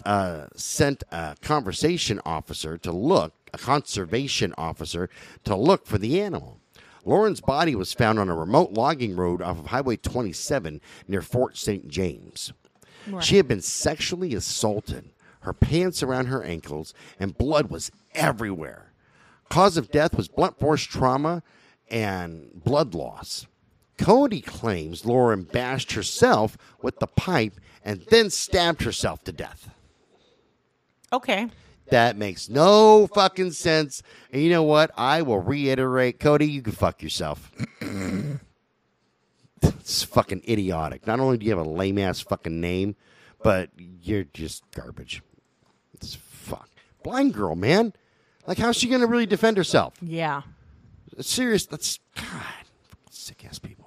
uh, 0.05 0.47
sent 0.55 1.03
a 1.12 1.36
conversation 1.41 2.20
officer 2.26 2.78
to 2.80 2.91
look, 2.91 3.34
a 3.53 3.57
conservation 3.57 4.53
officer 4.57 5.09
to 5.43 5.55
look 5.55 5.86
for 5.86 5.97
the 5.97 6.22
animal. 6.22 6.59
Loren's 7.03 7.41
body 7.41 7.76
was 7.76 7.93
found 7.93 8.20
on 8.20 8.30
a 8.30 8.36
remote 8.36 8.74
logging 8.74 9.16
road 9.16 9.41
off 9.41 9.59
of 9.59 9.68
Highway 9.68 9.97
27 9.97 10.82
near 11.07 11.22
Fort 11.22 11.57
St. 11.57 11.88
James. 11.88 12.53
She 13.20 13.38
had 13.38 13.47
been 13.47 13.62
sexually 13.62 14.36
assaulted, 14.36 15.09
her 15.41 15.53
pants 15.53 16.03
around 16.03 16.28
her 16.28 16.43
ankles, 16.43 16.93
and 17.20 17.38
blood 17.38 17.72
was 17.72 17.91
everywhere. 18.14 18.91
Cause 19.49 19.76
of 19.76 19.89
death 19.91 20.16
was 20.16 20.28
blunt 20.28 20.59
force 20.59 20.84
trauma 20.84 21.41
and 21.89 22.64
blood 22.64 22.93
loss. 22.93 23.47
Cody 23.97 24.41
claims 24.41 25.05
Lauren 25.05 25.43
bashed 25.43 25.91
herself 25.93 26.57
with 26.82 26.99
the 26.99 27.07
pipe 27.07 27.59
and 27.84 28.01
then 28.09 28.29
stabbed 28.29 28.84
herself 28.84 29.23
to 29.25 29.32
death. 29.32 29.69
Okay. 31.13 31.49
That 31.89 32.15
makes 32.15 32.47
no 32.47 33.07
fucking 33.07 33.51
sense. 33.51 34.01
And 34.32 34.41
you 34.41 34.49
know 34.49 34.63
what? 34.63 34.91
I 34.97 35.21
will 35.23 35.39
reiterate, 35.39 36.19
Cody, 36.19 36.47
you 36.47 36.61
can 36.61 36.71
fuck 36.71 37.03
yourself. 37.03 37.51
it's 39.61 40.03
fucking 40.03 40.43
idiotic. 40.47 41.05
Not 41.05 41.19
only 41.19 41.38
do 41.38 41.45
you 41.45 41.55
have 41.55 41.65
a 41.65 41.69
lame 41.69 41.97
ass 41.97 42.21
fucking 42.21 42.61
name, 42.61 42.95
but 43.43 43.69
you're 43.77 44.23
just 44.23 44.63
garbage. 44.71 45.21
It's 45.93 46.15
fuck. 46.15 46.69
Blind 47.03 47.34
girl, 47.34 47.55
man. 47.55 47.93
Like, 48.47 48.57
how's 48.57 48.77
she 48.77 48.88
going 48.88 49.01
to 49.01 49.07
really 49.07 49.25
defend 49.25 49.57
herself? 49.57 49.95
Yeah. 50.01 50.43
Serious. 51.19 51.65
That's 51.65 51.99
God. 52.15 52.25
Sick 53.09 53.45
ass 53.45 53.59
people. 53.59 53.80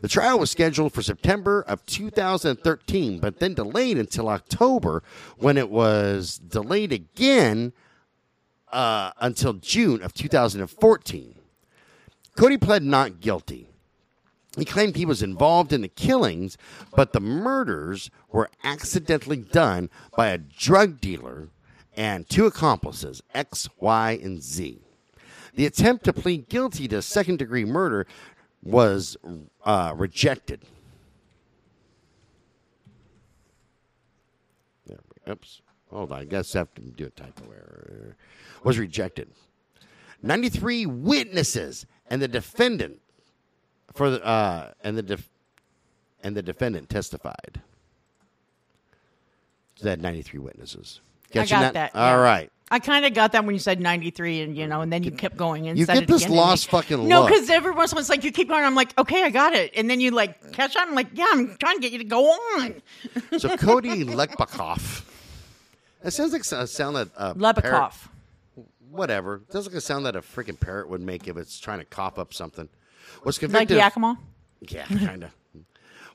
The 0.00 0.08
trial 0.08 0.38
was 0.38 0.50
scheduled 0.50 0.92
for 0.92 1.02
September 1.02 1.62
of 1.62 1.84
2013, 1.86 3.18
but 3.18 3.40
then 3.40 3.54
delayed 3.54 3.98
until 3.98 4.28
October 4.28 5.02
when 5.38 5.56
it 5.56 5.70
was 5.70 6.38
delayed 6.38 6.92
again 6.92 7.72
uh, 8.72 9.12
until 9.20 9.54
June 9.54 10.02
of 10.02 10.14
2014. 10.14 11.34
Cody 12.36 12.56
pled 12.56 12.82
not 12.82 13.20
guilty. 13.20 13.68
He 14.56 14.64
claimed 14.64 14.96
he 14.96 15.06
was 15.06 15.22
involved 15.22 15.72
in 15.72 15.82
the 15.82 15.88
killings, 15.88 16.56
but 16.94 17.12
the 17.12 17.20
murders 17.20 18.10
were 18.30 18.50
accidentally 18.64 19.36
done 19.36 19.90
by 20.16 20.28
a 20.28 20.38
drug 20.38 21.00
dealer 21.00 21.48
and 21.96 22.28
two 22.28 22.46
accomplices, 22.46 23.22
X, 23.34 23.68
Y, 23.78 24.18
and 24.22 24.42
Z. 24.42 24.80
The 25.54 25.66
attempt 25.66 26.04
to 26.04 26.12
plead 26.12 26.48
guilty 26.48 26.86
to 26.88 27.02
second 27.02 27.38
degree 27.38 27.64
murder 27.64 28.06
was 28.70 29.16
uh, 29.64 29.92
rejected. 29.96 30.62
There 34.86 34.98
Oops. 35.28 35.62
Hold 35.90 36.12
on. 36.12 36.20
I 36.20 36.24
guess 36.24 36.54
I 36.54 36.58
have 36.58 36.74
to 36.74 36.82
do 36.82 37.06
a 37.06 37.10
typo 37.10 37.44
error. 37.50 38.16
Was 38.64 38.78
rejected. 38.78 39.28
93 40.22 40.86
witnesses 40.86 41.86
and 42.10 42.20
the 42.20 42.28
defendant 42.28 43.00
for 43.94 44.10
the 44.10 44.24
uh, 44.24 44.72
and 44.82 44.96
the 44.96 45.02
def- 45.02 45.30
and 46.22 46.36
the 46.36 46.42
defendant 46.42 46.88
testified. 46.88 47.62
So 49.76 49.84
they 49.84 49.90
had 49.90 50.02
93 50.02 50.40
witnesses. 50.40 51.00
Catching 51.32 51.58
I 51.58 51.60
got 51.62 51.74
that. 51.74 51.94
All 51.94 52.02
yeah. 52.06 52.14
right. 52.14 52.50
I 52.70 52.78
kind 52.80 53.06
of 53.06 53.14
got 53.14 53.32
that 53.32 53.46
when 53.46 53.54
you 53.54 53.58
said 53.58 53.80
93 53.80 54.42
and, 54.42 54.56
you 54.56 54.66
know, 54.66 54.82
and 54.82 54.92
then 54.92 55.02
you 55.02 55.10
kept 55.10 55.38
going 55.38 55.68
and 55.68 55.78
You 55.78 55.86
said 55.86 55.94
get 55.94 56.02
it 56.02 56.06
this 56.08 56.22
again 56.22 56.32
and 56.32 56.36
lost 56.36 56.68
again. 56.68 56.82
fucking 56.82 57.08
No, 57.08 57.24
because 57.26 57.48
every 57.48 57.70
once 57.72 57.92
in 57.92 57.96
a 57.96 57.96
while 57.96 58.00
it's 58.00 58.10
like 58.10 58.24
you 58.24 58.30
keep 58.30 58.48
going. 58.48 58.62
I'm 58.62 58.74
like, 58.74 58.96
okay, 58.98 59.22
I 59.24 59.30
got 59.30 59.54
it. 59.54 59.72
And 59.74 59.88
then 59.88 60.00
you 60.00 60.10
like 60.10 60.52
catch 60.52 60.76
on. 60.76 60.88
I'm 60.88 60.94
like, 60.94 61.06
yeah, 61.14 61.28
I'm 61.32 61.56
trying 61.56 61.76
to 61.76 61.80
get 61.80 61.92
you 61.92 61.98
to 61.98 62.04
go 62.04 62.26
on. 62.26 62.74
So 63.38 63.56
Cody 63.56 64.04
Lekbakov. 64.04 65.02
That 66.02 66.10
sounds 66.10 66.32
like 66.32 66.42
a 66.42 66.66
sound 66.66 66.96
that 66.96 67.08
uh, 67.16 67.32
Lebekov. 67.34 67.94
whatever. 68.90 69.36
It 69.48 69.52
sounds 69.52 69.66
like 69.66 69.74
a 69.76 69.80
sound 69.80 70.04
that 70.04 70.14
a 70.14 70.20
freaking 70.20 70.60
parrot 70.60 70.90
would 70.90 71.00
make 71.00 71.26
if 71.26 71.36
it's 71.38 71.58
trying 71.58 71.78
to 71.78 71.84
cough 71.86 72.18
up 72.18 72.34
something. 72.34 72.68
Was 73.24 73.36
Like 73.36 73.50
convicted. 73.50 73.78
of- 73.78 73.82
Yakima? 73.82 74.18
yeah, 74.68 74.84
kind 74.86 75.24
of. 75.24 75.30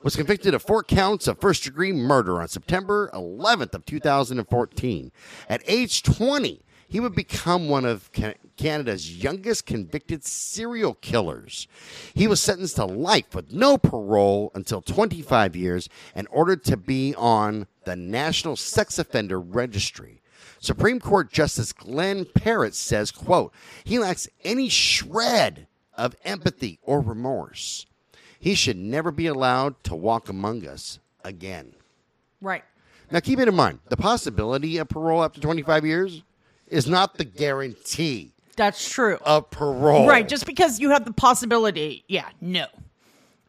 Was 0.04 0.16
convicted 0.16 0.52
of 0.52 0.62
four 0.62 0.82
counts 0.82 1.26
of 1.26 1.40
first 1.40 1.64
degree 1.64 1.90
murder 1.90 2.38
on 2.38 2.48
September 2.48 3.08
11th 3.14 3.72
of 3.72 3.86
2014. 3.86 5.10
At 5.48 5.62
age 5.66 6.02
20, 6.02 6.62
he 6.86 7.00
would 7.00 7.14
become 7.14 7.70
one 7.70 7.86
of 7.86 8.10
Canada's 8.58 9.16
youngest 9.16 9.64
convicted 9.64 10.22
serial 10.22 10.92
killers. 10.92 11.66
He 12.12 12.26
was 12.26 12.38
sentenced 12.38 12.76
to 12.76 12.84
life 12.84 13.34
with 13.34 13.54
no 13.54 13.78
parole 13.78 14.52
until 14.54 14.82
25 14.82 15.56
years 15.56 15.88
and 16.14 16.28
ordered 16.30 16.64
to 16.64 16.76
be 16.76 17.14
on 17.16 17.66
the 17.86 17.96
National 17.96 18.56
Sex 18.56 18.98
Offender 18.98 19.40
Registry. 19.40 20.20
Supreme 20.60 21.00
Court 21.00 21.32
Justice 21.32 21.72
Glenn 21.72 22.26
Parrett 22.26 22.74
says, 22.74 23.10
quote, 23.10 23.54
he 23.84 23.98
lacks 23.98 24.28
any 24.44 24.68
shred 24.68 25.66
of 25.96 26.14
empathy 26.26 26.78
or 26.82 27.00
remorse. 27.00 27.86
He 28.44 28.54
should 28.54 28.76
never 28.76 29.10
be 29.10 29.26
allowed 29.26 29.82
to 29.84 29.94
walk 29.94 30.28
among 30.28 30.66
us 30.66 30.98
again. 31.24 31.72
Right. 32.42 32.62
Now, 33.10 33.20
keep 33.20 33.38
it 33.38 33.48
in 33.48 33.54
mind 33.54 33.78
the 33.88 33.96
possibility 33.96 34.76
of 34.76 34.90
parole 34.90 35.24
after 35.24 35.40
25 35.40 35.86
years 35.86 36.22
is 36.66 36.86
not 36.86 37.16
the 37.16 37.24
guarantee 37.24 38.34
That's 38.54 38.86
true. 38.86 39.16
of 39.24 39.48
parole. 39.48 40.06
Right. 40.06 40.28
Just 40.28 40.44
because 40.44 40.78
you 40.78 40.90
have 40.90 41.06
the 41.06 41.14
possibility. 41.14 42.04
Yeah, 42.06 42.28
no. 42.42 42.66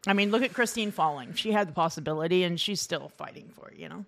I 0.06 0.14
mean, 0.14 0.30
look 0.30 0.40
at 0.40 0.54
Christine 0.54 0.92
Falling. 0.92 1.34
She 1.34 1.52
had 1.52 1.68
the 1.68 1.74
possibility 1.74 2.42
and 2.44 2.58
she's 2.58 2.80
still 2.80 3.10
fighting 3.18 3.50
for 3.52 3.68
it, 3.68 3.76
you 3.76 3.90
know? 3.90 4.06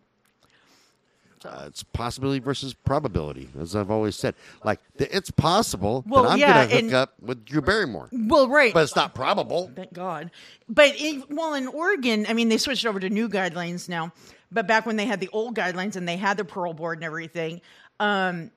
Uh, 1.45 1.65
it's 1.67 1.83
possibility 1.83 2.39
versus 2.41 2.75
probability, 2.75 3.49
as 3.61 3.75
I've 3.77 3.91
always 3.91 4.17
said. 4.17 4.35
Like, 4.65 4.81
th- 4.99 5.11
it's 5.13 5.31
possible 5.31 6.05
Well, 6.07 6.25
that 6.25 6.31
I'm 6.33 6.39
yeah, 6.39 6.53
going 6.55 6.69
to 6.69 6.75
hook 6.75 6.85
and- 6.85 6.95
up 6.95 7.15
with 7.21 7.45
Drew 7.45 7.61
Barrymore, 7.61 8.09
Well, 8.13 8.49
right. 8.49 8.73
but 8.75 8.83
it's 8.85 8.97
not 8.97 9.15
probable. 9.15 9.71
Thank 9.75 9.93
God. 9.93 10.31
But 10.69 10.97
in, 11.01 11.25
well, 11.31 11.55
in 11.55 11.67
Oregon, 11.69 12.27
I 12.29 12.33
mean, 12.33 12.49
they 12.49 12.59
switched 12.59 12.87
over 12.87 13.01
to 13.01 13.09
new 13.11 13.29
guidelines 13.29 13.89
now. 13.89 14.13
But 14.51 14.67
back 14.67 14.87
when 14.87 14.97
they 14.97 15.05
had 15.07 15.21
the 15.21 15.29
old 15.33 15.55
guidelines 15.57 15.95
and 15.97 16.09
they 16.09 16.17
had 16.17 16.37
the 16.39 16.45
parole 16.45 16.73
board 16.75 16.99
and 16.99 17.05
everything, 17.05 17.61
um, 18.01 18.51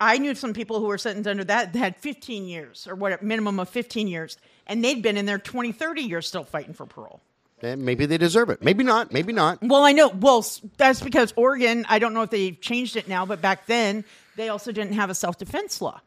I 0.00 0.18
knew 0.18 0.34
some 0.34 0.54
people 0.54 0.80
who 0.80 0.86
were 0.86 0.98
sentenced 0.98 1.28
under 1.28 1.44
that 1.44 1.72
that 1.72 1.78
had 1.78 1.96
15 1.96 2.46
years 2.46 2.86
or 2.88 2.94
what, 2.94 3.12
a 3.20 3.24
minimum 3.24 3.60
of 3.60 3.68
15 3.68 4.08
years, 4.08 4.38
and 4.66 4.82
they'd 4.82 5.02
been 5.02 5.16
in 5.16 5.26
there 5.26 5.38
20, 5.38 5.70
30 5.72 6.02
years 6.02 6.26
still 6.26 6.44
fighting 6.44 6.74
for 6.74 6.86
parole. 6.86 7.20
And 7.62 7.84
maybe 7.84 8.04
they 8.06 8.18
deserve 8.18 8.50
it. 8.50 8.62
Maybe 8.62 8.84
not. 8.84 9.12
Maybe 9.12 9.32
not. 9.32 9.60
Well, 9.62 9.84
I 9.84 9.92
know. 9.92 10.08
Well, 10.08 10.44
that's 10.76 11.00
because 11.00 11.32
Oregon. 11.36 11.86
I 11.88 11.98
don't 11.98 12.12
know 12.12 12.22
if 12.22 12.30
they've 12.30 12.60
changed 12.60 12.96
it 12.96 13.08
now, 13.08 13.24
but 13.24 13.40
back 13.40 13.66
then 13.66 14.04
they 14.36 14.48
also 14.48 14.70
didn't 14.72 14.94
have 14.94 15.08
a 15.08 15.14
self 15.14 15.38
defense 15.38 15.80
law. 15.80 16.00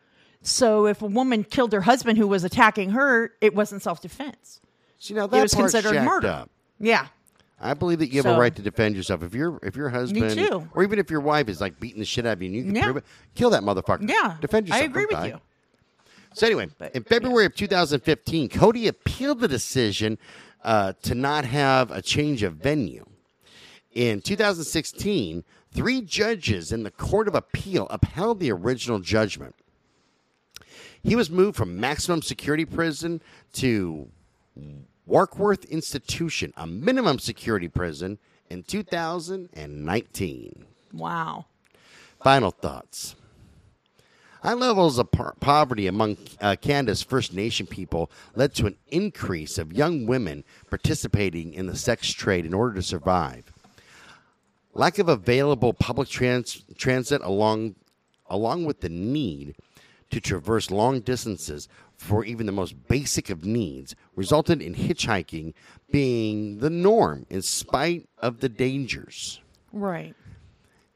So 0.43 0.85
if 0.85 1.01
a 1.01 1.07
woman 1.07 1.43
killed 1.43 1.73
her 1.73 1.81
husband 1.81 2.17
who 2.17 2.27
was 2.27 2.43
attacking 2.43 2.91
her, 2.91 3.31
it 3.41 3.55
wasn't 3.55 3.81
self 3.81 4.01
defense. 4.01 4.59
See, 4.99 5.13
now 5.13 5.25
that 5.27 5.37
It 5.37 5.41
was 5.41 5.55
part's 5.55 5.73
considered 5.73 6.03
murder. 6.03 6.27
up. 6.27 6.49
Yeah. 6.79 7.07
I 7.59 7.73
believe 7.73 7.99
that 7.99 8.09
you 8.13 8.21
have 8.21 8.35
a 8.35 8.39
right 8.39 8.55
to 8.55 8.61
defend 8.61 8.95
yourself. 8.95 9.23
If 9.23 9.33
your 9.33 9.59
if 9.63 9.75
your 9.75 9.89
husband, 9.89 10.39
or 10.75 10.83
even 10.83 10.99
if 10.99 11.09
your 11.09 11.21
wife 11.21 11.49
is 11.49 11.59
like 11.59 11.79
beating 11.79 11.97
the 11.99 12.05
shit 12.05 12.25
out 12.27 12.33
of 12.33 12.41
you, 12.43 12.47
and 12.49 12.55
you 12.55 12.63
can 12.65 12.75
Yeah. 12.75 12.83
prove 12.83 12.97
it, 12.97 13.03
kill 13.33 13.49
that 13.49 13.63
motherfucker. 13.63 14.07
Yeah. 14.07 14.35
defend 14.41 14.67
yourself. 14.67 14.83
I 14.83 14.85
agree 14.85 15.05
with 15.05 15.15
die. 15.17 15.27
you. 15.27 15.39
So 16.33 16.45
anyway, 16.45 16.67
in 16.93 17.01
February 17.03 17.45
of 17.47 17.55
2015, 17.55 18.49
Cody 18.49 18.87
appealed 18.87 19.39
the 19.39 19.47
decision 19.47 20.19
uh, 20.67 20.93
to 21.01 21.15
not 21.15 21.45
have 21.45 21.89
a 21.91 22.01
change 22.01 22.43
of 22.43 22.55
venue. 22.55 23.05
In 23.93 24.19
2016, 24.19 25.45
three 25.71 26.01
judges 26.01 26.73
in 26.73 26.83
the 26.83 26.91
Court 26.91 27.29
of 27.29 27.35
Appeal 27.35 27.87
upheld 27.89 28.41
the 28.41 28.51
original 28.51 28.99
judgment. 28.99 29.55
He 31.01 31.15
was 31.15 31.29
moved 31.29 31.55
from 31.55 31.79
maximum 31.79 32.21
security 32.21 32.65
prison 32.65 33.21
to 33.53 34.09
Warkworth 35.09 35.69
Institution, 35.69 36.51
a 36.57 36.67
minimum 36.67 37.19
security 37.19 37.69
prison, 37.69 38.17
in 38.49 38.63
2019. 38.63 40.65
Wow. 40.91 41.45
Final 42.21 42.51
thoughts. 42.51 43.15
High 44.43 44.53
levels 44.53 44.99
of 44.99 45.11
par- 45.11 45.35
poverty 45.39 45.87
among 45.87 46.17
uh, 46.41 46.55
Canada's 46.61 47.01
First 47.01 47.33
Nation 47.33 47.65
people 47.65 48.11
led 48.35 48.53
to 48.55 48.67
an 48.67 48.77
increase 48.89 49.57
of 49.57 49.73
young 49.73 50.05
women 50.05 50.43
participating 50.69 51.53
in 51.53 51.67
the 51.67 51.75
sex 51.75 52.11
trade 52.11 52.45
in 52.45 52.53
order 52.53 52.75
to 52.75 52.83
survive. 52.83 53.51
Lack 54.73 54.99
of 54.99 55.09
available 55.09 55.73
public 55.73 56.07
trans- 56.07 56.63
transit 56.77 57.21
along, 57.23 57.75
along 58.29 58.65
with 58.65 58.81
the 58.81 58.89
need 58.89 59.55
to 60.11 60.21
traverse 60.21 60.71
long 60.71 61.01
distances 61.01 61.67
for 61.97 62.23
even 62.23 62.45
the 62.45 62.51
most 62.51 62.87
basic 62.87 63.29
of 63.29 63.43
needs 63.43 63.95
resulted 64.15 64.61
in 64.61 64.75
hitchhiking 64.75 65.53
being 65.91 66.59
the 66.59 66.69
norm 66.69 67.25
in 67.29 67.41
spite 67.41 68.07
of 68.19 68.39
the 68.39 68.49
dangers. 68.49 69.41
Right. 69.73 70.15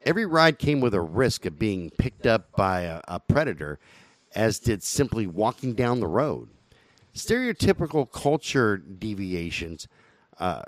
Every 0.04 0.26
ride 0.26 0.58
came 0.58 0.80
with 0.80 0.94
a 0.94 1.00
risk 1.00 1.46
of 1.46 1.58
being 1.58 1.90
picked 1.90 2.26
up 2.26 2.50
by 2.56 2.80
a, 2.82 3.00
a 3.06 3.20
predator, 3.20 3.78
as 4.34 4.58
did 4.58 4.82
simply 4.82 5.26
walking 5.26 5.74
down 5.74 6.00
the 6.00 6.08
road. 6.08 6.48
Stereotypical 7.14 8.10
culture 8.10 8.78
deviations, 8.78 9.86
uh, 10.40 10.62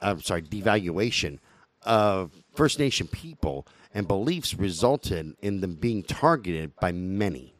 I'm 0.00 0.20
sorry, 0.20 0.42
devaluation 0.42 1.38
of 1.82 2.30
First 2.54 2.78
Nation 2.78 3.08
people 3.08 3.66
and 3.92 4.06
beliefs 4.06 4.54
resulted 4.54 5.34
in 5.40 5.60
them 5.60 5.74
being 5.74 6.02
targeted 6.02 6.76
by 6.76 6.92
many. 6.92 7.54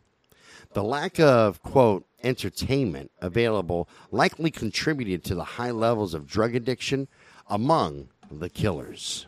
The 0.75 0.85
lack 0.85 1.19
of, 1.19 1.63
quote, 1.63 2.07
entertainment 2.23 3.11
available 3.21 3.89
likely 4.11 4.51
contributed 4.51 5.25
to 5.25 5.35
the 5.35 5.45
high 5.45 5.71
levels 5.71 6.13
of 6.13 6.27
drug 6.27 6.55
addiction 6.55 7.09
among 7.49 8.09
the 8.31 8.51
killers. 8.51 9.27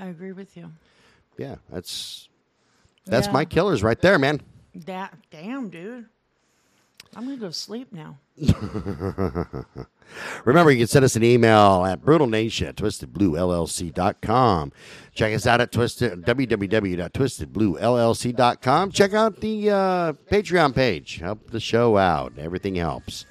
I 0.00 0.06
agree 0.06 0.32
with 0.32 0.56
you. 0.56 0.70
Yeah, 1.36 1.56
that's 1.70 2.28
that's 3.06 3.26
Yeah. 3.28 3.32
my 3.32 3.44
killers 3.44 3.82
right 3.82 4.00
there, 4.00 4.18
man. 4.18 4.40
That 4.74 5.14
damn 5.30 5.68
dude. 5.68 6.06
I'm 7.16 7.24
gonna 7.24 7.36
go 7.36 7.50
sleep 7.50 7.92
now. 7.92 8.18
Remember, 10.44 10.70
you 10.72 10.78
can 10.78 10.86
send 10.86 11.04
us 11.04 11.16
an 11.16 11.24
email 11.24 11.84
at 11.84 12.00
brutalnation 12.02 12.68
at 12.68 12.76
twistedbluellc.com. 12.76 14.72
Check 15.14 15.34
us 15.34 15.46
out 15.46 15.60
at 15.60 15.72
twisted, 15.72 16.22
www.twistedbluellc.com. 16.24 18.90
Check 18.92 19.12
out 19.14 19.40
the 19.40 19.70
uh, 19.70 20.12
Patreon 20.30 20.74
page. 20.74 21.18
Help 21.18 21.50
the 21.50 21.60
show 21.60 21.96
out. 21.96 22.32
Everything 22.38 22.76
helps. 22.76 23.26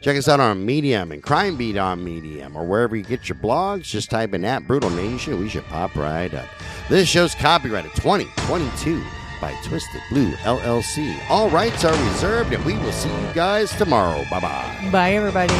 Check 0.00 0.16
us 0.16 0.28
out 0.28 0.38
on 0.40 0.64
Medium 0.64 1.10
and 1.10 1.22
Crime 1.22 1.56
Beat 1.56 1.76
on 1.76 2.04
Medium 2.04 2.56
or 2.56 2.64
wherever 2.64 2.94
you 2.94 3.02
get 3.02 3.28
your 3.28 3.36
blogs. 3.36 3.82
Just 3.82 4.10
type 4.10 4.32
in 4.32 4.44
at 4.44 4.66
Brutal 4.66 4.90
Nation. 4.90 5.40
We 5.40 5.48
should 5.48 5.64
pop 5.64 5.96
right 5.96 6.32
up. 6.32 6.46
This 6.88 7.08
show's 7.08 7.34
copyrighted 7.34 7.92
2022 7.96 9.02
by 9.40 9.52
Twisted 9.64 10.00
Blue 10.10 10.30
LLC. 10.42 11.18
All 11.28 11.50
rights 11.50 11.84
are 11.84 12.10
reserved, 12.10 12.52
and 12.52 12.64
we 12.64 12.74
will 12.78 12.92
see 12.92 13.08
you 13.10 13.34
guys 13.34 13.70
tomorrow. 13.76 14.24
Bye 14.30 14.40
bye. 14.40 14.88
Bye, 14.92 15.12
everybody. 15.12 15.54